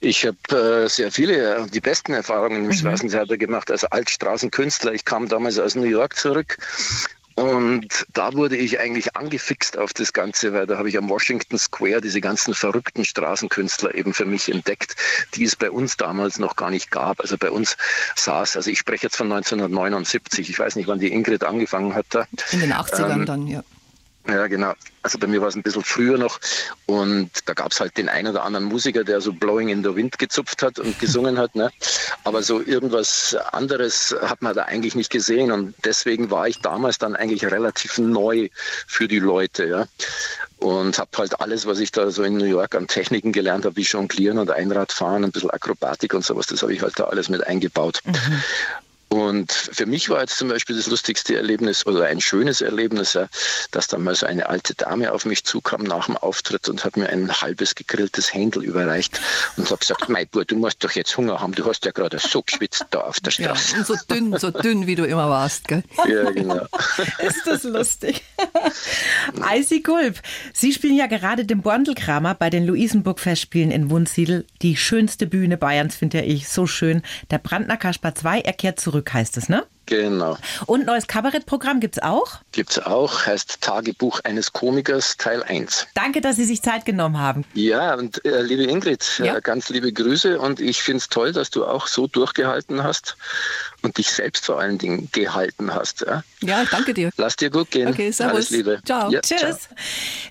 Ich 0.00 0.26
habe 0.26 0.84
äh, 0.84 0.88
sehr 0.88 1.10
viele, 1.10 1.56
äh, 1.56 1.66
die 1.66 1.80
besten 1.80 2.12
Erfahrungen 2.12 2.58
im 2.58 2.66
mhm. 2.66 2.72
Straßentheater 2.72 3.36
gemacht 3.36 3.70
als 3.70 3.84
Altstraßenkünstler. 3.84 4.92
Ich 4.92 5.04
kam 5.04 5.28
damals 5.28 5.58
aus 5.58 5.74
New 5.74 5.84
York 5.84 6.16
zurück 6.16 6.58
und 7.36 8.06
da 8.12 8.32
wurde 8.34 8.56
ich 8.56 8.78
eigentlich 8.78 9.16
angefixt 9.16 9.76
auf 9.76 9.92
das 9.92 10.12
Ganze, 10.12 10.52
weil 10.52 10.66
da 10.66 10.78
habe 10.78 10.88
ich 10.88 10.96
am 10.96 11.08
Washington 11.08 11.58
Square 11.58 12.00
diese 12.00 12.20
ganzen 12.20 12.54
verrückten 12.54 13.04
Straßenkünstler 13.04 13.94
eben 13.94 14.14
für 14.14 14.24
mich 14.24 14.50
entdeckt, 14.50 14.94
die 15.34 15.44
es 15.44 15.56
bei 15.56 15.70
uns 15.70 15.96
damals 15.96 16.38
noch 16.38 16.54
gar 16.54 16.70
nicht 16.70 16.90
gab. 16.90 17.20
Also 17.20 17.36
bei 17.36 17.50
uns 17.50 17.76
saß, 18.14 18.56
also 18.56 18.70
ich 18.70 18.78
spreche 18.78 19.06
jetzt 19.06 19.16
von 19.16 19.32
1979, 19.32 20.48
ich 20.48 20.58
weiß 20.58 20.76
nicht, 20.76 20.86
wann 20.86 21.00
die 21.00 21.12
Ingrid 21.12 21.42
angefangen 21.42 21.94
hat 21.94 22.06
da. 22.10 22.26
In 22.52 22.60
den 22.60 22.72
80ern 22.72 23.12
ähm, 23.12 23.26
dann, 23.26 23.46
ja. 23.48 23.64
Ja, 24.26 24.46
genau. 24.46 24.72
Also 25.02 25.18
bei 25.18 25.26
mir 25.26 25.42
war 25.42 25.48
es 25.48 25.54
ein 25.54 25.62
bisschen 25.62 25.84
früher 25.84 26.16
noch 26.16 26.40
und 26.86 27.30
da 27.44 27.52
gab 27.52 27.72
es 27.72 27.80
halt 27.80 27.96
den 27.98 28.08
einen 28.08 28.28
oder 28.28 28.42
anderen 28.42 28.64
Musiker, 28.64 29.04
der 29.04 29.20
so 29.20 29.34
Blowing 29.34 29.68
in 29.68 29.82
the 29.82 29.94
Wind 29.94 30.18
gezupft 30.18 30.62
hat 30.62 30.78
und 30.78 30.98
gesungen 30.98 31.36
hat. 31.36 31.54
Ne? 31.54 31.70
Aber 32.24 32.42
so 32.42 32.62
irgendwas 32.62 33.36
anderes 33.52 34.16
hat 34.22 34.40
man 34.40 34.54
da 34.54 34.62
eigentlich 34.62 34.94
nicht 34.94 35.10
gesehen 35.10 35.52
und 35.52 35.74
deswegen 35.84 36.30
war 36.30 36.48
ich 36.48 36.60
damals 36.60 36.96
dann 36.96 37.16
eigentlich 37.16 37.44
relativ 37.44 37.98
neu 37.98 38.48
für 38.86 39.06
die 39.06 39.18
Leute. 39.18 39.66
Ja? 39.66 39.86
und 40.64 40.98
habe 40.98 41.10
halt 41.18 41.40
alles, 41.40 41.66
was 41.66 41.78
ich 41.78 41.92
da 41.92 42.10
so 42.10 42.22
in 42.22 42.36
New 42.38 42.46
York 42.46 42.74
an 42.74 42.86
Techniken 42.86 43.32
gelernt 43.32 43.66
habe, 43.66 43.76
wie 43.76 43.82
Jonglieren 43.82 44.38
und 44.38 44.50
Einradfahren, 44.50 45.22
ein 45.22 45.30
bisschen 45.30 45.50
Akrobatik 45.50 46.14
und 46.14 46.24
sowas, 46.24 46.46
das 46.46 46.62
habe 46.62 46.72
ich 46.72 46.80
halt 46.80 46.98
da 46.98 47.04
alles 47.04 47.28
mit 47.28 47.46
eingebaut. 47.46 48.00
Mhm. 48.04 48.42
Und 49.14 49.52
für 49.52 49.86
mich 49.86 50.10
war 50.10 50.22
jetzt 50.22 50.38
zum 50.38 50.48
Beispiel 50.48 50.74
das 50.74 50.88
lustigste 50.88 51.36
Erlebnis 51.36 51.86
oder 51.86 52.06
ein 52.06 52.20
schönes 52.20 52.60
Erlebnis, 52.60 53.12
ja, 53.12 53.28
dass 53.70 53.86
dann 53.86 54.02
mal 54.02 54.16
so 54.16 54.26
eine 54.26 54.48
alte 54.48 54.74
Dame 54.74 55.12
auf 55.12 55.24
mich 55.24 55.44
zukam 55.44 55.84
nach 55.84 56.06
dem 56.06 56.16
Auftritt 56.16 56.68
und 56.68 56.84
hat 56.84 56.96
mir 56.96 57.08
ein 57.08 57.30
halbes 57.32 57.76
gegrilltes 57.76 58.34
Händel 58.34 58.64
überreicht 58.64 59.20
und 59.56 59.70
hat 59.70 59.78
gesagt, 59.78 60.08
mein 60.08 60.26
Bub, 60.26 60.48
du 60.48 60.56
musst 60.56 60.82
doch 60.82 60.90
jetzt 60.90 61.16
Hunger 61.16 61.40
haben, 61.40 61.52
du 61.52 61.64
hast 61.64 61.84
ja 61.84 61.92
gerade 61.92 62.18
so 62.18 62.42
geschwitzt 62.42 62.86
da 62.90 63.02
auf 63.02 63.20
der 63.20 63.30
Straße. 63.30 63.76
Ja, 63.76 63.84
so 63.84 63.94
dünn, 64.10 64.36
so 64.36 64.50
dünn, 64.50 64.88
wie 64.88 64.96
du 64.96 65.04
immer 65.04 65.30
warst, 65.30 65.68
gell? 65.68 65.84
Ja, 66.08 66.28
genau. 66.32 66.66
Ist 67.24 67.46
das 67.46 67.62
lustig. 67.62 68.24
Icy 69.54 69.82
Gulp, 69.82 70.20
Sie 70.52 70.72
spielen 70.72 70.96
ja 70.96 71.06
gerade 71.06 71.44
den 71.44 71.62
Borndelkramer 71.62 72.34
bei 72.34 72.50
den 72.50 72.66
Luisenburg-Festspielen 72.66 73.70
in 73.70 73.90
Wunsiedel. 73.90 74.44
Die 74.60 74.76
schönste 74.76 75.28
Bühne 75.28 75.56
Bayerns, 75.56 75.94
finde 75.94 76.22
ich, 76.22 76.48
so 76.48 76.66
schön. 76.66 77.02
Der 77.30 77.38
Brandner 77.38 77.76
Kaspar 77.76 78.16
2, 78.16 78.40
er 78.40 78.52
kehrt 78.54 78.80
zurück 78.80 79.03
zurück, 79.04 79.12
heißt 79.12 79.36
es, 79.36 79.48
ne? 79.48 79.64
Genau. 79.86 80.38
Und 80.64 80.86
neues 80.86 81.06
Kabarettprogramm 81.06 81.78
gibt 81.78 81.98
es 81.98 82.02
auch? 82.02 82.40
Gibt 82.52 82.70
es 82.70 82.78
auch, 82.78 83.26
heißt 83.26 83.60
Tagebuch 83.60 84.20
eines 84.24 84.54
Komikers 84.54 85.18
Teil 85.18 85.42
1. 85.42 85.88
Danke, 85.92 86.22
dass 86.22 86.36
Sie 86.36 86.44
sich 86.44 86.62
Zeit 86.62 86.86
genommen 86.86 87.18
haben. 87.18 87.44
Ja, 87.52 87.94
und 87.94 88.24
äh, 88.24 88.40
liebe 88.40 88.64
Ingrid, 88.64 89.20
ja. 89.22 89.36
äh, 89.36 89.40
ganz 89.42 89.68
liebe 89.68 89.92
Grüße 89.92 90.40
und 90.40 90.58
ich 90.60 90.82
finde 90.82 90.98
es 90.98 91.08
toll, 91.10 91.32
dass 91.32 91.50
du 91.50 91.66
auch 91.66 91.86
so 91.86 92.06
durchgehalten 92.06 92.82
hast 92.82 93.18
und 93.82 93.98
dich 93.98 94.08
selbst 94.08 94.46
vor 94.46 94.58
allen 94.58 94.78
Dingen 94.78 95.10
gehalten 95.12 95.74
hast. 95.74 96.00
Ja, 96.06 96.24
ja 96.40 96.64
danke 96.70 96.94
dir. 96.94 97.10
Lass 97.18 97.36
dir 97.36 97.50
gut 97.50 97.70
gehen. 97.70 97.88
Okay, 97.88 98.10
servus. 98.10 98.34
Alles 98.34 98.50
Liebe. 98.50 98.80
Ciao. 98.86 99.10
Ja, 99.10 99.20
Tschüss. 99.20 99.38
Ciao. 99.38 99.76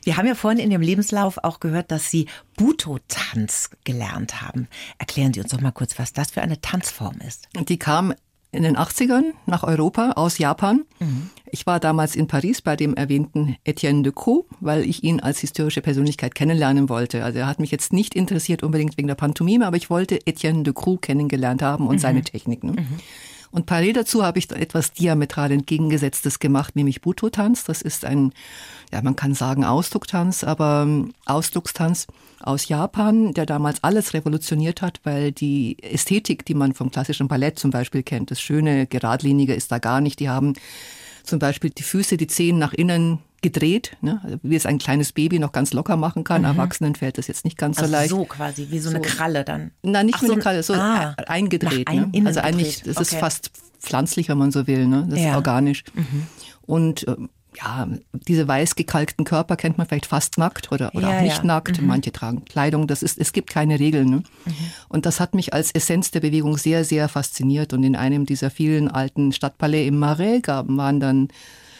Wir 0.03 0.17
haben 0.17 0.25
ja 0.25 0.33
vorhin 0.33 0.59
in 0.59 0.71
Ihrem 0.71 0.81
Lebenslauf 0.81 1.37
auch 1.43 1.59
gehört, 1.59 1.91
dass 1.91 2.09
Sie 2.09 2.27
Buto-Tanz 2.57 3.69
gelernt 3.83 4.41
haben. 4.41 4.67
Erklären 4.97 5.31
Sie 5.31 5.41
uns 5.41 5.51
doch 5.51 5.61
mal 5.61 5.71
kurz, 5.71 5.99
was 5.99 6.13
das 6.13 6.31
für 6.31 6.41
eine 6.41 6.59
Tanzform 6.59 7.19
ist. 7.27 7.47
Die 7.67 7.77
kam 7.77 8.15
in 8.53 8.63
den 8.63 8.77
80ern 8.77 9.33
nach 9.45 9.63
Europa 9.63 10.11
aus 10.11 10.37
Japan. 10.37 10.83
Mhm. 10.99 11.29
Ich 11.51 11.65
war 11.65 11.79
damals 11.79 12.15
in 12.15 12.27
Paris 12.27 12.61
bei 12.61 12.75
dem 12.75 12.95
erwähnten 12.95 13.57
Etienne 13.63 14.03
de 14.03 14.11
Croo, 14.13 14.45
weil 14.59 14.83
ich 14.83 15.03
ihn 15.03 15.19
als 15.19 15.39
historische 15.39 15.81
Persönlichkeit 15.81 16.35
kennenlernen 16.35 16.89
wollte. 16.89 17.23
Also 17.23 17.39
er 17.39 17.47
hat 17.47 17.59
mich 17.59 17.71
jetzt 17.71 17.93
nicht 17.93 18.15
interessiert 18.15 18.63
unbedingt 18.63 18.97
wegen 18.97 19.07
der 19.07 19.15
Pantomime, 19.15 19.67
aber 19.67 19.77
ich 19.77 19.89
wollte 19.89 20.25
Etienne 20.25 20.63
de 20.63 20.73
Croo 20.73 20.97
kennengelernt 20.97 21.61
haben 21.61 21.87
und 21.87 21.95
mhm. 21.95 21.99
seine 21.99 22.21
Techniken. 22.23 22.71
Mhm. 22.71 22.99
Und 23.53 23.67
parallel 23.67 23.93
dazu 23.93 24.23
habe 24.23 24.39
ich 24.39 24.49
etwas 24.49 24.93
diametral 24.93 25.51
entgegengesetztes 25.51 26.39
gemacht, 26.39 26.75
nämlich 26.75 27.01
Buto-Tanz. 27.01 27.63
Das 27.65 27.83
ist 27.83 28.03
ein, 28.03 28.33
ja, 28.91 28.99
man 29.03 29.15
kann 29.15 29.35
sagen 29.35 29.63
Ausdrucktanz, 29.63 30.43
aber 30.43 30.81
ähm, 30.87 31.13
Ausdruckstanz 31.27 32.07
aus 32.39 32.67
Japan, 32.67 33.31
der 33.35 33.45
damals 33.45 33.83
alles 33.83 34.15
revolutioniert 34.15 34.81
hat, 34.81 35.01
weil 35.03 35.31
die 35.31 35.77
Ästhetik, 35.83 36.45
die 36.45 36.55
man 36.55 36.73
vom 36.73 36.89
klassischen 36.89 37.27
Ballett 37.27 37.59
zum 37.59 37.69
Beispiel 37.69 38.01
kennt, 38.01 38.31
das 38.31 38.41
schöne, 38.41 38.87
geradlinige 38.87 39.53
ist 39.53 39.71
da 39.71 39.77
gar 39.77 40.01
nicht. 40.01 40.19
Die 40.19 40.29
haben 40.29 40.53
zum 41.21 41.37
Beispiel 41.37 41.69
die 41.69 41.83
Füße, 41.83 42.17
die 42.17 42.25
Zehen 42.25 42.57
nach 42.57 42.73
innen 42.73 43.19
gedreht, 43.43 43.95
ne? 44.01 44.19
Also 44.23 44.37
wie 44.41 44.55
es 44.55 44.65
ein 44.65 44.79
kleines 44.79 45.11
Baby 45.11 45.37
noch 45.37 45.51
ganz 45.51 45.73
locker 45.73 45.95
machen 45.95 46.23
kann. 46.23 46.41
Mhm. 46.41 46.47
Erwachsenen 46.47 46.95
fällt 46.95 47.19
das 47.19 47.27
jetzt 47.27 47.45
nicht 47.45 47.57
ganz 47.57 47.77
also 47.77 47.87
so 47.87 47.91
leicht. 47.91 48.09
So 48.09 48.25
quasi, 48.25 48.67
wie 48.71 48.79
so, 48.79 48.89
so. 48.89 48.95
eine 48.95 49.05
Kralle 49.05 49.43
dann. 49.43 49.71
Nein, 49.83 50.07
nicht 50.07 50.15
Ach, 50.17 50.23
wie 50.23 50.27
so 50.27 50.33
eine 50.33 50.41
Kralle, 50.41 50.63
so 50.63 50.73
ah, 50.73 51.15
eingedreht. 51.27 51.87
Ein, 51.87 52.09
ne? 52.11 52.25
Also 52.25 52.39
eigentlich, 52.39 52.81
das 52.81 52.97
okay. 52.97 53.03
ist 53.03 53.15
fast 53.15 53.51
pflanzlich, 53.79 54.29
wenn 54.29 54.39
man 54.39 54.51
so 54.51 54.65
will. 54.65 54.87
Ne? 54.87 55.05
Das 55.09 55.19
ja. 55.19 55.31
ist 55.31 55.35
organisch. 55.35 55.83
Mhm. 55.93 56.27
Und 56.65 57.07
ähm, 57.07 57.29
ja, 57.55 57.87
diese 58.11 58.47
weiß 58.47 58.75
gekalkten 58.75 59.25
Körper 59.25 59.55
kennt 59.57 59.77
man 59.77 59.85
vielleicht 59.85 60.07
fast 60.07 60.37
nackt 60.37 60.71
oder, 60.71 60.95
oder 60.95 61.09
ja, 61.09 61.17
auch 61.17 61.21
nicht 61.21 61.37
ja. 61.37 61.43
nackt. 61.43 61.79
Mhm. 61.79 61.87
Manche 61.87 62.11
tragen 62.11 62.45
Kleidung. 62.45 62.87
Das 62.87 63.03
ist, 63.03 63.19
es 63.19 63.33
gibt 63.33 63.49
keine 63.49 63.79
Regeln. 63.79 64.09
Ne? 64.09 64.23
Mhm. 64.45 64.53
Und 64.89 65.05
das 65.05 65.19
hat 65.19 65.35
mich 65.35 65.53
als 65.53 65.71
Essenz 65.71 66.11
der 66.11 66.21
Bewegung 66.21 66.57
sehr, 66.57 66.83
sehr 66.85 67.09
fasziniert. 67.09 67.73
Und 67.73 67.83
in 67.83 67.95
einem 67.95 68.25
dieser 68.25 68.49
vielen 68.49 68.87
alten 68.87 69.31
Stadtpalais 69.31 69.87
im 69.87 69.99
Marais 69.99 70.41
waren 70.47 70.99
dann 70.99 71.27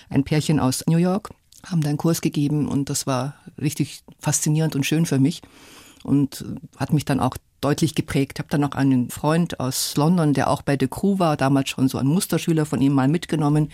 ein 0.10 0.24
Pärchen 0.24 0.60
aus 0.60 0.84
New 0.88 0.98
York, 0.98 1.32
haben 1.66 1.82
da 1.82 1.90
einen 1.90 1.98
Kurs 1.98 2.22
gegeben 2.22 2.68
und 2.68 2.90
das 2.90 3.08
war 3.08 3.36
richtig 3.60 4.04
faszinierend 4.20 4.76
und 4.76 4.86
schön 4.86 5.06
für 5.06 5.20
mich 5.20 5.42
und 6.04 6.46
hat 6.78 6.94
mich 6.94 7.06
dann 7.06 7.20
auch 7.20 7.38
deutlich 7.64 7.96
geprägt. 7.96 8.34
Ich 8.36 8.40
habe 8.40 8.50
dann 8.50 8.62
noch 8.62 8.74
einen 8.74 9.10
Freund 9.10 9.60
aus 9.60 9.96
London, 9.96 10.34
der 10.34 10.50
auch 10.50 10.62
bei 10.62 10.78
The 10.80 10.88
Crew 10.88 11.20
war, 11.20 11.38
damals 11.38 11.70
schon 11.70 11.88
so 11.88 11.98
ein 11.98 12.08
Musterschüler 12.08 12.66
von 12.66 12.82
ihm 12.82 12.94
mal 12.94 13.08
mitgenommen. 13.08 13.70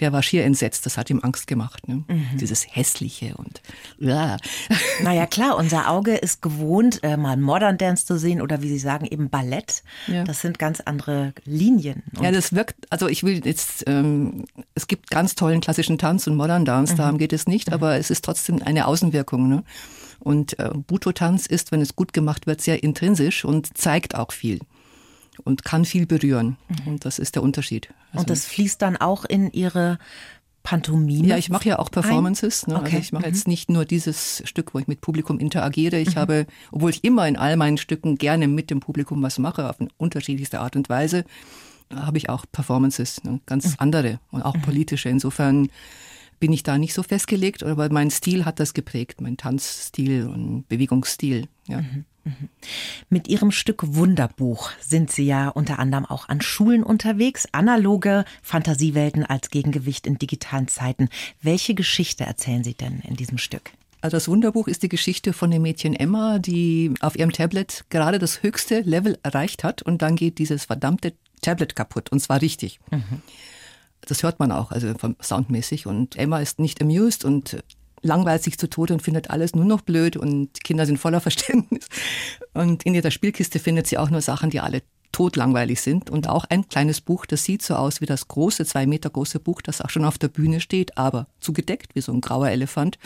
Der 0.00 0.12
war 0.12 0.22
schier 0.22 0.44
entsetzt, 0.44 0.86
das 0.86 0.96
hat 0.96 1.10
ihm 1.10 1.20
Angst 1.22 1.46
gemacht. 1.46 1.88
Ne? 1.88 2.04
Mhm. 2.08 2.38
Dieses 2.40 2.66
Hässliche 2.74 3.34
und 3.36 3.60
ja. 3.98 4.36
Naja 5.02 5.26
klar, 5.26 5.56
unser 5.56 5.90
Auge 5.90 6.16
ist 6.16 6.42
gewohnt, 6.42 7.00
äh, 7.02 7.16
mal 7.16 7.36
Modern 7.36 7.78
Dance 7.78 8.06
zu 8.06 8.18
sehen 8.18 8.40
oder 8.40 8.62
wie 8.62 8.68
Sie 8.68 8.78
sagen, 8.78 9.06
eben 9.06 9.30
Ballett. 9.30 9.82
Ja. 10.06 10.24
Das 10.24 10.40
sind 10.40 10.58
ganz 10.58 10.80
andere 10.80 11.32
Linien. 11.44 12.02
Ja, 12.20 12.30
das 12.30 12.54
wirkt, 12.54 12.76
also 12.90 13.08
ich 13.08 13.24
will 13.24 13.44
jetzt, 13.44 13.84
ähm, 13.86 14.44
es 14.74 14.86
gibt 14.86 15.10
ganz 15.10 15.34
tollen 15.34 15.60
klassischen 15.60 15.98
Tanz 15.98 16.26
und 16.26 16.36
Modern 16.36 16.64
Dance, 16.64 16.92
mhm. 16.94 16.98
darum 16.98 17.18
geht 17.18 17.32
es 17.32 17.46
nicht, 17.46 17.68
mhm. 17.68 17.74
aber 17.74 17.96
es 17.96 18.10
ist 18.10 18.24
trotzdem 18.24 18.62
eine 18.62 18.86
Außenwirkung. 18.86 19.48
Ne? 19.48 19.64
Und 20.22 20.58
äh, 20.58 20.70
Buto-Tanz 20.74 21.46
ist, 21.46 21.72
wenn 21.72 21.80
es 21.80 21.96
gut 21.96 22.12
gemacht 22.12 22.46
wird, 22.46 22.60
sehr 22.60 22.82
intrinsisch 22.82 23.44
und 23.44 23.76
zeigt 23.76 24.14
auch 24.14 24.32
viel 24.32 24.60
und 25.44 25.64
kann 25.64 25.84
viel 25.84 26.06
berühren. 26.06 26.56
Mhm. 26.68 26.92
Und 26.92 27.04
das 27.04 27.18
ist 27.18 27.34
der 27.34 27.42
Unterschied. 27.42 27.88
Also, 28.12 28.20
und 28.20 28.30
das 28.30 28.46
fließt 28.46 28.80
dann 28.80 28.96
auch 28.96 29.24
in 29.24 29.50
Ihre 29.50 29.98
Pantomime? 30.62 31.26
Ja, 31.26 31.36
ich 31.36 31.50
mache 31.50 31.68
ja 31.68 31.78
auch 31.78 31.90
Performances. 31.90 32.66
Ne? 32.66 32.74
Also 32.74 32.86
okay. 32.86 32.96
Also 32.96 33.04
ich 33.04 33.12
mache 33.12 33.26
mhm. 33.26 33.34
jetzt 33.34 33.48
nicht 33.48 33.70
nur 33.70 33.84
dieses 33.84 34.42
Stück, 34.44 34.74
wo 34.74 34.78
ich 34.78 34.86
mit 34.86 35.00
Publikum 35.00 35.38
interagiere. 35.38 35.98
Ich 35.98 36.14
mhm. 36.14 36.20
habe, 36.20 36.46
obwohl 36.70 36.90
ich 36.90 37.04
immer 37.04 37.26
in 37.26 37.36
all 37.36 37.56
meinen 37.56 37.78
Stücken 37.78 38.16
gerne 38.16 38.48
mit 38.48 38.70
dem 38.70 38.80
Publikum 38.80 39.22
was 39.22 39.38
mache, 39.38 39.68
auf 39.68 39.80
eine 39.80 39.90
unterschiedlichste 39.96 40.60
Art 40.60 40.76
und 40.76 40.88
Weise, 40.88 41.24
habe 41.94 42.16
ich 42.16 42.28
auch 42.28 42.46
Performances, 42.50 43.22
ne? 43.24 43.40
ganz 43.46 43.66
mhm. 43.66 43.74
andere 43.78 44.20
und 44.30 44.42
auch 44.42 44.54
mhm. 44.54 44.62
politische. 44.62 45.08
Insofern 45.08 45.68
bin 46.42 46.52
ich 46.52 46.64
da 46.64 46.76
nicht 46.76 46.92
so 46.92 47.04
festgelegt, 47.04 47.62
aber 47.62 47.88
mein 47.88 48.10
Stil 48.10 48.44
hat 48.44 48.58
das 48.58 48.74
geprägt, 48.74 49.20
mein 49.20 49.36
Tanzstil 49.36 50.26
und 50.26 50.66
Bewegungsstil. 50.66 51.46
Ja. 51.68 51.82
Mhm, 51.82 52.04
mhm. 52.24 52.48
Mit 53.08 53.28
Ihrem 53.28 53.52
Stück 53.52 53.94
Wunderbuch 53.94 54.72
sind 54.80 55.12
Sie 55.12 55.24
ja 55.24 55.50
unter 55.50 55.78
anderem 55.78 56.04
auch 56.04 56.28
an 56.28 56.40
Schulen 56.40 56.82
unterwegs, 56.82 57.46
analoge 57.52 58.24
Fantasiewelten 58.42 59.24
als 59.24 59.50
Gegengewicht 59.50 60.04
in 60.04 60.18
digitalen 60.18 60.66
Zeiten. 60.66 61.10
Welche 61.42 61.74
Geschichte 61.74 62.24
erzählen 62.24 62.64
Sie 62.64 62.74
denn 62.74 62.98
in 63.06 63.14
diesem 63.14 63.38
Stück? 63.38 63.70
Also 64.00 64.16
das 64.16 64.26
Wunderbuch 64.26 64.66
ist 64.66 64.82
die 64.82 64.88
Geschichte 64.88 65.32
von 65.32 65.48
dem 65.52 65.62
Mädchen 65.62 65.94
Emma, 65.94 66.40
die 66.40 66.92
auf 66.98 67.16
ihrem 67.16 67.30
Tablet 67.30 67.84
gerade 67.88 68.18
das 68.18 68.42
höchste 68.42 68.80
Level 68.80 69.16
erreicht 69.22 69.62
hat 69.62 69.82
und 69.82 70.02
dann 70.02 70.16
geht 70.16 70.38
dieses 70.38 70.64
verdammte 70.64 71.12
Tablet 71.40 71.76
kaputt 71.76 72.10
und 72.10 72.18
zwar 72.18 72.42
richtig. 72.42 72.80
Mhm. 72.90 73.22
Das 74.06 74.22
hört 74.22 74.38
man 74.38 74.52
auch, 74.52 74.72
also 74.72 74.92
soundmäßig. 75.20 75.86
Und 75.86 76.16
Emma 76.16 76.40
ist 76.40 76.58
nicht 76.58 76.82
amused 76.82 77.24
und 77.24 77.62
langweilt 78.02 78.42
sich 78.42 78.58
zu 78.58 78.68
Tode 78.68 78.94
und 78.94 79.02
findet 79.02 79.30
alles 79.30 79.54
nur 79.54 79.64
noch 79.64 79.80
blöd 79.80 80.16
und 80.16 80.62
Kinder 80.64 80.86
sind 80.86 80.98
voller 80.98 81.20
Verständnis. 81.22 81.88
Und 82.52 82.82
in 82.84 82.94
ihrer 82.94 83.10
Spielkiste 83.10 83.58
findet 83.58 83.86
sie 83.86 83.98
auch 83.98 84.10
nur 84.10 84.20
Sachen, 84.20 84.50
die 84.50 84.60
alle 84.60 84.82
totlangweilig 85.12 85.80
sind 85.80 86.10
und 86.10 86.28
auch 86.28 86.44
ein 86.48 86.68
kleines 86.68 87.00
Buch, 87.00 87.26
das 87.26 87.44
sieht 87.44 87.62
so 87.62 87.74
aus 87.74 88.00
wie 88.00 88.06
das 88.06 88.28
große, 88.28 88.64
zwei 88.64 88.86
Meter 88.86 89.10
große 89.10 89.40
Buch, 89.40 89.60
das 89.60 89.82
auch 89.82 89.90
schon 89.90 90.06
auf 90.06 90.18
der 90.18 90.28
Bühne 90.28 90.60
steht, 90.60 90.96
aber 90.96 91.26
zugedeckt 91.38 91.94
wie 91.94 92.00
so 92.00 92.12
ein 92.12 92.22
grauer 92.22 92.48
Elefant. 92.48 92.98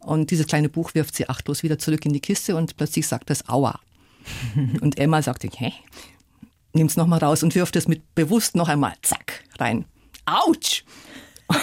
Und 0.00 0.30
dieses 0.30 0.46
kleine 0.46 0.68
Buch 0.70 0.94
wirft 0.94 1.14
sie 1.14 1.28
achtlos 1.28 1.62
wieder 1.62 1.78
zurück 1.78 2.06
in 2.06 2.12
die 2.12 2.20
Kiste 2.20 2.56
und 2.56 2.76
plötzlich 2.76 3.06
sagt 3.06 3.30
es 3.30 3.48
Aua. 3.48 3.78
Und 4.80 4.98
Emma 4.98 5.22
sagt, 5.22 5.44
hä? 5.44 5.72
Nimm's 6.74 6.96
nochmal 6.96 7.20
raus 7.20 7.42
und 7.42 7.54
wirft 7.54 7.76
es 7.76 7.88
mit 7.88 8.14
bewusst 8.14 8.54
noch 8.54 8.68
einmal, 8.68 8.94
zack, 9.00 9.42
rein. 9.58 9.86
Autsch! 10.28 10.84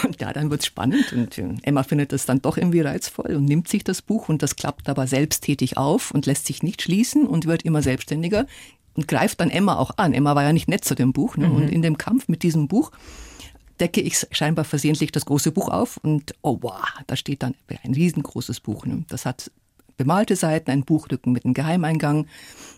Und 0.04 0.20
ja, 0.20 0.34
dann 0.34 0.50
wird's 0.50 0.66
spannend 0.66 1.14
und 1.14 1.38
äh, 1.38 1.54
Emma 1.62 1.84
findet 1.84 2.12
das 2.12 2.26
dann 2.26 2.42
doch 2.42 2.58
irgendwie 2.58 2.82
reizvoll 2.82 3.36
und 3.36 3.46
nimmt 3.46 3.68
sich 3.68 3.84
das 3.84 4.02
Buch 4.02 4.30
und 4.30 4.42
das 4.42 4.56
klappt 4.56 4.90
aber 4.90 5.06
selbsttätig 5.06 5.78
auf 5.78 6.10
und 6.10 6.26
lässt 6.26 6.48
sich 6.48 6.64
nicht 6.64 6.82
schließen 6.82 7.28
und 7.28 7.46
wird 7.46 7.62
immer 7.62 7.84
selbstständiger 7.84 8.48
und 8.96 9.08
greift 9.08 9.42
dann 9.42 9.52
Emma 9.52 9.78
auch 9.78 9.92
an. 9.98 10.14
Emma 10.14 10.34
war 10.34 10.42
ja 10.42 10.54
nicht 10.54 10.68
nett 10.68 10.84
zu 10.84 10.96
dem 10.96 11.14
Buch 11.14 11.38
ne? 11.38 11.48
mhm. 11.48 11.56
und 11.56 11.70
in 11.70 11.84
dem 11.84 12.00
Kampf 12.00 12.28
mit 12.28 12.42
diesem 12.42 12.68
Buch 12.68 12.92
decke 13.80 14.02
ich 14.02 14.26
scheinbar 14.32 14.66
versehentlich 14.66 15.12
das 15.12 15.26
große 15.26 15.52
Buch 15.52 15.70
auf 15.70 15.98
und 15.98 16.34
oh 16.42 16.58
wow, 16.62 16.82
da 17.06 17.16
steht 17.16 17.44
dann 17.44 17.54
ein 17.84 17.94
riesengroßes 17.94 18.62
Buch. 18.62 18.86
Ne? 18.86 19.06
Das 19.10 19.26
hat 19.26 19.52
bemalte 19.98 20.36
Seiten, 20.36 20.72
ein 20.72 20.84
Buchrücken 20.84 21.32
mit 21.32 21.46
einem 21.46 21.54
Geheimeingang 21.54 22.28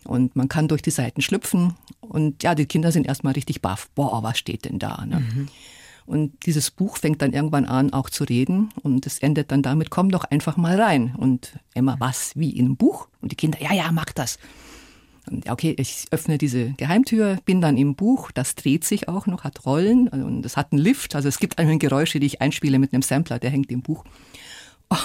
und 0.04 0.36
man 0.36 0.50
kann 0.50 0.68
durch 0.68 0.82
die 0.82 0.92
Seiten 0.92 1.22
schlüpfen 1.22 1.76
und 2.02 2.44
ja, 2.44 2.54
die 2.54 2.66
Kinder 2.66 2.92
sind 2.92 3.08
erstmal 3.08 3.34
richtig 3.34 3.62
baff. 3.62 3.90
Boah, 3.96 4.24
was 4.24 4.38
steht 4.38 4.66
denn 4.66 4.80
da? 4.80 5.06
Ne? 5.06 5.20
Mhm. 5.20 5.48
Und 6.08 6.46
dieses 6.46 6.72
Buch 6.72 6.98
fängt 6.98 7.22
dann 7.22 7.34
irgendwann 7.34 7.66
an, 7.66 7.94
auch 7.94 8.10
zu 8.10 8.24
reden. 8.24 8.70
Und 8.82 9.06
es 9.06 9.20
endet 9.20 9.52
dann 9.52 9.62
damit, 9.62 9.90
komm 9.90 10.10
doch 10.10 10.24
einfach 10.24 10.58
mal 10.58 10.80
rein. 10.80 11.14
Und 11.18 11.60
Emma, 11.74 11.98
was? 12.00 12.32
Wie 12.36 12.52
in 12.52 12.66
einem 12.66 12.78
Buch? 12.78 13.10
Und 13.22 13.34
die 13.34 13.36
Kinder, 13.36 13.62
ja, 13.62 13.74
ja, 13.74 13.92
mach 13.92 14.14
das. 14.14 14.40
Und 15.30 15.50
okay, 15.50 15.76
ich 15.78 16.06
öffne 16.12 16.38
diese 16.38 16.72
Geheimtür, 16.72 17.38
bin 17.44 17.60
dann 17.60 17.78
im 17.78 17.96
Buch, 17.96 18.32
das 18.32 18.56
dreht 18.56 18.86
sich 18.86 19.10
auch 19.10 19.28
noch, 19.28 19.44
hat 19.44 19.66
Rollen 19.66 20.08
und 20.08 20.46
es 20.46 20.56
hat 20.56 20.72
einen 20.72 20.82
Lift. 20.82 21.16
Also 21.16 21.28
es 21.28 21.40
gibt 21.40 21.60
einen 21.60 21.80
Geräusche, 21.80 22.22
die 22.22 22.28
ich 22.28 22.42
einspiele 22.42 22.80
mit 22.80 22.94
einem 22.94 23.02
Sampler, 23.02 23.38
der 23.38 23.50
hängt 23.50 23.70
im 23.70 23.82
Buch. 23.82 24.06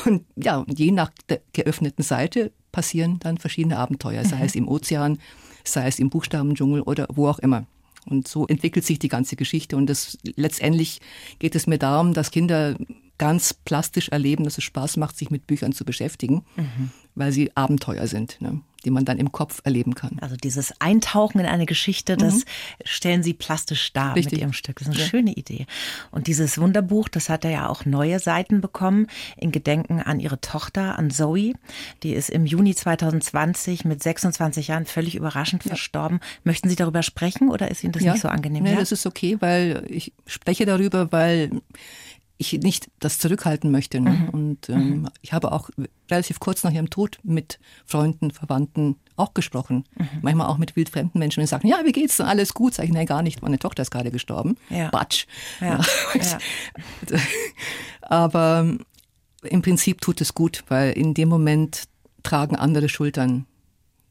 Und 0.04 0.24
ja, 0.36 0.64
je 0.68 0.92
nach 0.92 1.10
der 1.28 1.40
geöffneten 1.52 2.04
Seite 2.04 2.52
passieren 2.70 3.18
dann 3.18 3.38
verschiedene 3.38 3.78
Abenteuer, 3.78 4.24
sei 4.24 4.36
mhm. 4.36 4.42
es 4.44 4.54
im 4.54 4.68
Ozean, 4.68 5.18
sei 5.64 5.88
es 5.88 5.98
im 5.98 6.08
Buchstabendschungel 6.08 6.82
oder 6.82 7.08
wo 7.12 7.28
auch 7.28 7.40
immer. 7.40 7.66
Und 8.06 8.26
so 8.26 8.46
entwickelt 8.46 8.84
sich 8.84 8.98
die 8.98 9.08
ganze 9.08 9.36
Geschichte. 9.36 9.76
Und 9.76 9.86
das, 9.86 10.18
letztendlich 10.36 11.00
geht 11.38 11.54
es 11.54 11.66
mir 11.66 11.78
darum, 11.78 12.14
dass 12.14 12.30
Kinder 12.30 12.76
ganz 13.18 13.54
plastisch 13.54 14.08
erleben, 14.08 14.44
dass 14.44 14.58
es 14.58 14.64
Spaß 14.64 14.96
macht, 14.96 15.16
sich 15.16 15.30
mit 15.30 15.46
Büchern 15.46 15.72
zu 15.72 15.84
beschäftigen, 15.84 16.44
mhm. 16.56 16.90
Weil 17.14 17.32
sie 17.32 17.54
Abenteuer 17.56 18.06
sind. 18.06 18.40
Ne? 18.40 18.60
die 18.84 18.90
man 18.90 19.04
dann 19.04 19.18
im 19.18 19.32
Kopf 19.32 19.60
erleben 19.64 19.94
kann. 19.94 20.18
Also 20.20 20.36
dieses 20.36 20.72
Eintauchen 20.80 21.40
in 21.40 21.46
eine 21.46 21.66
Geschichte, 21.66 22.16
das 22.16 22.36
mhm. 22.36 22.42
stellen 22.84 23.22
Sie 23.22 23.34
plastisch 23.34 23.92
dar 23.92 24.16
Richtig. 24.16 24.32
mit 24.32 24.40
Ihrem 24.40 24.52
Stück. 24.52 24.78
Das 24.78 24.88
ist 24.88 24.94
eine 24.94 25.02
ja. 25.02 25.08
schöne 25.08 25.32
Idee. 25.32 25.66
Und 26.10 26.26
dieses 26.26 26.58
Wunderbuch, 26.58 27.08
das 27.08 27.28
hat 27.28 27.44
er 27.44 27.50
ja 27.50 27.68
auch 27.68 27.84
neue 27.84 28.18
Seiten 28.18 28.60
bekommen 28.60 29.06
in 29.36 29.52
Gedenken 29.52 30.00
an 30.00 30.20
ihre 30.20 30.40
Tochter, 30.40 30.98
an 30.98 31.10
Zoe. 31.10 31.52
Die 32.02 32.12
ist 32.12 32.30
im 32.30 32.46
Juni 32.46 32.74
2020 32.74 33.84
mit 33.84 34.02
26 34.02 34.68
Jahren 34.68 34.86
völlig 34.86 35.14
überraschend 35.14 35.64
ja. 35.64 35.70
verstorben. 35.70 36.20
Möchten 36.44 36.68
Sie 36.68 36.76
darüber 36.76 37.02
sprechen 37.02 37.50
oder 37.50 37.70
ist 37.70 37.84
Ihnen 37.84 37.92
das 37.92 38.02
ja. 38.02 38.12
nicht 38.12 38.22
so 38.22 38.28
angenehm? 38.28 38.64
Nee, 38.64 38.76
das 38.76 38.92
ist 38.92 39.06
okay, 39.06 39.36
weil 39.40 39.84
ich 39.88 40.12
spreche 40.26 40.66
darüber, 40.66 41.12
weil 41.12 41.50
ich 42.42 42.60
nicht 42.60 42.90
das 42.98 43.18
zurückhalten 43.18 43.70
möchte. 43.70 44.00
Ne? 44.00 44.10
Mhm. 44.10 44.28
Und 44.28 44.68
ähm, 44.68 44.88
mhm. 44.88 45.08
ich 45.22 45.32
habe 45.32 45.52
auch 45.52 45.70
relativ 46.10 46.40
kurz 46.40 46.62
nach 46.64 46.72
ihrem 46.72 46.90
Tod 46.90 47.18
mit 47.22 47.58
Freunden, 47.86 48.30
Verwandten 48.30 48.96
auch 49.16 49.34
gesprochen. 49.34 49.84
Mhm. 49.96 50.08
Manchmal 50.22 50.46
auch 50.48 50.58
mit 50.58 50.76
wildfremden 50.76 51.18
Menschen, 51.18 51.40
die 51.40 51.46
sagen, 51.46 51.68
ja, 51.68 51.80
wie 51.84 51.92
geht's 51.92 52.16
denn? 52.16 52.26
Alles 52.26 52.54
gut? 52.54 52.74
Sag 52.74 52.84
ich, 52.84 52.92
nein, 52.92 53.06
gar 53.06 53.22
nicht. 53.22 53.42
Meine 53.42 53.58
Tochter 53.58 53.82
ist 53.82 53.90
gerade 53.90 54.10
gestorben. 54.10 54.56
Ja. 54.70 54.90
Batsch. 54.90 55.26
Ja. 55.60 55.80
ja. 56.14 56.38
Aber 58.02 58.60
ähm, 58.60 58.80
im 59.42 59.62
Prinzip 59.62 60.00
tut 60.00 60.20
es 60.20 60.34
gut, 60.34 60.64
weil 60.68 60.92
in 60.92 61.14
dem 61.14 61.28
Moment 61.28 61.84
tragen 62.22 62.56
andere 62.56 62.88
Schultern 62.88 63.46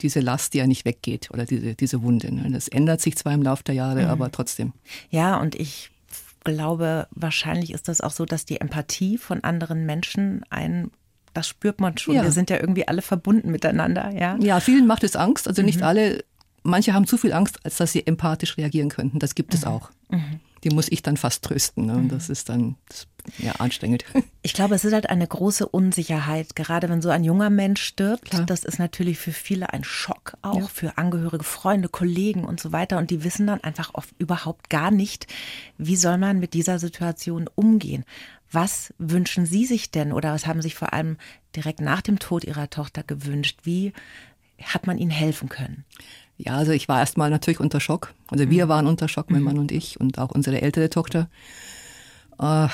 diese 0.02 0.20
Last, 0.20 0.54
die 0.54 0.58
ja 0.58 0.68
nicht 0.68 0.86
weggeht 0.86 1.30
oder 1.32 1.46
diese, 1.46 1.76
diese 1.76 2.02
Wunde. 2.02 2.34
Ne? 2.34 2.50
Das 2.52 2.68
ändert 2.68 3.02
sich 3.02 3.16
zwar 3.16 3.34
im 3.34 3.44
Laufe 3.44 3.64
der 3.64 3.76
Jahre, 3.76 4.04
mhm. 4.04 4.10
aber 4.10 4.32
trotzdem. 4.32 4.74
Ja, 5.10 5.40
und 5.40 5.56
ich 5.56 5.92
glaube, 6.44 7.08
wahrscheinlich 7.12 7.72
ist 7.74 7.88
das 7.88 8.02
auch 8.02 8.12
so, 8.12 8.26
dass 8.26 8.46
die 8.46 8.60
Empathie 8.60 9.18
von 9.18 9.44
anderen 9.44 9.86
Menschen 9.86 10.44
einen 10.50 10.92
das 11.34 11.48
spürt 11.48 11.80
man 11.80 11.98
schon. 11.98 12.16
Ja. 12.16 12.24
Wir 12.24 12.32
sind 12.34 12.50
ja 12.50 12.60
irgendwie 12.60 12.90
alle 12.90 13.02
verbunden 13.02 13.52
miteinander, 13.52 14.12
ja. 14.12 14.36
Ja, 14.42 14.60
vielen 14.60 14.86
macht 14.86 15.06
es 15.06 15.16
Angst. 15.16 15.48
Also 15.48 15.62
nicht 15.62 15.78
mhm. 15.78 15.86
alle, 15.86 16.26
manche 16.62 16.94
haben 16.94 17.08
zu 17.08 17.16
viel 17.16 17.32
Angst, 17.32 17.60
als 17.64 17.78
dass 17.78 17.94
sie 17.94 18.06
empathisch 18.06 18.58
reagieren 18.58 18.90
könnten. 18.90 19.18
Das 19.18 19.34
gibt 19.34 19.54
mhm. 19.54 19.58
es 19.58 19.66
auch. 19.66 19.92
Mhm 20.10 20.42
die 20.64 20.70
muss 20.70 20.92
ich 20.92 21.02
dann 21.02 21.18
fast 21.18 21.44
trösten. 21.44 21.86
Ne? 21.88 21.96
Und 21.96 22.10
das 22.10 22.30
ist 22.30 22.50
dann 22.50 22.76
das, 22.88 23.08
ja, 23.38 23.54
anstrengend. 23.54 24.06
Ich 24.44 24.54
glaube, 24.54 24.74
es 24.74 24.84
ist 24.84 24.94
halt 24.94 25.08
eine 25.08 25.28
große 25.28 25.68
Unsicherheit, 25.68 26.56
gerade 26.56 26.90
wenn 26.90 27.04
so 27.04 27.10
ein 27.10 27.24
junger 27.24 27.52
Mensch 27.52 27.84
stirbt. 27.84 28.32
Klar. 28.32 28.44
Das 28.48 28.64
ist 28.64 28.80
natürlich 28.80 29.20
für 29.20 29.34
viele 29.34 29.72
ein 29.72 29.84
Schock, 29.84 30.36
auch 30.42 30.62
ja. 30.62 30.68
für 30.68 30.98
Angehörige, 30.98 31.44
Freunde, 31.44 31.90
Kollegen 31.90 32.44
und 32.44 32.60
so 32.60 32.72
weiter. 32.72 32.98
Und 32.98 33.12
die 33.12 33.24
wissen 33.24 33.46
dann 33.46 33.64
einfach 33.64 33.94
oft 33.94 34.16
überhaupt 34.18 34.72
gar 34.72 34.90
nicht, 34.90 35.28
wie 35.78 35.96
soll 35.96 36.18
man 36.18 36.40
mit 36.40 36.56
dieser 36.56 36.80
Situation 36.80 37.48
umgehen. 37.54 38.04
Was 38.52 38.96
wünschen 38.98 39.46
Sie 39.46 39.68
sich 39.68 39.92
denn 39.92 40.12
oder 40.12 40.34
was 40.34 40.48
haben 40.48 40.60
Sie 40.62 40.70
sich 40.70 40.76
vor 40.76 40.92
allem 40.92 41.18
direkt 41.56 41.82
nach 41.82 42.02
dem 42.02 42.18
Tod 42.18 42.44
Ihrer 42.44 42.72
Tochter 42.72 43.04
gewünscht? 43.04 43.60
Wie 43.64 43.94
hat 44.64 44.88
man 44.88 44.98
Ihnen 44.98 45.12
helfen 45.12 45.50
können? 45.50 45.86
Ja, 46.44 46.56
also 46.56 46.72
ich 46.72 46.88
war 46.88 47.00
erstmal 47.00 47.30
natürlich 47.30 47.60
unter 47.60 47.80
Schock. 47.80 48.14
Also 48.30 48.50
wir 48.50 48.66
mhm. 48.66 48.70
waren 48.70 48.88
unter 48.88 49.08
Schock, 49.08 49.30
mein 49.30 49.42
mhm. 49.42 49.46
Mann 49.46 49.60
und 49.60 49.72
ich 49.72 50.00
und 50.00 50.18
auch 50.18 50.32
unsere 50.32 50.62
ältere 50.62 50.90
Tochter. 50.90 51.30
Äh, 52.40 52.68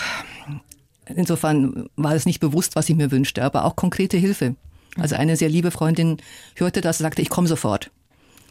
insofern 1.13 1.89
war 1.97 2.15
es 2.15 2.25
nicht 2.25 2.39
bewusst, 2.39 2.75
was 2.75 2.87
ich 2.89 2.95
mir 2.95 3.11
wünschte, 3.11 3.43
aber 3.43 3.65
auch 3.65 3.75
konkrete 3.75 4.17
Hilfe. 4.17 4.55
Also 4.97 5.15
eine 5.15 5.35
sehr 5.35 5.49
liebe 5.49 5.71
Freundin 5.71 6.17
hörte 6.55 6.81
das, 6.81 6.97
sagte, 6.97 7.21
ich 7.21 7.29
komme 7.29 7.47
sofort 7.47 7.91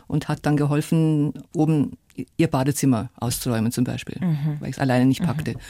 und 0.06 0.28
hat 0.28 0.44
dann 0.44 0.56
geholfen, 0.56 1.32
oben 1.54 1.96
ihr 2.36 2.48
Badezimmer 2.48 3.10
auszuräumen 3.16 3.72
zum 3.72 3.84
Beispiel, 3.84 4.18
mhm. 4.20 4.60
weil 4.60 4.70
ich 4.70 4.76
es 4.76 4.80
alleine 4.80 5.06
nicht 5.06 5.22
packte. 5.22 5.52
Mhm. 5.52 5.60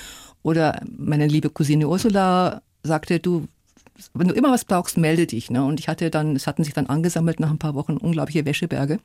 Oder 0.43 0.81
meine 0.97 1.27
liebe 1.27 1.51
Cousine 1.51 1.89
Ursula 1.89 2.63
sagte, 2.83 3.21
du, 3.21 3.47
wenn 4.13 4.29
du 4.29 4.35
immer 4.35 4.51
was 4.51 4.65
brauchst, 4.65 4.99
melde 4.99 5.27
dich. 5.27 5.51
Ne? 5.51 5.65
Und 5.65 5.81
ich 5.81 5.89
hatte 5.89 6.11
dann, 6.11 6.37
es 6.37 6.47
hatten 6.47 6.65
sich 6.65 6.75
dann 6.75 6.87
angesammelt 6.87 7.41
nach 7.41 7.51
ein 7.51 7.59
paar 7.59 7.75
Wochen 7.75 7.97
unglaubliche 7.97 8.45
Wäscheberge. 8.45 8.99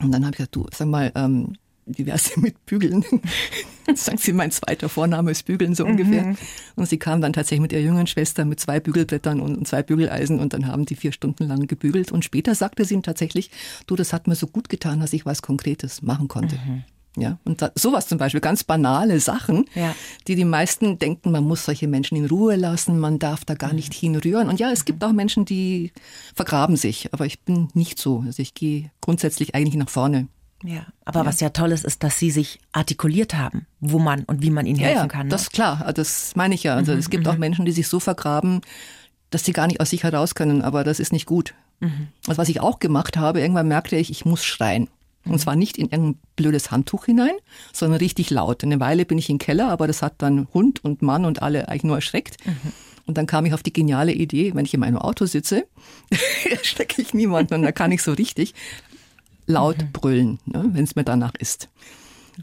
Und 0.00 0.12
dann 0.12 0.24
habe 0.24 0.32
ich 0.32 0.38
gesagt, 0.38 0.56
du, 0.56 0.66
sag 0.72 0.88
mal, 0.88 1.12
ähm, 1.14 1.54
wie 1.86 2.06
wär's 2.06 2.32
denn 2.34 2.42
mit 2.42 2.66
Bügeln? 2.66 3.04
Sagen 3.94 4.18
sie, 4.18 4.32
mein 4.32 4.50
zweiter 4.50 4.88
Vorname 4.88 5.32
ist 5.32 5.44
Bügeln, 5.44 5.74
so 5.74 5.84
ungefähr. 5.84 6.24
Mhm. 6.24 6.36
Und 6.76 6.88
sie 6.88 6.98
kam 6.98 7.20
dann 7.20 7.32
tatsächlich 7.32 7.60
mit 7.60 7.72
ihrer 7.72 7.82
jüngeren 7.82 8.06
Schwester 8.06 8.44
mit 8.44 8.60
zwei 8.60 8.78
Bügelbrettern 8.78 9.40
und 9.40 9.66
zwei 9.66 9.82
Bügeleisen 9.82 10.38
und 10.38 10.52
dann 10.52 10.66
haben 10.66 10.84
die 10.86 10.94
vier 10.94 11.12
Stunden 11.12 11.44
lang 11.46 11.66
gebügelt. 11.66 12.12
Und 12.12 12.24
später 12.24 12.54
sagte 12.54 12.84
sie 12.84 12.94
ihm 12.94 13.02
tatsächlich, 13.02 13.50
du, 13.86 13.96
das 13.96 14.12
hat 14.12 14.28
mir 14.28 14.36
so 14.36 14.46
gut 14.46 14.68
getan, 14.68 15.00
dass 15.00 15.12
ich 15.12 15.26
was 15.26 15.42
Konkretes 15.42 16.02
machen 16.02 16.28
konnte. 16.28 16.56
Mhm. 16.56 16.84
Ja, 17.16 17.38
und 17.44 17.60
da, 17.60 17.72
sowas 17.74 18.06
zum 18.06 18.18
Beispiel, 18.18 18.40
ganz 18.40 18.62
banale 18.62 19.18
Sachen, 19.18 19.64
ja. 19.74 19.94
die 20.28 20.36
die 20.36 20.44
meisten 20.44 20.98
denken, 20.98 21.32
man 21.32 21.44
muss 21.44 21.64
solche 21.64 21.88
Menschen 21.88 22.16
in 22.16 22.26
Ruhe 22.26 22.54
lassen, 22.54 23.00
man 23.00 23.18
darf 23.18 23.44
da 23.44 23.54
gar 23.54 23.72
nicht 23.72 23.92
hinrühren. 23.92 24.48
Und 24.48 24.60
ja, 24.60 24.70
es 24.70 24.84
gibt 24.84 25.02
auch 25.02 25.12
Menschen, 25.12 25.44
die 25.44 25.92
vergraben 26.34 26.76
sich, 26.76 27.12
aber 27.12 27.26
ich 27.26 27.40
bin 27.40 27.68
nicht 27.74 27.98
so. 27.98 28.22
Also 28.24 28.40
ich 28.40 28.54
gehe 28.54 28.90
grundsätzlich 29.00 29.54
eigentlich 29.54 29.74
nach 29.74 29.88
vorne. 29.88 30.28
Ja, 30.62 30.86
aber 31.04 31.20
ja. 31.20 31.26
was 31.26 31.40
ja 31.40 31.50
toll 31.50 31.72
ist, 31.72 31.84
ist, 31.84 32.02
dass 32.04 32.18
Sie 32.18 32.30
sich 32.30 32.60
artikuliert 32.72 33.34
haben, 33.34 33.66
wo 33.80 33.98
man 33.98 34.24
und 34.24 34.42
wie 34.42 34.50
man 34.50 34.66
Ihnen 34.66 34.78
helfen 34.78 34.96
ja, 34.98 35.06
kann. 35.08 35.26
Ne? 35.26 35.30
Das 35.30 35.42
ist 35.42 35.52
klar, 35.52 35.90
das 35.94 36.36
meine 36.36 36.54
ich 36.54 36.62
ja. 36.62 36.76
Also 36.76 36.92
mhm, 36.92 36.98
es 36.98 37.10
gibt 37.10 37.26
auch 37.26 37.34
mhm. 37.34 37.40
Menschen, 37.40 37.64
die 37.64 37.72
sich 37.72 37.88
so 37.88 37.98
vergraben, 37.98 38.60
dass 39.30 39.44
sie 39.44 39.52
gar 39.52 39.66
nicht 39.66 39.80
aus 39.80 39.90
sich 39.90 40.02
heraus 40.02 40.34
können, 40.34 40.62
aber 40.62 40.84
das 40.84 41.00
ist 41.00 41.12
nicht 41.12 41.26
gut. 41.26 41.54
Mhm. 41.80 42.08
Also 42.26 42.38
was 42.38 42.48
ich 42.48 42.60
auch 42.60 42.78
gemacht 42.78 43.16
habe, 43.16 43.40
irgendwann 43.40 43.68
merkte 43.68 43.96
ich, 43.96 44.10
ich 44.10 44.24
muss 44.24 44.44
schreien. 44.44 44.88
Und 45.26 45.38
zwar 45.38 45.54
nicht 45.54 45.76
in 45.76 45.88
irgendein 45.88 46.18
blödes 46.34 46.70
Handtuch 46.70 47.04
hinein, 47.04 47.34
sondern 47.72 47.98
richtig 47.98 48.30
laut. 48.30 48.64
Eine 48.64 48.80
Weile 48.80 49.04
bin 49.04 49.18
ich 49.18 49.28
im 49.28 49.38
Keller, 49.38 49.68
aber 49.68 49.86
das 49.86 50.02
hat 50.02 50.14
dann 50.18 50.48
Hund 50.54 50.82
und 50.82 51.02
Mann 51.02 51.24
und 51.24 51.42
alle 51.42 51.68
eigentlich 51.68 51.84
nur 51.84 51.96
erschreckt. 51.96 52.44
Mhm. 52.46 52.72
Und 53.06 53.18
dann 53.18 53.26
kam 53.26 53.44
ich 53.44 53.54
auf 53.54 53.62
die 53.62 53.72
geniale 53.72 54.12
Idee, 54.12 54.54
wenn 54.54 54.64
ich 54.64 54.74
in 54.74 54.80
meinem 54.80 54.96
Auto 54.96 55.26
sitze, 55.26 55.66
erschrecke 56.50 57.02
ich 57.02 57.12
niemanden 57.12 57.54
und 57.54 57.62
da 57.62 57.72
kann 57.72 57.92
ich 57.92 58.02
so 58.02 58.12
richtig 58.12 58.54
laut 59.46 59.78
mhm. 59.78 59.92
brüllen, 59.92 60.38
ne, 60.46 60.70
wenn 60.72 60.84
es 60.84 60.96
mir 60.96 61.04
danach 61.04 61.34
ist. 61.38 61.68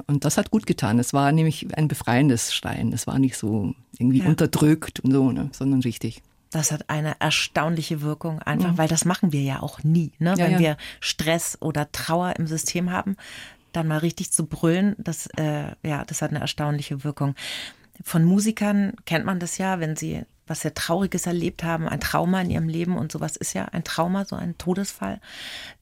Und 0.06 0.26
das 0.26 0.38
hat 0.38 0.52
gut 0.52 0.68
getan. 0.68 1.00
Es 1.00 1.14
war 1.14 1.32
nämlich 1.32 1.76
ein 1.76 1.88
befreiendes 1.88 2.54
Schreien. 2.54 2.94
Es 2.94 3.08
war 3.08 3.18
nicht 3.18 3.38
so 3.38 3.74
irgendwie 3.98 4.20
ja. 4.20 4.28
unterdrückt 4.28 5.00
und 5.00 5.12
so, 5.12 5.32
ne, 5.32 5.50
sondern 5.54 5.82
richtig. 5.82 6.22
Das 6.52 6.72
hat 6.72 6.90
eine 6.90 7.20
erstaunliche 7.20 8.02
Wirkung, 8.02 8.42
einfach 8.42 8.74
mhm. 8.74 8.78
weil 8.78 8.88
das 8.88 9.06
machen 9.06 9.32
wir 9.32 9.42
ja 9.42 9.62
auch 9.62 9.84
nie. 9.84 10.12
Ne? 10.20 10.36
Ja, 10.38 10.46
Wenn 10.46 10.54
ja. 10.54 10.60
wir 10.60 10.78
Stress 11.00 11.58
oder 11.62 11.92
Trauer 11.92 12.36
im 12.38 12.48
System 12.48 12.92
haben, 12.92 13.18
dann 13.74 13.88
mal 13.88 14.00
richtig 14.00 14.32
zu 14.32 14.46
brüllen, 14.46 14.96
das, 14.98 15.28
äh, 15.38 15.72
ja, 15.84 16.06
das 16.06 16.22
hat 16.22 16.32
eine 16.32 16.40
erstaunliche 16.40 17.04
Wirkung. 17.04 17.36
Von 18.04 18.24
Musikern 18.24 18.94
kennt 19.06 19.26
man 19.26 19.40
das 19.40 19.58
ja, 19.58 19.80
wenn 19.80 19.96
sie 19.96 20.24
was 20.48 20.62
sehr 20.62 20.74
Trauriges 20.74 21.26
erlebt 21.26 21.64
haben, 21.64 21.88
ein 21.88 22.00
Trauma 22.00 22.42
in 22.42 22.50
ihrem 22.50 22.70
Leben 22.70 22.98
und 22.98 23.12
sowas 23.12 23.36
ist 23.36 23.54
ja 23.54 23.66
ein 23.66 23.84
Trauma, 23.84 24.24
so 24.26 24.36
ein 24.36 24.58
Todesfall, 24.58 25.20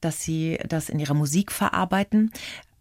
dass 0.01 0.21
sie 0.21 0.59
das 0.67 0.89
in 0.89 0.99
ihrer 0.99 1.13
Musik 1.13 1.51
verarbeiten. 1.51 2.31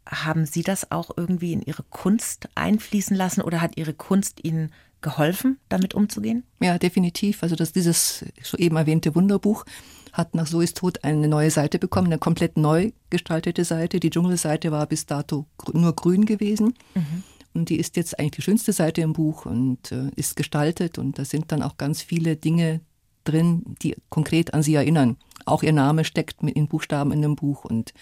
Haben 0.07 0.45
Sie 0.45 0.63
das 0.63 0.91
auch 0.91 1.13
irgendwie 1.17 1.55
in 1.55 1.63
Ihre 1.63 1.83
Kunst 1.85 2.51
einfließen 2.55 3.17
lassen 3.17 3.41
oder 3.41 3.63
hat 3.63 3.79
Ihre 3.79 3.95
Kunst 3.95 4.45
Ihnen 4.45 4.71
geholfen, 5.05 5.59
damit 5.69 5.95
umzugehen? 5.95 6.43
Ja, 6.61 6.79
definitiv. 6.79 7.45
Also 7.45 7.55
dass 7.55 7.73
dieses 7.73 8.25
soeben 8.43 8.77
erwähnte 8.77 9.15
Wunderbuch 9.15 9.65
hat 10.13 10.35
nach 10.35 10.47
Zoes 10.47 10.75
Tod 10.75 11.05
eine 11.05 11.29
neue 11.29 11.51
Seite 11.51 11.79
bekommen, 11.79 12.09
eine 12.09 12.19
komplett 12.19 12.57
neu 12.57 12.91
gestaltete 13.11 13.65
Seite. 13.65 14.01
Die 14.01 14.11
Dschungelseite 14.11 14.73
war 14.73 14.87
bis 14.87 15.07
dato 15.07 15.47
nur 15.73 15.95
grün 15.95 16.25
gewesen. 16.25 16.75
Mhm. 16.95 17.23
Und 17.53 17.69
die 17.69 17.79
ist 17.79 17.97
jetzt 17.97 18.19
eigentlich 18.19 18.33
die 18.33 18.43
schönste 18.43 18.73
Seite 18.73 19.01
im 19.03 19.13
Buch 19.13 19.47
und 19.47 19.93
äh, 19.93 20.11
ist 20.17 20.35
gestaltet. 20.35 20.99
Und 20.99 21.19
da 21.19 21.25
sind 21.25 21.53
dann 21.53 21.63
auch 21.63 21.77
ganz 21.77 22.03
viele 22.03 22.35
Dinge 22.37 22.81
drin, 23.25 23.77
die 23.83 23.95
konkret 24.09 24.55
an 24.55 24.63
sie 24.63 24.75
erinnern. 24.75 25.17
Auch 25.47 25.63
ihr 25.63 25.73
Name 25.73 26.05
steckt 26.05 26.43
mit 26.43 26.57
in 26.57 26.69
Buchstaben 26.69 27.13
in 27.13 27.23
dem 27.23 27.37
Buch 27.37 27.65
und 27.65 27.93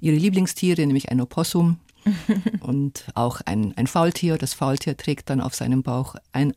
ihre 0.00 0.16
Lieblingstiere, 0.16 0.86
nämlich 0.86 1.10
ein 1.10 1.20
Opossum, 1.20 1.78
und 2.60 3.06
auch 3.14 3.40
ein, 3.44 3.74
ein 3.76 3.86
Faultier. 3.86 4.38
Das 4.38 4.54
Faultier 4.54 4.96
trägt 4.96 5.30
dann 5.30 5.40
auf 5.40 5.54
seinem 5.54 5.82
Bauch 5.82 6.16
ein, 6.32 6.54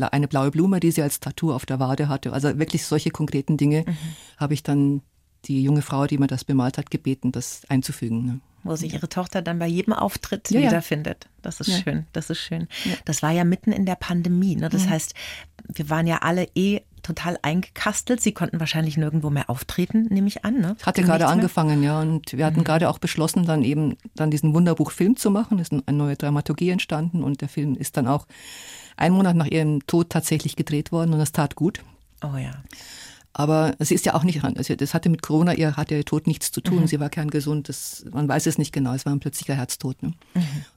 eine 0.00 0.28
blaue 0.28 0.50
Blume, 0.50 0.80
die 0.80 0.90
sie 0.90 1.02
als 1.02 1.20
Tattoo 1.20 1.52
auf 1.52 1.66
der 1.66 1.80
Wade 1.80 2.08
hatte. 2.08 2.32
Also 2.32 2.58
wirklich 2.58 2.84
solche 2.84 3.10
konkreten 3.10 3.56
Dinge 3.56 3.84
mhm. 3.86 3.96
habe 4.36 4.54
ich 4.54 4.62
dann 4.62 5.02
die 5.44 5.62
junge 5.62 5.82
Frau, 5.82 6.06
die 6.06 6.18
mir 6.18 6.26
das 6.26 6.44
bemalt 6.44 6.78
hat, 6.78 6.90
gebeten, 6.90 7.32
das 7.32 7.62
einzufügen. 7.68 8.24
Ne? 8.24 8.40
wo 8.64 8.76
sich 8.76 8.92
ihre 8.92 9.08
Tochter 9.08 9.42
dann 9.42 9.58
bei 9.58 9.66
jedem 9.66 9.92
Auftritt 9.92 10.50
Ja, 10.50 10.60
ja. 10.60 10.66
wiederfindet. 10.68 11.28
Das 11.42 11.60
ist 11.60 11.68
Ja. 11.68 11.78
schön, 11.78 12.06
das 12.12 12.30
ist 12.30 12.38
schön. 12.38 12.68
Das 13.04 13.22
war 13.22 13.30
ja 13.30 13.44
mitten 13.44 13.72
in 13.72 13.86
der 13.86 13.94
Pandemie. 13.94 14.56
Ne? 14.56 14.68
Das 14.68 14.88
heißt, 14.88 15.14
wir 15.72 15.88
waren 15.90 16.06
ja 16.06 16.18
alle 16.18 16.48
eh 16.54 16.80
total 17.02 17.38
eingekastelt. 17.42 18.20
Sie 18.20 18.32
konnten 18.32 18.60
wahrscheinlich 18.60 18.96
nirgendwo 18.96 19.30
mehr 19.30 19.50
auftreten, 19.50 20.06
nehme 20.10 20.28
ich 20.28 20.44
an. 20.44 20.60
Ne? 20.60 20.76
Ich 20.78 20.86
hatte 20.86 21.02
gerade 21.02 21.24
mehr? 21.24 21.32
angefangen, 21.32 21.82
ja, 21.82 22.00
und 22.00 22.36
wir 22.36 22.44
hatten 22.44 22.64
gerade 22.64 22.88
auch 22.88 22.98
beschlossen, 22.98 23.44
dann 23.44 23.62
eben 23.62 23.96
dann 24.14 24.30
diesen 24.30 24.54
Wunderbuch-Film 24.54 25.16
zu 25.16 25.30
machen. 25.30 25.58
Es 25.58 25.68
ist 25.68 25.82
eine 25.86 25.98
neue 25.98 26.16
Dramaturgie 26.16 26.70
entstanden 26.70 27.22
und 27.22 27.40
der 27.40 27.48
Film 27.48 27.74
ist 27.74 27.96
dann 27.96 28.06
auch 28.06 28.26
einen 28.96 29.14
Monat 29.14 29.36
nach 29.36 29.46
ihrem 29.46 29.86
Tod 29.86 30.10
tatsächlich 30.10 30.56
gedreht 30.56 30.92
worden 30.92 31.12
und 31.12 31.18
das 31.18 31.32
tat 31.32 31.54
gut. 31.54 31.80
Oh 32.22 32.36
ja. 32.36 32.52
Aber 33.38 33.76
sie 33.78 33.94
ist 33.94 34.04
ja 34.04 34.14
auch 34.14 34.24
nicht, 34.24 34.42
also 34.42 34.74
das 34.74 34.94
hatte 34.94 35.08
mit 35.08 35.22
Corona, 35.22 35.54
ihr 35.54 35.76
hatte 35.76 35.94
ihr 35.94 36.04
Tod 36.04 36.26
nichts 36.26 36.50
zu 36.50 36.60
tun. 36.60 36.88
Sie 36.88 36.98
war 36.98 37.08
kerngesund, 37.08 37.68
das, 37.68 38.04
man 38.10 38.26
weiß 38.26 38.46
es 38.46 38.58
nicht 38.58 38.72
genau, 38.72 38.94
es 38.94 39.06
war 39.06 39.12
ein 39.12 39.20
plötzlicher 39.20 39.54
Herztod. 39.54 40.02
Ne? 40.02 40.12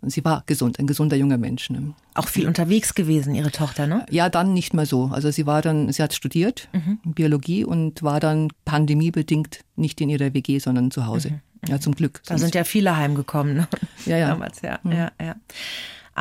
Und 0.01 0.12
sie 0.12 0.24
war 0.24 0.43
gesund, 0.45 0.78
ein 0.78 0.86
gesunder 0.86 1.18
junger 1.18 1.39
Mensch. 1.39 1.72
Ne? 1.72 1.95
Auch 2.14 2.28
viel 2.28 2.47
unterwegs 2.47 2.93
gewesen, 2.93 3.34
ihre 3.34 3.49
Tochter, 3.49 3.88
ne? 3.88 4.05
Ja, 4.12 4.30
dann 4.30 4.53
nicht 4.53 4.76
mehr 4.76 4.86
so. 4.86 5.05
Also 5.12 5.32
sie 5.32 5.47
war 5.47 5.64
dann, 5.64 5.91
sie 5.91 6.03
hat 6.03 6.14
studiert, 6.14 6.70
Biologie 7.03 7.66
und 7.66 8.03
war 8.03 8.20
dann 8.20 8.49
pandemiebedingt 8.64 9.62
nicht 9.76 9.99
in 9.99 10.09
ihrer 10.09 10.36
WG, 10.36 10.59
sondern 10.59 10.91
zu 10.91 11.07
Hause. 11.07 11.41
Ja, 11.68 11.80
zum 11.80 11.95
Glück. 11.95 12.22
Da 12.28 12.38
sind 12.38 12.53
ja 12.53 12.64
viele 12.64 12.95
heimgekommen. 12.95 13.55
Ne? 13.55 13.68
Ja, 14.05 14.18
ja. 14.18 14.28
Damals, 14.28 14.62
ja, 14.62 14.80
ja, 14.84 15.12
ja. 15.20 15.36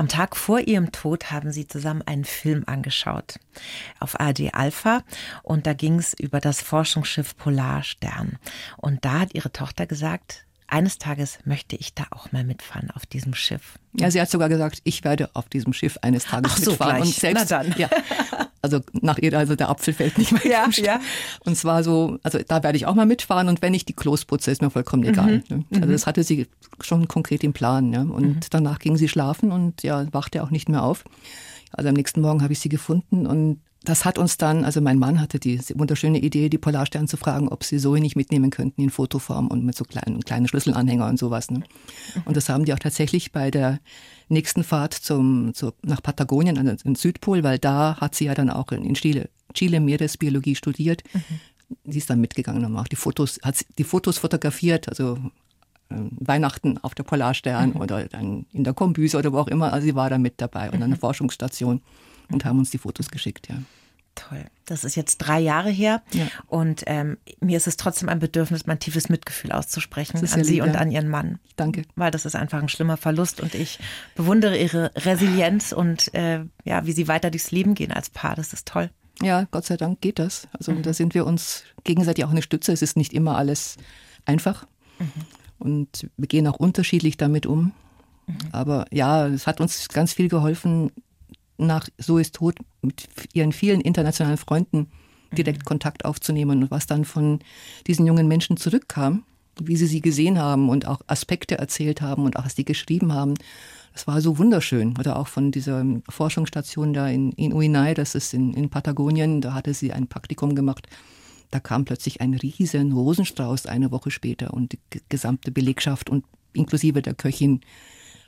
Am 0.00 0.08
Tag 0.08 0.34
vor 0.34 0.60
ihrem 0.60 0.92
Tod 0.92 1.30
haben 1.30 1.52
sie 1.52 1.68
zusammen 1.68 2.00
einen 2.00 2.24
Film 2.24 2.64
angeschaut 2.66 3.34
auf 3.98 4.18
ARD 4.18 4.54
Alpha 4.54 5.02
und 5.42 5.66
da 5.66 5.74
ging 5.74 5.98
es 5.98 6.14
über 6.14 6.40
das 6.40 6.62
Forschungsschiff 6.62 7.36
Polarstern. 7.36 8.38
Und 8.78 9.04
da 9.04 9.20
hat 9.20 9.34
ihre 9.34 9.52
Tochter 9.52 9.86
gesagt, 9.86 10.46
eines 10.70 10.98
Tages 10.98 11.38
möchte 11.44 11.76
ich 11.76 11.94
da 11.94 12.04
auch 12.10 12.32
mal 12.32 12.44
mitfahren 12.44 12.90
auf 12.92 13.06
diesem 13.06 13.34
Schiff. 13.34 13.78
Ja, 13.92 14.10
sie 14.10 14.20
hat 14.20 14.30
sogar 14.30 14.48
gesagt, 14.48 14.80
ich 14.84 15.04
werde 15.04 15.30
auf 15.34 15.48
diesem 15.48 15.72
Schiff 15.72 15.98
eines 16.02 16.24
Tages 16.24 16.52
Ach 16.54 16.58
so, 16.58 16.70
mitfahren. 16.70 16.96
gleich. 16.96 17.08
Und 17.08 17.14
selbst, 17.14 17.50
Na 17.50 17.62
dann. 17.62 17.74
Ja, 17.76 17.90
also 18.62 18.80
nach 18.92 19.18
ihr, 19.18 19.36
also 19.36 19.56
der 19.56 19.68
Apfel 19.68 19.94
fällt 19.94 20.18
nicht 20.18 20.32
mehr 20.32 20.46
Ja, 20.46 20.68
ja. 20.76 21.00
Und 21.40 21.56
zwar 21.56 21.82
so, 21.82 22.18
also 22.22 22.38
da 22.46 22.62
werde 22.62 22.76
ich 22.76 22.86
auch 22.86 22.94
mal 22.94 23.06
mitfahren 23.06 23.48
und 23.48 23.62
wenn 23.62 23.74
ich 23.74 23.84
die 23.84 23.94
Klos 23.94 24.24
putze, 24.24 24.50
ist 24.50 24.62
mir 24.62 24.70
vollkommen 24.70 25.04
egal. 25.04 25.42
Mhm. 25.48 25.56
Ne? 25.58 25.64
Also 25.80 25.88
das 25.92 26.06
hatte 26.06 26.22
sie 26.22 26.46
schon 26.80 27.08
konkret 27.08 27.42
im 27.42 27.52
Plan. 27.52 27.92
Ja? 27.92 28.02
Und 28.02 28.52
danach 28.54 28.78
ging 28.78 28.96
sie 28.96 29.08
schlafen 29.08 29.50
und 29.52 29.82
ja, 29.82 30.06
wachte 30.12 30.42
auch 30.42 30.50
nicht 30.50 30.68
mehr 30.68 30.82
auf. 30.82 31.04
Also 31.72 31.88
am 31.88 31.94
nächsten 31.94 32.20
Morgen 32.20 32.42
habe 32.42 32.52
ich 32.52 32.60
sie 32.60 32.68
gefunden 32.68 33.26
und 33.26 33.60
das 33.82 34.04
hat 34.04 34.18
uns 34.18 34.36
dann, 34.36 34.64
also 34.64 34.80
mein 34.80 34.98
Mann 34.98 35.20
hatte 35.20 35.38
die 35.38 35.58
wunderschöne 35.74 36.18
Idee, 36.18 36.50
die 36.50 36.58
Polarstern 36.58 37.08
zu 37.08 37.16
fragen, 37.16 37.48
ob 37.48 37.64
sie 37.64 37.78
Zoe 37.78 38.00
nicht 38.00 38.14
mitnehmen 38.14 38.50
könnten 38.50 38.82
in 38.82 38.90
Fotoform 38.90 39.48
und 39.48 39.64
mit 39.64 39.74
so 39.74 39.84
kleinen, 39.84 40.20
kleinen 40.20 40.48
Schlüsselanhänger 40.48 41.08
und 41.08 41.18
sowas. 41.18 41.50
Ne? 41.50 41.62
Und 42.26 42.36
das 42.36 42.50
haben 42.50 42.66
die 42.66 42.74
auch 42.74 42.78
tatsächlich 42.78 43.32
bei 43.32 43.50
der 43.50 43.80
nächsten 44.28 44.64
Fahrt 44.64 44.92
zum, 44.92 45.54
zu, 45.54 45.72
nach 45.82 46.02
Patagonien, 46.02 46.58
also 46.58 46.86
in 46.86 46.94
Südpol, 46.94 47.42
weil 47.42 47.58
da 47.58 47.96
hat 47.98 48.14
sie 48.14 48.26
ja 48.26 48.34
dann 48.34 48.50
auch 48.50 48.70
in, 48.70 48.94
Chile, 48.94 49.30
Chile 49.54 49.80
Meeresbiologie 49.80 50.56
studiert. 50.56 51.02
Sie 51.84 51.98
ist 51.98 52.10
dann 52.10 52.20
mitgegangen, 52.20 52.64
haben 52.64 52.76
auch 52.76 52.88
die 52.88 52.96
Fotos, 52.96 53.40
hat 53.42 53.64
die 53.78 53.84
Fotos 53.84 54.18
fotografiert, 54.18 54.90
also 54.90 55.18
ähm, 55.88 56.10
Weihnachten 56.20 56.76
auf 56.78 56.94
der 56.94 57.04
Polarstern 57.04 57.72
oder 57.72 58.06
dann 58.08 58.44
in 58.52 58.64
der 58.64 58.74
Kombüse 58.74 59.16
oder 59.16 59.32
wo 59.32 59.38
auch 59.38 59.48
immer. 59.48 59.72
Also 59.72 59.86
sie 59.86 59.94
war 59.94 60.10
da 60.10 60.18
mit 60.18 60.34
dabei 60.36 60.70
und 60.70 60.82
an 60.82 60.90
der 60.90 60.98
Forschungsstation 60.98 61.80
und 62.32 62.44
haben 62.44 62.58
uns 62.58 62.70
die 62.70 62.78
Fotos 62.78 63.10
geschickt, 63.10 63.48
ja. 63.48 63.56
Toll. 64.16 64.44
Das 64.66 64.82
ist 64.84 64.96
jetzt 64.96 65.18
drei 65.18 65.38
Jahre 65.40 65.70
her 65.70 66.02
Ja. 66.12 66.26
und 66.48 66.82
ähm, 66.86 67.16
mir 67.40 67.56
ist 67.56 67.66
es 67.68 67.76
trotzdem 67.76 68.08
ein 68.08 68.18
Bedürfnis, 68.18 68.66
mein 68.66 68.78
tiefes 68.78 69.08
Mitgefühl 69.08 69.52
auszusprechen 69.52 70.18
an 70.18 70.44
Sie 70.44 70.54
lieb, 70.54 70.64
und 70.64 70.74
ja. 70.74 70.80
an 70.80 70.90
Ihren 70.90 71.08
Mann. 71.08 71.38
Danke. 71.56 71.82
Weil 71.94 72.10
das 72.10 72.26
ist 72.26 72.34
einfach 72.34 72.60
ein 72.60 72.68
schlimmer 72.68 72.96
Verlust 72.96 73.40
und 73.40 73.54
ich 73.54 73.78
bewundere 74.16 74.58
Ihre 74.58 74.90
Resilienz 74.96 75.72
und 75.72 76.12
äh, 76.12 76.44
ja, 76.64 76.86
wie 76.86 76.92
Sie 76.92 77.08
weiter 77.08 77.30
durchs 77.30 77.50
Leben 77.52 77.74
gehen 77.74 77.92
als 77.92 78.10
Paar. 78.10 78.34
Das 78.34 78.52
ist 78.52 78.66
toll. 78.66 78.90
Ja, 79.22 79.46
Gott 79.50 79.64
sei 79.66 79.76
Dank 79.76 80.00
geht 80.00 80.18
das. 80.18 80.48
Also 80.52 80.72
da 80.72 80.92
sind 80.92 81.14
wir 81.14 81.24
uns 81.24 81.64
gegenseitig 81.84 82.24
auch 82.24 82.30
eine 82.30 82.42
Stütze. 82.42 82.72
Es 82.72 82.82
ist 82.82 82.96
nicht 82.96 83.12
immer 83.12 83.36
alles 83.36 83.76
einfach. 84.24 84.66
Und 85.58 86.08
wir 86.16 86.26
gehen 86.26 86.46
auch 86.46 86.56
unterschiedlich 86.56 87.16
damit 87.16 87.46
um. 87.46 87.72
Aber 88.52 88.86
ja, 88.90 89.26
es 89.26 89.46
hat 89.46 89.60
uns 89.60 89.88
ganz 89.88 90.12
viel 90.14 90.28
geholfen, 90.28 90.90
nach 91.66 91.88
So 91.98 92.18
ist 92.18 92.34
tot 92.36 92.56
mit 92.82 93.08
ihren 93.32 93.52
vielen 93.52 93.80
internationalen 93.80 94.38
Freunden 94.38 94.88
direkt 95.32 95.64
Kontakt 95.64 96.04
aufzunehmen 96.04 96.62
und 96.62 96.70
was 96.70 96.86
dann 96.86 97.04
von 97.04 97.40
diesen 97.86 98.06
jungen 98.06 98.26
Menschen 98.26 98.56
zurückkam, 98.56 99.24
wie 99.60 99.76
sie 99.76 99.86
sie 99.86 100.00
gesehen 100.00 100.38
haben 100.38 100.68
und 100.68 100.86
auch 100.86 101.00
Aspekte 101.06 101.58
erzählt 101.58 102.00
haben 102.00 102.24
und 102.24 102.36
auch 102.36 102.44
was 102.44 102.54
die 102.54 102.64
geschrieben 102.64 103.12
haben. 103.12 103.34
Das 103.92 104.06
war 104.06 104.20
so 104.20 104.38
wunderschön. 104.38 104.96
Oder 104.98 105.18
auch 105.18 105.28
von 105.28 105.50
dieser 105.50 105.84
Forschungsstation 106.08 106.92
da 106.92 107.08
in, 107.08 107.32
in 107.32 107.52
Uinay, 107.52 107.94
das 107.94 108.14
ist 108.14 108.34
in, 108.34 108.54
in 108.54 108.70
Patagonien, 108.70 109.40
da 109.40 109.54
hatte 109.54 109.74
sie 109.74 109.92
ein 109.92 110.06
Praktikum 110.06 110.54
gemacht. 110.54 110.88
Da 111.50 111.58
kam 111.58 111.84
plötzlich 111.84 112.20
ein 112.20 112.34
riesen 112.34 112.92
Rosenstrauß 112.92 113.66
eine 113.66 113.90
Woche 113.90 114.10
später 114.10 114.54
und 114.54 114.72
die 114.72 114.78
gesamte 115.08 115.50
Belegschaft 115.50 116.08
und 116.08 116.24
inklusive 116.52 117.02
der 117.02 117.14
Köchin 117.14 117.60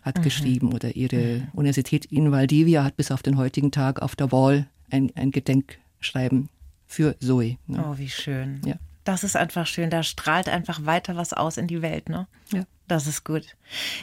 hat 0.02 0.22
geschrieben 0.22 0.72
oder 0.72 0.96
ihre 0.96 1.48
Universität 1.52 2.06
in 2.06 2.30
Valdivia 2.32 2.84
hat 2.84 2.96
bis 2.96 3.10
auf 3.10 3.22
den 3.22 3.36
heutigen 3.36 3.70
Tag 3.70 4.02
auf 4.02 4.16
der 4.16 4.32
Wall 4.32 4.66
ein, 4.90 5.12
ein 5.14 5.30
Gedenkschreiben 5.30 6.48
für 6.86 7.16
Zoe. 7.20 7.56
Ne? 7.66 7.84
Oh, 7.86 7.98
wie 7.98 8.08
schön. 8.08 8.60
Ja. 8.64 8.74
Das 9.04 9.24
ist 9.24 9.36
einfach 9.36 9.66
schön. 9.66 9.90
Da 9.90 10.02
strahlt 10.02 10.48
einfach 10.48 10.84
weiter 10.84 11.16
was 11.16 11.32
aus 11.32 11.56
in 11.56 11.66
die 11.66 11.82
Welt, 11.82 12.08
ne? 12.08 12.26
Ja. 12.52 12.64
Das 12.92 13.06
ist 13.06 13.24
gut. 13.24 13.46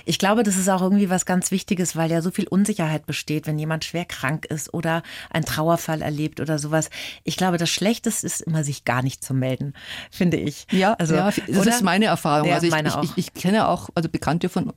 Ich 0.06 0.18
glaube, 0.18 0.42
das 0.42 0.58
ist 0.58 0.68
auch 0.68 0.82
irgendwie 0.82 1.12
was 1.12 1.28
ganz 1.28 1.52
Wichtiges, 1.52 1.96
weil 1.96 2.10
ja 2.10 2.24
so 2.24 2.32
viel 2.32 2.48
Unsicherheit 2.48 3.06
besteht, 3.06 3.46
wenn 3.46 3.60
jemand 3.60 3.86
schwer 3.86 4.04
krank 4.04 4.46
ist 4.46 4.74
oder 4.74 5.04
einen 5.30 5.46
Trauerfall 5.46 6.02
erlebt 6.02 6.40
oder 6.40 6.58
sowas. 6.58 6.90
Ich 7.24 7.38
glaube, 7.38 7.58
das 7.58 7.70
Schlechteste 7.70 8.26
ist 8.26 8.42
immer, 8.42 8.64
sich 8.64 8.86
gar 8.86 9.04
nicht 9.04 9.24
zu 9.24 9.36
melden, 9.36 9.74
finde 10.10 10.38
ich. 10.38 10.66
Ja, 10.72 10.94
also 10.94 11.14
ja, 11.14 11.30
das 11.30 11.58
oder? 11.58 11.70
ist 11.70 11.84
meine 11.84 12.06
Erfahrung. 12.06 12.48
Ja, 12.48 12.56
also 12.56 12.66
ich, 12.66 12.72
meine 12.72 12.90
ich, 12.90 12.96
auch. 12.96 13.04
ich, 13.04 13.12
ich 13.16 13.34
kenne 13.36 13.68
auch, 13.68 13.90
also 13.94 14.10
Bekannte 14.10 14.50
von, 14.50 14.74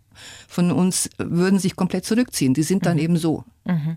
von 0.46 0.70
uns 0.70 1.08
würden 1.16 1.58
sich 1.58 1.74
komplett 1.74 2.04
zurückziehen. 2.04 2.52
Die 2.52 2.62
sind 2.62 2.84
dann 2.84 2.98
eben 2.98 3.16
so. 3.16 3.44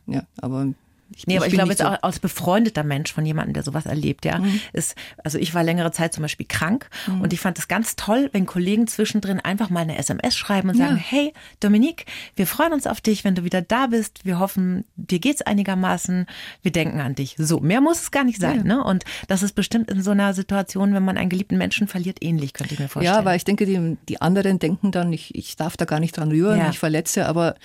Ja, 0.06 0.24
aber 0.40 0.68
ich, 1.12 1.28
Mhm. 1.28 1.34
Nee, 1.34 1.38
aber 1.38 1.46
ich, 1.46 1.52
bin 1.52 1.58
glaube 1.58 1.72
jetzt 1.72 1.82
so. 1.82 1.88
auch 1.88 2.02
als 2.04 2.20
befreundeter 2.20 2.84
Mensch 2.84 3.14
von 3.14 3.26
jemandem, 3.26 3.54
der 3.54 3.64
sowas 3.64 3.86
erlebt, 3.86 4.26
ja, 4.26 4.42
ist, 4.74 4.96
also 5.24 5.38
ich 5.38 5.54
war 5.54 5.64
längere 5.64 5.92
Zeit 5.92 6.14
zum 6.14 6.22
Beispiel 6.24 6.46
krank 6.48 6.90
und 7.22 7.32
ich 7.34 7.40
fand 7.40 7.58
es 7.60 7.68
ganz 7.68 7.96
toll, 7.96 8.30
wenn 8.34 8.46
Kollegen 8.46 8.88
zwischendrin 8.88 9.40
einfach 9.40 9.70
mal 9.70 9.82
eine 9.82 9.98
SMS 9.98 10.36
schreiben 10.36 10.70
und 10.70 10.78
sagen, 10.78 10.96
Ja. 10.98 11.02
hey, 11.04 11.34
Dominique, 11.60 12.06
wir 12.36 12.48
freuen 12.48 12.74
uns 12.74 12.88
auf 12.88 13.02
dich, 13.02 13.24
wenn 13.24 13.36
du 13.36 13.44
wieder 13.44 13.62
da 13.62 13.88
bist. 13.88 14.26
Wir 14.26 14.40
hoffen, 14.40 14.86
dir 14.96 15.20
geht's 15.20 15.42
einigermaßen. 15.42 16.26
Wir 16.62 16.72
denken 16.72 17.00
an 17.00 17.16
dich. 17.16 17.36
So, 17.38 17.60
mehr 17.60 17.82
muss 17.82 18.02
es 18.02 18.12
gar 18.12 18.24
nicht 18.24 18.40
sein, 18.42 18.64
ne? 18.64 18.84
Und 18.84 19.04
das 19.28 19.44
ist 19.44 19.54
bestimmt 19.54 19.90
in 19.92 20.02
so 20.02 20.12
einer 20.12 20.34
Situation, 20.34 20.94
wenn 20.94 21.04
man 21.04 21.18
einen 21.18 21.30
geliebten 21.30 21.58
Menschen 21.58 21.88
verliert, 21.88 22.18
ähnlich, 22.22 22.54
könnte 22.54 22.74
ich 22.74 22.80
mir 22.80 22.90
vorstellen. 22.90 23.16
Ja, 23.18 23.26
weil 23.26 23.38
ich 23.38 23.44
denke, 23.46 23.66
die, 23.66 23.98
die 24.10 24.22
anderen 24.22 24.60
denken 24.60 24.92
dann, 24.92 25.14
ich, 25.14 25.34
ich 25.36 25.56
darf 25.56 25.78
da 25.78 25.86
gar 25.86 26.00
nicht 26.00 26.18
dran 26.18 26.30
rühren, 26.32 26.58
Ja. 26.60 26.70
ich 26.70 26.80
verletze, 26.80 27.26
aber 27.28 27.56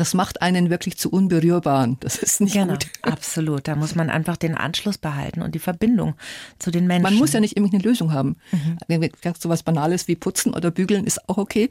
das 0.00 0.14
macht 0.14 0.40
einen 0.40 0.70
wirklich 0.70 0.96
zu 0.96 1.10
unberührbaren. 1.10 1.98
Das 2.00 2.16
ist 2.16 2.40
nicht 2.40 2.54
Genau, 2.54 2.72
gut. 2.72 2.86
absolut. 3.02 3.68
Da 3.68 3.76
muss 3.76 3.94
man 3.94 4.08
einfach 4.08 4.36
den 4.36 4.54
Anschluss 4.54 4.96
behalten 4.96 5.42
und 5.42 5.54
die 5.54 5.58
Verbindung 5.58 6.14
zu 6.58 6.70
den 6.70 6.86
Menschen. 6.86 7.02
Man 7.02 7.14
muss 7.16 7.34
ja 7.34 7.40
nicht 7.40 7.56
immer 7.56 7.68
eine 7.70 7.82
Lösung 7.82 8.12
haben. 8.12 8.36
Mhm. 8.50 9.10
So 9.38 9.50
was 9.50 9.62
Banales 9.62 10.08
wie 10.08 10.16
putzen 10.16 10.54
oder 10.54 10.70
bügeln 10.70 11.04
ist 11.04 11.28
auch 11.28 11.36
okay. 11.36 11.68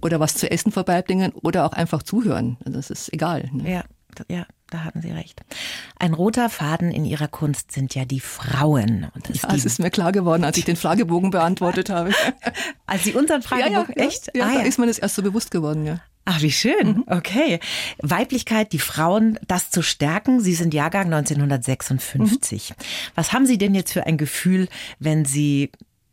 Oder 0.00 0.20
was 0.20 0.34
zu 0.34 0.48
essen 0.50 0.70
vorbeibringen 0.70 1.32
oder 1.32 1.66
auch 1.66 1.72
einfach 1.72 2.04
zuhören. 2.04 2.56
Also 2.64 2.78
Das 2.78 2.90
ist 2.90 3.12
egal. 3.12 3.50
Ne? 3.52 3.70
Ja, 3.70 3.84
ja, 4.28 4.46
da 4.70 4.84
hatten 4.84 5.02
Sie 5.02 5.10
recht. 5.10 5.42
Ein 5.98 6.14
roter 6.14 6.48
Faden 6.48 6.92
in 6.92 7.04
Ihrer 7.04 7.26
Kunst 7.26 7.72
sind 7.72 7.94
ja 7.96 8.04
die 8.04 8.20
Frauen. 8.20 9.10
Und 9.14 9.30
es 9.30 9.42
Ja, 9.42 9.52
es 9.52 9.64
ist 9.64 9.80
mir 9.80 9.90
klar 9.90 10.12
geworden, 10.12 10.44
als 10.44 10.56
ich 10.58 10.64
den 10.64 10.76
Fragebogen 10.76 11.30
beantwortet 11.30 11.90
habe. 11.90 12.12
als 12.86 13.02
Sie 13.02 13.14
unseren 13.14 13.42
Fragebogen, 13.42 13.96
echt? 13.96 14.30
Ja, 14.34 14.46
ah, 14.46 14.54
da 14.54 14.60
ja. 14.60 14.66
ist 14.66 14.78
mir 14.78 14.86
das 14.86 14.98
erst 14.98 15.16
so 15.16 15.22
bewusst 15.22 15.50
geworden, 15.50 15.84
ja. 15.84 16.00
Ach, 16.24 16.40
wie 16.40 16.52
schön. 16.52 17.04
Okay. 17.06 17.60
Weiblichkeit, 17.98 18.72
die 18.72 18.78
Frauen, 18.78 19.38
das 19.46 19.70
zu 19.70 19.82
stärken. 19.82 20.40
Sie 20.40 20.54
sind 20.54 20.72
Jahrgang 20.72 21.12
1956. 21.12 22.74
Was 23.14 23.32
haben 23.32 23.46
Sie 23.46 23.58
denn 23.58 23.74
jetzt 23.74 23.92
für 23.92 24.06
ein 24.06 24.16
Gefühl, 24.16 24.68
wenn 24.98 25.24
Sie 25.24 25.70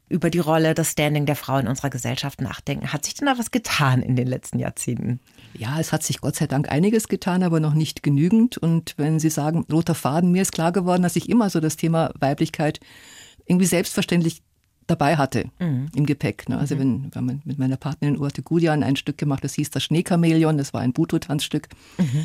über 0.09 0.29
die 0.29 0.39
Rolle, 0.39 0.73
das 0.73 0.91
Standing 0.91 1.25
der 1.25 1.37
Frau 1.37 1.57
in 1.57 1.67
unserer 1.67 1.89
Gesellschaft 1.89 2.41
nachdenken? 2.41 2.91
Hat 2.91 3.05
sich 3.05 3.13
denn 3.13 3.27
da 3.27 3.37
was 3.37 3.51
getan 3.51 4.01
in 4.01 4.17
den 4.17 4.27
letzten 4.27 4.59
Jahrzehnten? 4.59 5.21
Ja, 5.53 5.79
es 5.79 5.93
hat 5.93 6.03
sich 6.03 6.19
Gott 6.19 6.35
sei 6.35 6.47
Dank 6.47 6.69
einiges 6.69 7.07
getan, 7.07 7.43
aber 7.43 7.61
noch 7.61 7.73
nicht 7.73 8.03
genügend. 8.03 8.57
Und 8.57 8.93
wenn 8.97 9.19
Sie 9.19 9.29
sagen, 9.29 9.65
roter 9.71 9.95
Faden, 9.95 10.31
mir 10.31 10.41
ist 10.41 10.51
klar 10.51 10.73
geworden, 10.73 11.03
dass 11.03 11.15
ich 11.15 11.29
immer 11.29 11.49
so 11.49 11.61
das 11.61 11.77
Thema 11.77 12.11
Weiblichkeit 12.19 12.81
irgendwie 13.45 13.65
selbstverständlich 13.65 14.41
dabei 14.91 15.17
hatte 15.17 15.45
im 15.59 16.05
Gepäck. 16.05 16.49
Ne? 16.49 16.57
Also 16.57 16.77
wenn, 16.77 17.09
wenn 17.13 17.25
man 17.25 17.41
mit 17.45 17.57
meiner 17.57 17.77
Partnerin 17.77 18.17
Urte 18.17 18.41
Gudian 18.41 18.83
ein 18.83 18.95
Stück 18.95 19.17
gemacht, 19.17 19.43
das 19.43 19.53
hieß 19.55 19.69
das 19.71 19.83
Schneechamäleon, 19.83 20.57
das 20.57 20.73
war 20.73 20.81
ein 20.81 20.93
Buto-Tanzstück. 20.93 21.69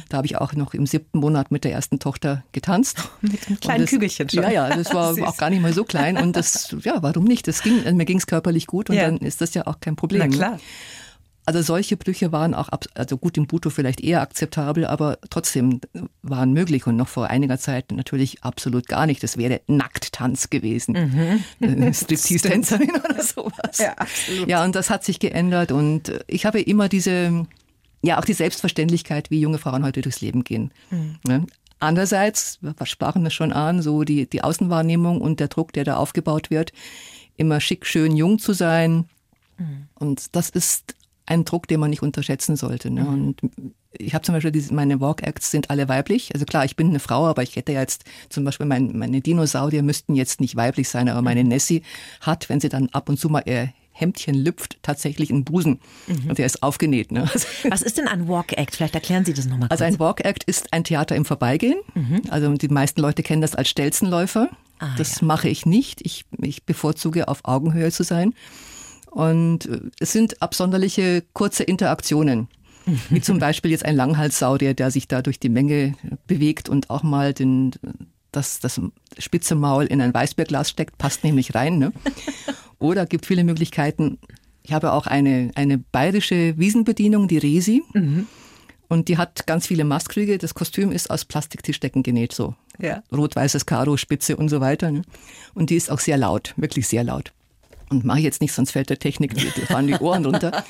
Da 0.08 0.18
habe 0.18 0.26
ich 0.26 0.36
auch 0.36 0.52
noch 0.54 0.74
im 0.74 0.86
siebten 0.86 1.18
Monat 1.18 1.50
mit 1.50 1.64
der 1.64 1.72
ersten 1.72 1.98
Tochter 1.98 2.44
getanzt. 2.52 3.08
Mit 3.20 3.46
einem 3.46 3.60
kleinen 3.60 3.80
das, 3.82 3.90
Kügelchen 3.90 4.28
schon. 4.28 4.42
Ja, 4.42 4.50
ja, 4.50 4.68
das 4.76 4.92
war 4.92 5.16
auch 5.28 5.36
gar 5.36 5.50
nicht 5.50 5.62
mal 5.62 5.72
so 5.72 5.84
klein. 5.84 6.16
Und 6.16 6.36
das, 6.36 6.74
ja, 6.82 7.02
warum 7.02 7.24
nicht? 7.24 7.46
Das 7.48 7.62
ging, 7.62 7.82
mir 7.96 8.04
ging 8.04 8.18
es 8.18 8.26
körperlich 8.26 8.66
gut 8.66 8.90
und 8.90 8.96
Ja. 8.96 9.04
dann 9.04 9.18
ist 9.18 9.40
das 9.40 9.54
ja 9.54 9.66
auch 9.66 9.80
kein 9.80 9.96
Problem. 9.96 10.30
Na 10.38 10.50
ne? 10.50 10.60
Also 11.46 11.62
solche 11.62 11.96
Brüche 11.96 12.32
waren 12.32 12.54
auch, 12.54 12.68
also 12.94 13.16
gut 13.16 13.36
im 13.38 13.46
Buto 13.46 13.70
vielleicht 13.70 14.00
eher 14.00 14.20
akzeptabel, 14.20 14.84
aber 14.84 15.18
trotzdem 15.30 15.80
waren 16.22 16.52
möglich 16.52 16.88
und 16.88 16.96
noch 16.96 17.06
vor 17.06 17.28
einiger 17.28 17.56
Zeit 17.58 17.92
natürlich 17.92 18.42
absolut 18.42 18.88
gar 18.88 19.06
nicht. 19.06 19.22
Das 19.22 19.36
wäre 19.36 19.60
Nackttanz 19.68 20.50
gewesen. 20.50 21.40
Mhm. 21.60 21.92
Striptease-Tänzerin 21.94 22.90
oder 22.90 23.22
sowas. 23.22 23.78
Ja, 23.78 23.92
absolut. 23.92 24.48
ja, 24.48 24.64
und 24.64 24.74
das 24.74 24.90
hat 24.90 25.04
sich 25.04 25.20
geändert 25.20 25.70
und 25.70 26.12
ich 26.26 26.46
habe 26.46 26.60
immer 26.60 26.88
diese, 26.88 27.46
ja, 28.02 28.18
auch 28.18 28.24
die 28.24 28.32
Selbstverständlichkeit, 28.32 29.30
wie 29.30 29.40
junge 29.40 29.58
Frauen 29.58 29.84
heute 29.84 30.02
durchs 30.02 30.20
Leben 30.20 30.42
gehen. 30.42 30.72
Mhm. 30.90 31.46
Andererseits, 31.78 32.58
wir 32.60 32.74
sprachen 32.86 33.22
das 33.22 33.34
schon 33.34 33.52
an, 33.52 33.82
so 33.82 34.02
die, 34.02 34.28
die 34.28 34.42
Außenwahrnehmung 34.42 35.20
und 35.20 35.38
der 35.38 35.48
Druck, 35.48 35.72
der 35.72 35.84
da 35.84 35.96
aufgebaut 35.96 36.50
wird, 36.50 36.72
immer 37.36 37.60
schick, 37.60 37.86
schön, 37.86 38.16
jung 38.16 38.40
zu 38.40 38.52
sein. 38.52 39.08
Mhm. 39.58 39.86
Und 39.94 40.34
das 40.34 40.50
ist 40.50 40.96
ein 41.26 41.44
Druck, 41.44 41.68
den 41.68 41.80
man 41.80 41.90
nicht 41.90 42.02
unterschätzen 42.02 42.56
sollte. 42.56 42.90
Ne? 42.90 43.02
Mhm. 43.02 43.08
Und 43.08 43.40
ich 43.92 44.14
habe 44.14 44.22
zum 44.22 44.34
Beispiel 44.34 44.52
diese, 44.52 44.74
meine 44.74 45.00
Walk-Acts 45.00 45.50
sind 45.50 45.70
alle 45.70 45.88
weiblich. 45.88 46.30
Also 46.34 46.44
klar, 46.44 46.64
ich 46.64 46.76
bin 46.76 46.88
eine 46.88 47.00
Frau, 47.00 47.26
aber 47.26 47.42
ich 47.42 47.56
hätte 47.56 47.72
jetzt 47.72 48.04
zum 48.28 48.44
Beispiel 48.44 48.66
mein, 48.66 48.96
meine 48.96 49.20
Dinosaurier 49.20 49.82
müssten 49.82 50.14
jetzt 50.14 50.40
nicht 50.40 50.56
weiblich 50.56 50.88
sein, 50.88 51.08
aber 51.08 51.22
meine. 51.22 51.36
Nessie 51.46 51.82
hat, 52.22 52.48
wenn 52.48 52.60
sie 52.60 52.68
dann 52.68 52.88
ab 52.90 53.08
und 53.08 53.18
zu 53.18 53.28
mal 53.28 53.42
ihr 53.46 53.72
Hemdchen 53.92 54.34
lüpft, 54.34 54.78
tatsächlich 54.82 55.30
einen 55.30 55.44
Busen. 55.44 55.80
Mhm. 56.06 56.30
Und 56.30 56.38
der 56.38 56.46
ist 56.46 56.62
aufgenäht. 56.62 57.12
Ne? 57.12 57.28
Was 57.68 57.82
ist 57.82 57.96
denn 57.98 58.08
ein 58.08 58.28
Walk-Act? 58.28 58.76
Vielleicht 58.76 58.94
erklären 58.94 59.24
Sie 59.24 59.32
das 59.32 59.46
nochmal. 59.46 59.68
Also 59.70 59.84
ein 59.84 59.98
Walk-Act 59.98 60.44
ist 60.44 60.72
ein 60.72 60.84
Theater 60.84 61.16
im 61.16 61.24
Vorbeigehen. 61.24 61.78
Mhm. 61.94 62.22
Also 62.28 62.52
die 62.52 62.68
meisten 62.68 63.00
Leute 63.00 63.22
kennen 63.22 63.42
das 63.42 63.54
als 63.54 63.68
Stelzenläufer. 63.68 64.50
Ah, 64.78 64.94
das 64.98 65.20
ja. 65.20 65.26
mache 65.26 65.48
ich 65.48 65.64
nicht. 65.64 66.04
Ich, 66.04 66.26
ich 66.42 66.64
bevorzuge, 66.64 67.28
auf 67.28 67.44
Augenhöhe 67.44 67.90
zu 67.90 68.02
sein. 68.02 68.34
Und 69.16 69.64
äh, 69.64 69.80
es 69.98 70.12
sind 70.12 70.42
absonderliche 70.42 71.24
kurze 71.32 71.64
Interaktionen. 71.64 72.48
Wie 73.08 73.22
zum 73.22 73.38
Beispiel 73.38 73.70
jetzt 73.70 73.84
ein 73.84 73.96
Langhalssaurier, 73.96 74.74
der 74.74 74.90
sich 74.90 75.08
da 75.08 75.22
durch 75.22 75.40
die 75.40 75.48
Menge 75.48 75.94
bewegt 76.26 76.68
und 76.68 76.90
auch 76.90 77.02
mal 77.02 77.32
den, 77.32 77.72
das, 78.30 78.60
das 78.60 78.78
spitze 79.18 79.54
Maul 79.54 79.86
in 79.86 80.02
ein 80.02 80.12
Weißbierglas 80.12 80.68
steckt, 80.68 80.98
passt 80.98 81.24
nämlich 81.24 81.54
rein. 81.54 81.78
Ne? 81.78 81.92
Oder 82.78 83.06
gibt 83.06 83.24
viele 83.24 83.42
Möglichkeiten. 83.42 84.18
Ich 84.62 84.74
habe 84.74 84.92
auch 84.92 85.06
eine, 85.06 85.50
eine 85.54 85.78
bayerische 85.78 86.58
Wiesenbedienung, 86.58 87.26
die 87.26 87.38
Resi. 87.38 87.82
Mhm. 87.94 88.26
Und 88.88 89.08
die 89.08 89.16
hat 89.16 89.46
ganz 89.46 89.66
viele 89.66 89.84
Maskrüge. 89.84 90.36
Das 90.36 90.54
Kostüm 90.54 90.92
ist 90.92 91.10
aus 91.10 91.24
Plastiktischdecken 91.24 92.02
genäht, 92.02 92.32
so. 92.32 92.54
Ja. 92.78 93.02
Rot-weißes 93.10 93.64
Karo, 93.64 93.96
Spitze 93.96 94.36
und 94.36 94.50
so 94.50 94.60
weiter. 94.60 94.90
Ne? 94.90 95.02
Und 95.54 95.70
die 95.70 95.76
ist 95.76 95.90
auch 95.90 96.00
sehr 96.00 96.18
laut, 96.18 96.52
wirklich 96.58 96.86
sehr 96.86 97.02
laut. 97.02 97.32
Und 97.88 98.04
mache 98.04 98.18
ich 98.18 98.24
jetzt 98.24 98.40
nicht, 98.40 98.52
sonst 98.52 98.72
fällt 98.72 98.90
der 98.90 98.98
Technik, 98.98 99.34
die, 99.34 99.50
die 99.50 99.60
fahren 99.62 99.86
die 99.86 99.94
Ohren 99.94 100.24
runter. 100.24 100.64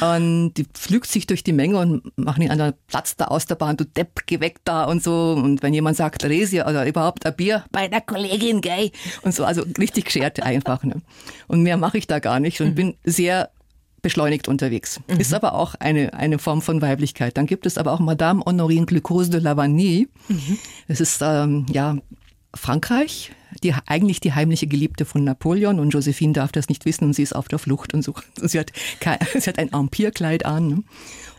Und 0.00 0.54
die 0.54 0.64
pflügt 0.64 1.06
sich 1.06 1.26
durch 1.26 1.44
die 1.44 1.52
Menge 1.52 1.78
und 1.78 2.18
machen 2.18 2.42
ihn 2.42 2.50
an 2.50 2.58
der 2.58 2.74
Platz 2.88 3.16
da 3.16 3.26
aus 3.26 3.46
der 3.46 3.54
Bahn, 3.54 3.76
du 3.76 3.84
Depp, 3.84 4.26
geh 4.26 4.40
weg 4.40 4.58
da 4.64 4.84
und 4.84 5.02
so. 5.02 5.32
Und 5.32 5.62
wenn 5.62 5.72
jemand 5.72 5.96
sagt, 5.96 6.24
Resia 6.24 6.68
oder 6.68 6.86
überhaupt 6.86 7.24
ein 7.24 7.36
Bier 7.36 7.64
bei 7.70 7.86
der 7.86 8.00
Kollegin, 8.00 8.60
gay. 8.60 8.90
Und 9.22 9.34
so, 9.34 9.44
also 9.44 9.62
richtig 9.78 10.06
geschert 10.06 10.42
einfach. 10.42 10.82
Ne? 10.82 11.00
Und 11.46 11.62
mehr 11.62 11.76
mache 11.76 11.98
ich 11.98 12.06
da 12.06 12.18
gar 12.18 12.40
nicht 12.40 12.60
und 12.60 12.70
mhm. 12.70 12.74
bin 12.74 12.94
sehr 13.04 13.50
beschleunigt 14.02 14.48
unterwegs. 14.48 15.00
Mhm. 15.08 15.20
Ist 15.20 15.34
aber 15.34 15.54
auch 15.54 15.74
eine, 15.76 16.14
eine 16.14 16.38
Form 16.38 16.62
von 16.62 16.82
Weiblichkeit. 16.82 17.36
Dann 17.36 17.46
gibt 17.46 17.66
es 17.66 17.78
aber 17.78 17.92
auch 17.92 18.00
Madame 18.00 18.42
Honorine 18.44 18.86
Glucose 18.86 19.30
de 19.30 19.40
Lavagny. 19.40 20.08
Mhm. 20.28 20.58
Das 20.88 21.00
ist 21.00 21.20
ähm, 21.22 21.66
ja 21.72 21.96
Frankreich, 22.54 23.32
die, 23.62 23.74
eigentlich 23.86 24.20
die 24.20 24.32
heimliche 24.32 24.66
Geliebte 24.66 25.04
von 25.04 25.24
Napoleon 25.24 25.80
und 25.80 25.90
Josephine 25.90 26.32
darf 26.32 26.52
das 26.52 26.68
nicht 26.68 26.84
wissen 26.84 27.04
und 27.04 27.12
sie 27.12 27.22
ist 27.22 27.34
auf 27.34 27.48
der 27.48 27.58
Flucht 27.58 27.94
und 27.94 28.02
so. 28.02 28.14
Sie 28.42 28.58
hat, 28.58 28.72
sie 29.38 29.48
hat 29.48 29.58
ein 29.58 29.72
Empire-Kleid 29.72 30.46
an 30.46 30.68
ne? 30.68 30.82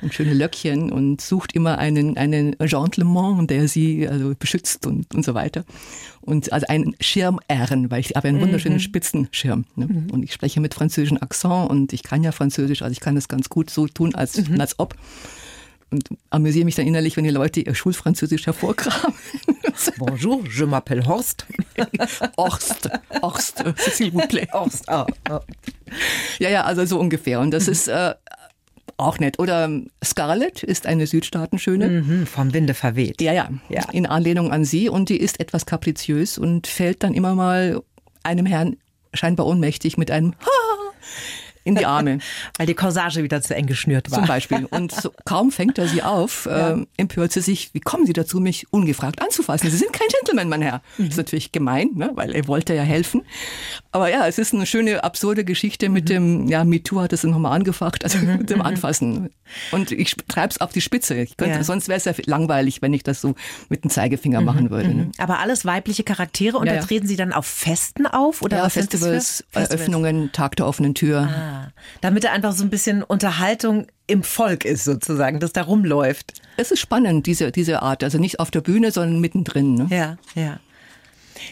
und 0.01 0.13
schöne 0.13 0.33
Löckchen 0.33 0.91
und 0.91 1.21
sucht 1.21 1.53
immer 1.53 1.77
einen, 1.77 2.17
einen 2.17 2.55
Gentleman, 2.59 3.47
der 3.47 3.67
sie 3.67 4.07
also 4.07 4.33
beschützt 4.37 4.85
und, 4.85 5.13
und 5.15 5.23
so 5.23 5.33
weiter. 5.33 5.65
Und 6.21 6.51
also 6.51 6.67
einen 6.67 6.95
Schirmherren, 6.99 7.89
weil 7.89 8.01
ich 8.01 8.15
habe 8.15 8.27
einen 8.27 8.41
wunderschönen 8.41 8.77
mhm. 8.77 8.81
Spitzenschirm. 8.81 9.65
Ne? 9.75 9.87
Mhm. 9.87 10.11
Und 10.11 10.23
ich 10.23 10.33
spreche 10.33 10.59
mit 10.59 10.73
französischem 10.73 11.17
Akzent 11.21 11.69
und 11.69 11.93
ich 11.93 12.03
kann 12.03 12.23
ja 12.23 12.31
Französisch, 12.31 12.81
also 12.81 12.91
ich 12.91 12.99
kann 12.99 13.15
das 13.15 13.27
ganz 13.27 13.49
gut 13.49 13.69
so 13.69 13.87
tun, 13.87 14.13
als, 14.13 14.49
mhm. 14.49 14.59
als 14.59 14.77
ob 14.77 14.95
und 15.91 16.09
amüsiere 16.29 16.65
mich 16.65 16.75
dann 16.75 16.87
innerlich, 16.87 17.17
wenn 17.17 17.23
die 17.23 17.29
Leute 17.29 17.61
ihr 17.61 17.73
Schulfranzösisch 17.73 18.45
hervorkramen. 18.45 19.17
Bonjour, 19.97 20.43
je 20.45 20.65
m'appelle 20.65 21.05
Horst. 21.05 21.45
Horst, 22.37 22.89
Horst, 23.21 23.63
s'il 23.93 24.11
vous 24.11 24.27
plaît. 24.27 24.47
Horst, 24.53 24.87
ah, 24.89 25.07
ah. 25.29 25.41
Ja, 26.39 26.49
ja, 26.49 26.63
also 26.63 26.85
so 26.85 26.99
ungefähr. 26.99 27.39
Und 27.39 27.51
das 27.51 27.65
mhm. 27.67 27.71
ist 27.71 27.87
äh, 27.87 28.13
auch 28.97 29.19
nett. 29.19 29.39
Oder 29.39 29.65
ähm, 29.65 29.89
Scarlett 30.03 30.63
ist 30.63 30.85
eine 30.85 31.07
Südstaatenschöne. 31.07 31.89
Mhm, 31.89 32.27
vom 32.27 32.53
Winde 32.53 32.73
verweht. 32.73 33.21
Ja, 33.21 33.33
ja, 33.33 33.49
ja. 33.69 33.83
In 33.91 34.05
Anlehnung 34.05 34.51
an 34.51 34.65
sie. 34.65 34.89
Und 34.89 35.09
die 35.09 35.17
ist 35.17 35.39
etwas 35.39 35.65
kapriziös 35.65 36.37
und 36.37 36.67
fällt 36.67 37.03
dann 37.03 37.13
immer 37.13 37.35
mal 37.35 37.81
einem 38.23 38.45
Herrn 38.45 38.77
scheinbar 39.13 39.47
ohnmächtig 39.47 39.97
mit 39.97 40.11
einem 40.11 40.33
Ha! 40.41 40.69
In 41.69 41.75
die 41.75 41.85
Arme. 41.85 42.19
Weil 42.57 42.67
die 42.67 42.73
Corsage 42.73 43.23
wieder 43.23 43.41
zu 43.41 43.55
eng 43.55 43.65
geschnürt 43.65 44.11
war. 44.11 44.19
Zum 44.19 44.27
Beispiel. 44.27 44.65
Und 44.65 44.91
so, 44.91 45.11
kaum 45.25 45.51
fängt 45.51 45.77
er 45.77 45.87
sie 45.87 46.03
auf, 46.03 46.45
ja. 46.49 46.71
äh, 46.71 46.85
empört 46.97 47.31
sie 47.31 47.41
sich, 47.41 47.73
wie 47.73 47.79
kommen 47.79 48.05
Sie 48.05 48.13
dazu, 48.13 48.39
mich 48.39 48.67
ungefragt 48.71 49.21
anzufassen? 49.21 49.69
Sie 49.69 49.77
sind 49.77 49.93
kein 49.93 50.07
Gentleman, 50.09 50.49
mein 50.49 50.61
Herr. 50.61 50.81
Mhm. 50.97 51.05
Das 51.05 51.07
ist 51.09 51.17
natürlich 51.17 51.51
gemein, 51.51 51.91
ne? 51.95 52.11
weil 52.15 52.35
er 52.35 52.47
wollte 52.47 52.73
ja 52.73 52.83
helfen. 52.83 53.21
Aber 53.91 54.09
ja, 54.09 54.27
es 54.27 54.37
ist 54.37 54.53
eine 54.53 54.65
schöne, 54.65 55.03
absurde 55.03 55.43
Geschichte 55.45 55.89
mit 55.89 56.05
mhm. 56.05 56.07
dem, 56.07 56.47
ja, 56.49 56.63
MeToo 56.63 56.99
hat 57.01 57.13
es 57.13 57.23
nochmal 57.23 57.53
angefacht, 57.53 58.03
also 58.03 58.17
mhm. 58.17 58.37
mit 58.37 58.49
dem 58.49 58.59
mhm. 58.59 58.65
Anfassen. 58.65 59.29
Und 59.71 59.91
ich 59.91 60.15
treibe 60.27 60.49
es 60.51 60.61
auf 60.61 60.71
die 60.71 60.81
Spitze. 60.81 61.25
Könnte, 61.37 61.57
ja. 61.57 61.63
Sonst 61.63 61.87
wäre 61.87 61.97
es 61.97 62.05
ja 62.05 62.13
langweilig, 62.25 62.81
wenn 62.81 62.93
ich 62.93 63.03
das 63.03 63.21
so 63.21 63.35
mit 63.69 63.83
dem 63.83 63.89
Zeigefinger 63.89 64.39
mhm. 64.39 64.45
machen 64.45 64.69
würde. 64.69 64.89
Ne? 64.89 65.11
Aber 65.17 65.39
alles 65.39 65.65
weibliche 65.65 66.03
Charaktere 66.03 66.57
und 66.57 66.67
ja, 66.67 66.75
da 66.75 66.81
treten 66.81 67.07
Sie 67.07 67.15
dann 67.15 67.33
auf 67.33 67.45
Festen 67.45 68.05
auf? 68.05 68.41
Oder 68.41 68.57
ja, 68.57 68.69
Festivals, 68.69 69.43
Eröffnungen, 69.53 70.31
Tag 70.31 70.55
der 70.55 70.67
offenen 70.67 70.95
Tür. 70.95 71.29
Ah. 71.29 71.58
Damit 72.01 72.23
er 72.23 72.31
einfach 72.31 72.53
so 72.53 72.63
ein 72.63 72.69
bisschen 72.69 73.03
Unterhaltung 73.03 73.87
im 74.07 74.23
Volk 74.23 74.65
ist, 74.65 74.83
sozusagen, 74.85 75.39
das 75.39 75.53
da 75.53 75.63
rumläuft. 75.63 76.41
Es 76.57 76.71
ist 76.71 76.79
spannend, 76.79 77.25
diese, 77.25 77.51
diese 77.51 77.81
Art. 77.81 78.03
Also 78.03 78.17
nicht 78.17 78.39
auf 78.39 78.51
der 78.51 78.61
Bühne, 78.61 78.91
sondern 78.91 79.19
mittendrin. 79.19 79.75
Ne? 79.75 79.87
Ja, 79.89 80.17
ja. 80.35 80.59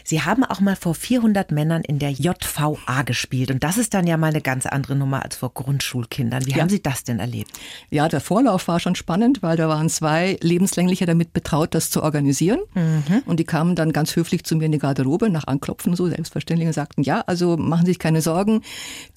Sie 0.03 0.21
haben 0.21 0.43
auch 0.43 0.59
mal 0.59 0.75
vor 0.75 0.95
400 0.95 1.51
Männern 1.51 1.81
in 1.81 1.99
der 1.99 2.11
JVA 2.11 3.01
gespielt. 3.03 3.51
Und 3.51 3.63
das 3.63 3.77
ist 3.77 3.93
dann 3.93 4.07
ja 4.07 4.17
mal 4.17 4.27
eine 4.27 4.41
ganz 4.41 4.65
andere 4.65 4.95
Nummer 4.95 5.23
als 5.23 5.35
vor 5.35 5.53
Grundschulkindern. 5.53 6.45
Wie 6.45 6.51
ja. 6.51 6.57
haben 6.57 6.69
Sie 6.69 6.81
das 6.81 7.03
denn 7.03 7.19
erlebt? 7.19 7.51
Ja, 7.89 8.07
der 8.07 8.21
Vorlauf 8.21 8.67
war 8.67 8.79
schon 8.79 8.95
spannend, 8.95 9.41
weil 9.41 9.57
da 9.57 9.67
waren 9.69 9.89
zwei 9.89 10.37
Lebenslängliche 10.41 11.05
damit 11.05 11.33
betraut, 11.33 11.73
das 11.73 11.89
zu 11.89 12.03
organisieren. 12.03 12.59
Mhm. 12.73 13.23
Und 13.25 13.39
die 13.39 13.45
kamen 13.45 13.75
dann 13.75 13.93
ganz 13.93 14.15
höflich 14.15 14.43
zu 14.43 14.55
mir 14.55 14.65
in 14.65 14.71
die 14.71 14.79
Garderobe, 14.79 15.29
nach 15.29 15.47
Anklopfen 15.47 15.95
so 15.95 16.07
selbstverständlich 16.07 16.67
und 16.67 16.73
sagten, 16.73 17.03
ja, 17.03 17.21
also 17.27 17.57
machen 17.57 17.85
Sie 17.85 17.91
sich 17.91 17.99
keine 17.99 18.21
Sorgen. 18.21 18.61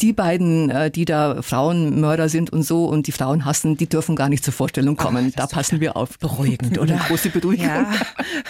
Die 0.00 0.12
beiden, 0.12 0.70
äh, 0.70 0.90
die 0.90 1.04
da 1.04 1.42
Frauenmörder 1.42 2.28
sind 2.28 2.50
und 2.50 2.62
so 2.62 2.84
und 2.86 3.06
die 3.06 3.12
Frauen 3.12 3.44
hassen, 3.44 3.76
die 3.76 3.88
dürfen 3.88 4.16
gar 4.16 4.28
nicht 4.28 4.44
zur 4.44 4.54
Vorstellung 4.54 4.96
kommen. 4.96 5.32
Ach, 5.32 5.36
da 5.36 5.46
passen 5.46 5.80
wir 5.80 5.96
auf. 5.96 6.18
Beruhigend, 6.18 6.78
oder? 6.78 6.94
Eine 6.94 7.04
große 7.04 7.30
Beruhigung. 7.30 7.66
Ja. 7.66 7.90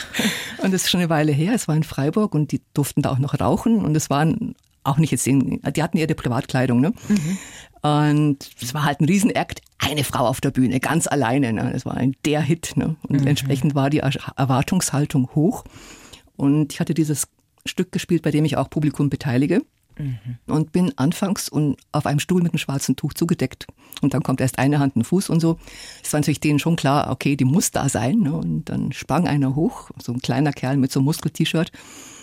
Und 0.62 0.74
das 0.74 0.82
ist 0.82 0.90
schon 0.90 1.00
eine 1.00 1.08
Weile 1.08 1.32
her. 1.32 1.54
Es 1.54 1.68
war 1.68 1.76
in 1.76 1.82
Freiburg 1.84 2.09
Freiburg 2.10 2.34
und 2.34 2.52
die 2.52 2.60
durften 2.74 3.02
da 3.02 3.10
auch 3.10 3.18
noch 3.18 3.38
rauchen 3.40 3.84
und 3.84 3.96
es 3.96 4.10
waren 4.10 4.54
auch 4.82 4.98
nicht 4.98 5.10
jetzt, 5.10 5.26
in, 5.26 5.60
die 5.76 5.82
hatten 5.82 5.98
ihre 5.98 6.14
Privatkleidung, 6.14 6.80
ne? 6.80 6.92
Mhm. 7.08 7.38
Und 7.82 8.50
es 8.60 8.74
war 8.74 8.84
halt 8.84 9.00
ein 9.00 9.06
Riesenakt, 9.06 9.62
eine 9.78 10.04
Frau 10.04 10.26
auf 10.26 10.42
der 10.42 10.50
Bühne, 10.50 10.80
ganz 10.80 11.06
alleine. 11.06 11.54
Ne? 11.54 11.70
Das 11.72 11.86
war 11.86 11.96
ein 11.96 12.14
der 12.26 12.42
Hit. 12.42 12.76
Ne? 12.76 12.96
Und 13.08 13.22
mhm. 13.22 13.26
entsprechend 13.26 13.74
war 13.74 13.88
die 13.88 14.00
Erwartungshaltung 14.00 15.30
hoch. 15.34 15.64
Und 16.36 16.74
ich 16.74 16.80
hatte 16.80 16.92
dieses 16.92 17.26
Stück 17.64 17.90
gespielt, 17.90 18.20
bei 18.20 18.30
dem 18.30 18.44
ich 18.44 18.58
auch 18.58 18.68
Publikum 18.68 19.08
beteilige. 19.08 19.62
Mhm. 20.00 20.38
Und 20.46 20.72
bin 20.72 20.96
anfangs 20.96 21.48
und 21.48 21.76
auf 21.92 22.06
einem 22.06 22.20
Stuhl 22.20 22.42
mit 22.42 22.52
einem 22.52 22.58
schwarzen 22.58 22.96
Tuch 22.96 23.12
zugedeckt. 23.14 23.66
Und 24.00 24.14
dann 24.14 24.22
kommt 24.22 24.40
erst 24.40 24.58
eine 24.58 24.78
Hand, 24.78 24.96
ein 24.96 25.04
Fuß 25.04 25.30
und 25.30 25.40
so. 25.40 25.58
Es 26.02 26.12
war 26.12 26.20
natürlich 26.20 26.40
denen 26.40 26.58
schon 26.58 26.76
klar, 26.76 27.10
okay, 27.10 27.36
die 27.36 27.44
muss 27.44 27.70
da 27.70 27.88
sein. 27.88 28.20
Ne? 28.20 28.32
Und 28.32 28.64
dann 28.66 28.92
sprang 28.92 29.26
einer 29.26 29.54
hoch, 29.54 29.90
so 30.02 30.12
ein 30.12 30.20
kleiner 30.20 30.52
Kerl 30.52 30.76
mit 30.76 30.90
so 30.92 31.00
einem 31.00 31.06
Muskel-T-Shirt, 31.06 31.72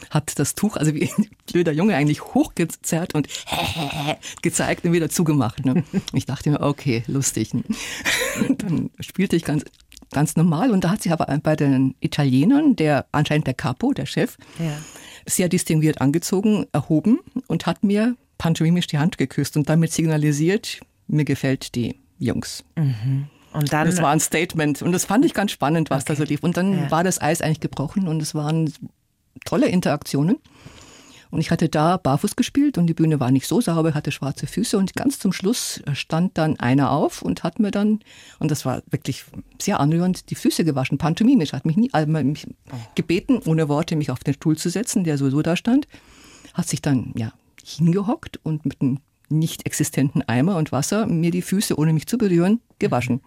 hat 0.09 0.39
das 0.39 0.55
Tuch, 0.55 0.77
also 0.77 0.93
wie 0.93 1.09
ein 1.09 1.27
blöder 1.51 1.71
Junge 1.71 1.95
eigentlich 1.95 2.23
hochgezerrt 2.23 3.13
und 3.13 3.27
gezeigt 4.41 4.85
und 4.85 4.93
wieder 4.93 5.09
zugemacht. 5.09 5.65
Ne? 5.65 5.83
Ich 6.13 6.25
dachte 6.25 6.49
mir, 6.49 6.61
okay, 6.61 7.03
lustig. 7.07 7.53
Und 8.47 8.63
dann 8.63 8.91
spielte 8.99 9.35
ich 9.35 9.43
ganz 9.43 9.63
ganz 10.11 10.35
normal. 10.35 10.71
Und 10.71 10.83
da 10.83 10.91
hat 10.91 11.03
sich 11.03 11.11
aber 11.11 11.25
bei 11.43 11.55
den 11.55 11.95
Italienern, 11.99 12.75
der 12.75 13.05
anscheinend 13.11 13.47
der 13.47 13.53
Capo, 13.53 13.93
der 13.93 14.05
Chef, 14.05 14.37
ja 14.59 14.77
sehr 15.27 15.49
distinguiert 15.49 16.01
angezogen, 16.01 16.65
erhoben 16.71 17.19
und 17.47 17.65
hat 17.65 17.83
mir 17.83 18.15
pantomimisch 18.37 18.87
die 18.87 18.97
Hand 18.97 19.17
geküsst 19.17 19.57
und 19.57 19.69
damit 19.69 19.91
signalisiert, 19.91 20.79
mir 21.07 21.25
gefällt 21.25 21.75
die 21.75 21.99
Jungs. 22.17 22.63
Mhm. 22.75 23.27
Und 23.53 23.73
dann, 23.73 23.87
das 23.87 24.01
war 24.01 24.11
ein 24.11 24.19
Statement 24.19 24.81
und 24.81 24.91
das 24.91 25.05
fand 25.05 25.25
ich 25.25 25.33
ganz 25.33 25.51
spannend, 25.51 25.89
was 25.89 26.03
okay. 26.03 26.13
da 26.13 26.17
so 26.17 26.23
lief. 26.23 26.43
Und 26.43 26.57
dann 26.57 26.73
ja. 26.73 26.91
war 26.91 27.03
das 27.03 27.21
Eis 27.21 27.41
eigentlich 27.41 27.59
gebrochen 27.59 28.07
und 28.07 28.21
es 28.21 28.35
waren 28.35 28.71
tolle 29.45 29.67
Interaktionen. 29.67 30.37
Und 31.29 31.39
ich 31.39 31.51
hatte 31.51 31.69
da 31.69 31.97
barfuß 31.97 32.35
gespielt 32.35 32.77
und 32.77 32.87
die 32.87 32.93
Bühne 32.93 33.19
war 33.19 33.31
nicht 33.31 33.47
so 33.47 33.61
sauber, 33.61 33.93
hatte 33.93 34.11
schwarze 34.11 34.47
Füße. 34.47 34.77
Und 34.77 34.93
ganz 34.93 35.19
zum 35.19 35.33
Schluss 35.33 35.81
stand 35.93 36.37
dann 36.37 36.59
einer 36.59 36.91
auf 36.91 37.21
und 37.21 37.43
hat 37.43 37.59
mir 37.59 37.71
dann, 37.71 37.99
und 38.39 38.51
das 38.51 38.65
war 38.65 38.81
wirklich 38.89 39.25
sehr 39.61 39.79
anrührend, 39.79 40.29
die 40.29 40.35
Füße 40.35 40.63
gewaschen, 40.63 40.97
pantomimisch, 40.97 41.53
hat 41.53 41.65
mich 41.65 41.77
nie, 41.77 41.89
also 41.91 42.09
mich 42.09 42.47
gebeten, 42.95 43.39
ohne 43.45 43.69
Worte 43.69 43.95
mich 43.95 44.11
auf 44.11 44.19
den 44.19 44.33
Stuhl 44.33 44.57
zu 44.57 44.69
setzen, 44.69 45.03
der 45.03 45.17
sowieso 45.17 45.41
da 45.41 45.55
stand, 45.55 45.87
hat 46.53 46.67
sich 46.67 46.81
dann, 46.81 47.13
ja, 47.15 47.33
hingehockt 47.63 48.39
und 48.43 48.65
mit 48.65 48.81
einem 48.81 48.99
nicht 49.29 49.65
existenten 49.65 50.21
Eimer 50.21 50.55
und 50.55 50.71
Wasser 50.71 51.05
mir 51.05 51.31
die 51.31 51.41
Füße, 51.41 51.77
ohne 51.77 51.93
mich 51.93 52.07
zu 52.07 52.17
berühren, 52.17 52.61
gewaschen. 52.79 53.21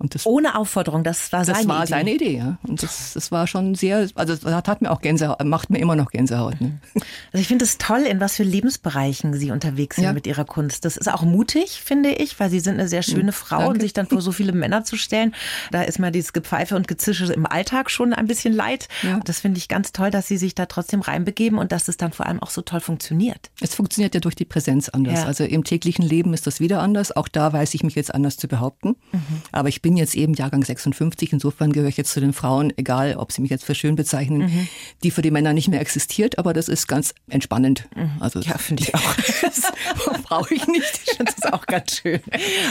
Das, 0.00 0.26
Ohne 0.26 0.56
Aufforderung, 0.56 1.02
das 1.02 1.32
war 1.32 1.44
seine 1.44 1.60
Idee. 1.60 1.66
Das 1.66 1.68
war 1.68 1.82
Idee. 1.82 1.90
seine 1.90 2.12
Idee, 2.12 2.36
ja. 2.36 2.58
Und 2.66 2.82
das, 2.82 3.12
das 3.14 3.32
war 3.32 3.46
schon 3.46 3.74
sehr, 3.74 4.08
also 4.14 4.36
das 4.36 4.44
hat 4.44 4.82
mir 4.82 4.90
auch 4.90 5.00
Gänsehaut, 5.00 5.42
macht 5.44 5.70
mir 5.70 5.78
immer 5.78 5.96
noch 5.96 6.10
Gänsehaut. 6.10 6.60
Ne? 6.60 6.78
Also 7.32 7.40
ich 7.40 7.48
finde 7.48 7.64
es 7.64 7.78
toll, 7.78 8.02
in 8.02 8.20
was 8.20 8.36
für 8.36 8.42
Lebensbereichen 8.42 9.34
Sie 9.34 9.50
unterwegs 9.50 9.96
sind 9.96 10.04
ja. 10.04 10.12
mit 10.12 10.26
Ihrer 10.26 10.44
Kunst. 10.44 10.84
Das 10.84 10.96
ist 10.96 11.10
auch 11.12 11.22
mutig, 11.22 11.80
finde 11.84 12.10
ich, 12.10 12.38
weil 12.38 12.50
Sie 12.50 12.60
sind 12.60 12.74
eine 12.74 12.86
sehr 12.88 13.02
schöne 13.02 13.32
Frau 13.32 13.58
Danke. 13.58 13.72
und 13.72 13.80
sich 13.80 13.92
dann 13.92 14.06
vor 14.06 14.20
so 14.20 14.30
viele 14.30 14.52
Männer 14.52 14.84
zu 14.84 14.96
stellen, 14.96 15.34
da 15.70 15.82
ist 15.82 15.98
mal 15.98 16.12
dieses 16.12 16.32
Gepfeife 16.32 16.76
und 16.76 16.86
Gezische 16.86 17.32
im 17.32 17.46
Alltag 17.46 17.90
schon 17.90 18.12
ein 18.12 18.26
bisschen 18.26 18.52
leid. 18.52 18.88
Ja. 19.02 19.20
Das 19.24 19.40
finde 19.40 19.58
ich 19.58 19.68
ganz 19.68 19.92
toll, 19.92 20.10
dass 20.10 20.28
Sie 20.28 20.36
sich 20.36 20.54
da 20.54 20.66
trotzdem 20.66 21.00
reinbegeben 21.00 21.58
und 21.58 21.72
dass 21.72 21.88
es 21.88 21.96
dann 21.96 22.12
vor 22.12 22.26
allem 22.26 22.42
auch 22.42 22.50
so 22.50 22.62
toll 22.62 22.80
funktioniert. 22.80 23.50
Es 23.60 23.74
funktioniert 23.74 24.14
ja 24.14 24.20
durch 24.20 24.36
die 24.36 24.44
Präsenz 24.44 24.88
anders. 24.88 25.20
Ja. 25.20 25.26
Also 25.26 25.44
im 25.44 25.64
täglichen 25.64 26.04
Leben 26.04 26.34
ist 26.34 26.46
das 26.46 26.60
wieder 26.60 26.80
anders. 26.80 27.16
Auch 27.16 27.28
da 27.28 27.52
weiß 27.52 27.74
ich 27.74 27.82
mich 27.82 27.94
jetzt 27.94 28.14
anders 28.14 28.36
zu 28.36 28.48
behaupten. 28.48 28.96
Mhm. 29.12 29.20
Aber 29.52 29.68
ich 29.68 29.82
bin 29.82 29.93
jetzt 29.96 30.14
eben 30.14 30.34
Jahrgang 30.34 30.64
56. 30.64 31.32
Insofern 31.32 31.72
gehöre 31.72 31.88
ich 31.88 31.96
jetzt 31.96 32.12
zu 32.12 32.20
den 32.20 32.32
Frauen, 32.32 32.72
egal 32.76 33.16
ob 33.16 33.32
sie 33.32 33.42
mich 33.42 33.50
jetzt 33.50 33.64
für 33.64 33.74
schön 33.74 33.96
bezeichnen, 33.96 34.42
mhm. 34.42 34.68
die 35.02 35.10
für 35.10 35.22
die 35.22 35.30
Männer 35.30 35.52
nicht 35.52 35.68
mehr 35.68 35.80
existiert. 35.80 36.38
Aber 36.38 36.52
das 36.52 36.68
ist 36.68 36.86
ganz 36.86 37.14
entspannend. 37.28 37.88
Mhm. 37.94 38.12
Also 38.20 38.40
ja, 38.40 38.58
finde 38.58 38.82
ich 38.82 38.94
auch. 38.94 39.14
das 39.42 40.22
brauche 40.22 40.54
ich 40.54 40.66
nicht. 40.66 41.00
Ich 41.06 41.12
finde 41.16 41.32
das 41.36 41.52
auch 41.52 41.66
ganz 41.66 41.96
schön. 41.98 42.20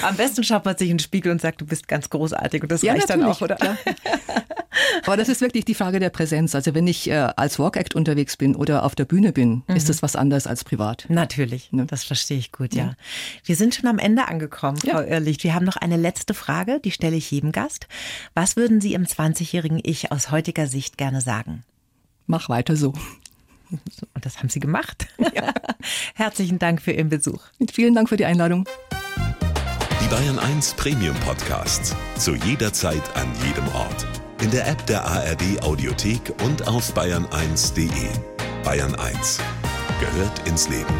Am 0.02 0.16
besten 0.16 0.44
schaut 0.44 0.66
man 0.66 0.78
sich 0.78 0.90
in 0.90 0.98
den 0.98 1.04
Spiegel 1.04 1.32
und 1.32 1.42
sagt, 1.42 1.62
du 1.62 1.66
bist 1.66 1.88
ganz 1.88 2.10
großartig. 2.10 2.64
Und 2.64 2.72
das 2.72 2.82
ja, 2.82 2.94
reicht 2.94 3.10
dann 3.10 3.24
auch, 3.24 3.42
oder? 3.42 3.56
Klar. 3.56 3.78
Aber 5.06 5.18
das 5.18 5.30
ist 5.30 5.42
wirklich 5.42 5.66
die 5.66 5.74
Frage 5.74 6.00
der 6.00 6.10
Präsenz. 6.10 6.56
Also 6.56 6.74
wenn 6.74 6.88
ich 6.88 7.10
äh, 7.10 7.14
als 7.14 7.60
Walk-Act 7.60 7.96
unterwegs 7.96 8.38
bin 8.38 8.56
oder 8.56 8.84
auf 8.84 8.96
der 8.96 9.06
Bühne 9.06 9.32
bin, 9.32 9.64
mhm. 9.68 9.76
ist 9.76 9.90
das 9.90 10.02
was 10.02 10.16
anderes 10.16 10.48
als 10.48 10.64
privat. 10.64 11.06
Natürlich, 11.10 11.72
ne? 11.72 11.86
das 11.86 12.04
verstehe 12.04 12.38
ich 12.38 12.52
gut, 12.52 12.74
ja. 12.74 12.84
ja. 12.84 12.94
Wir 13.46 13.56
sind 13.56 13.76
schon 13.76 13.88
am 13.88 14.00
Ende 14.00 14.28
angekommen, 14.28 14.78
Frau 14.78 15.02
ja. 15.02 15.04
Irrlicht. 15.04 15.44
Wir 15.44 15.54
haben 15.54 15.66
noch 15.66 15.78
eine 15.78 15.98
letzte 15.98 16.34
Frage, 16.34 16.80
die 16.84 16.92
stelle 17.04 17.18
ich 17.18 17.32
jedem 17.32 17.52
Gast. 17.52 17.90
Was 18.34 18.56
würden 18.56 18.80
Sie 18.80 18.94
im 18.94 19.04
20-jährigen 19.04 19.82
Ich 19.84 20.14
aus 20.14 20.32
heutiger 20.32 20.68
Sicht 20.68 20.98
gerne 20.98 21.20
sagen? 21.20 21.66
Mach 22.28 22.48
weiter 22.48 22.78
so. 22.78 22.94
Und 24.14 24.26
das 24.26 24.40
haben 24.40 24.48
Sie 24.48 24.62
gemacht. 24.62 25.08
Ja. 25.36 25.54
Herzlichen 26.16 26.60
Dank 26.60 26.82
für 26.82 26.94
Ihren 26.94 27.10
Besuch. 27.10 27.44
Vielen 27.74 27.94
Dank 27.94 28.08
für 28.08 28.16
die 28.16 28.24
Einladung. 28.24 28.70
Die 30.02 30.08
Bayern 30.08 30.40
1 30.40 30.76
Premium 30.76 31.16
Podcasts. 31.26 31.94
Zu 32.18 32.36
jeder 32.36 32.72
Zeit, 32.72 33.04
an 33.18 33.28
jedem 33.46 33.68
Ort. 33.76 34.08
In 34.42 34.52
der 34.52 34.66
App 34.66 34.86
der 34.86 35.04
ARD 35.04 35.62
Audiothek 35.62 36.34
und 36.46 36.70
auf 36.70 36.96
bayern1.de. 36.96 37.90
Bayern 38.64 38.96
1 38.96 39.40
gehört 40.00 40.48
ins 40.48 40.70
Leben. 40.70 40.96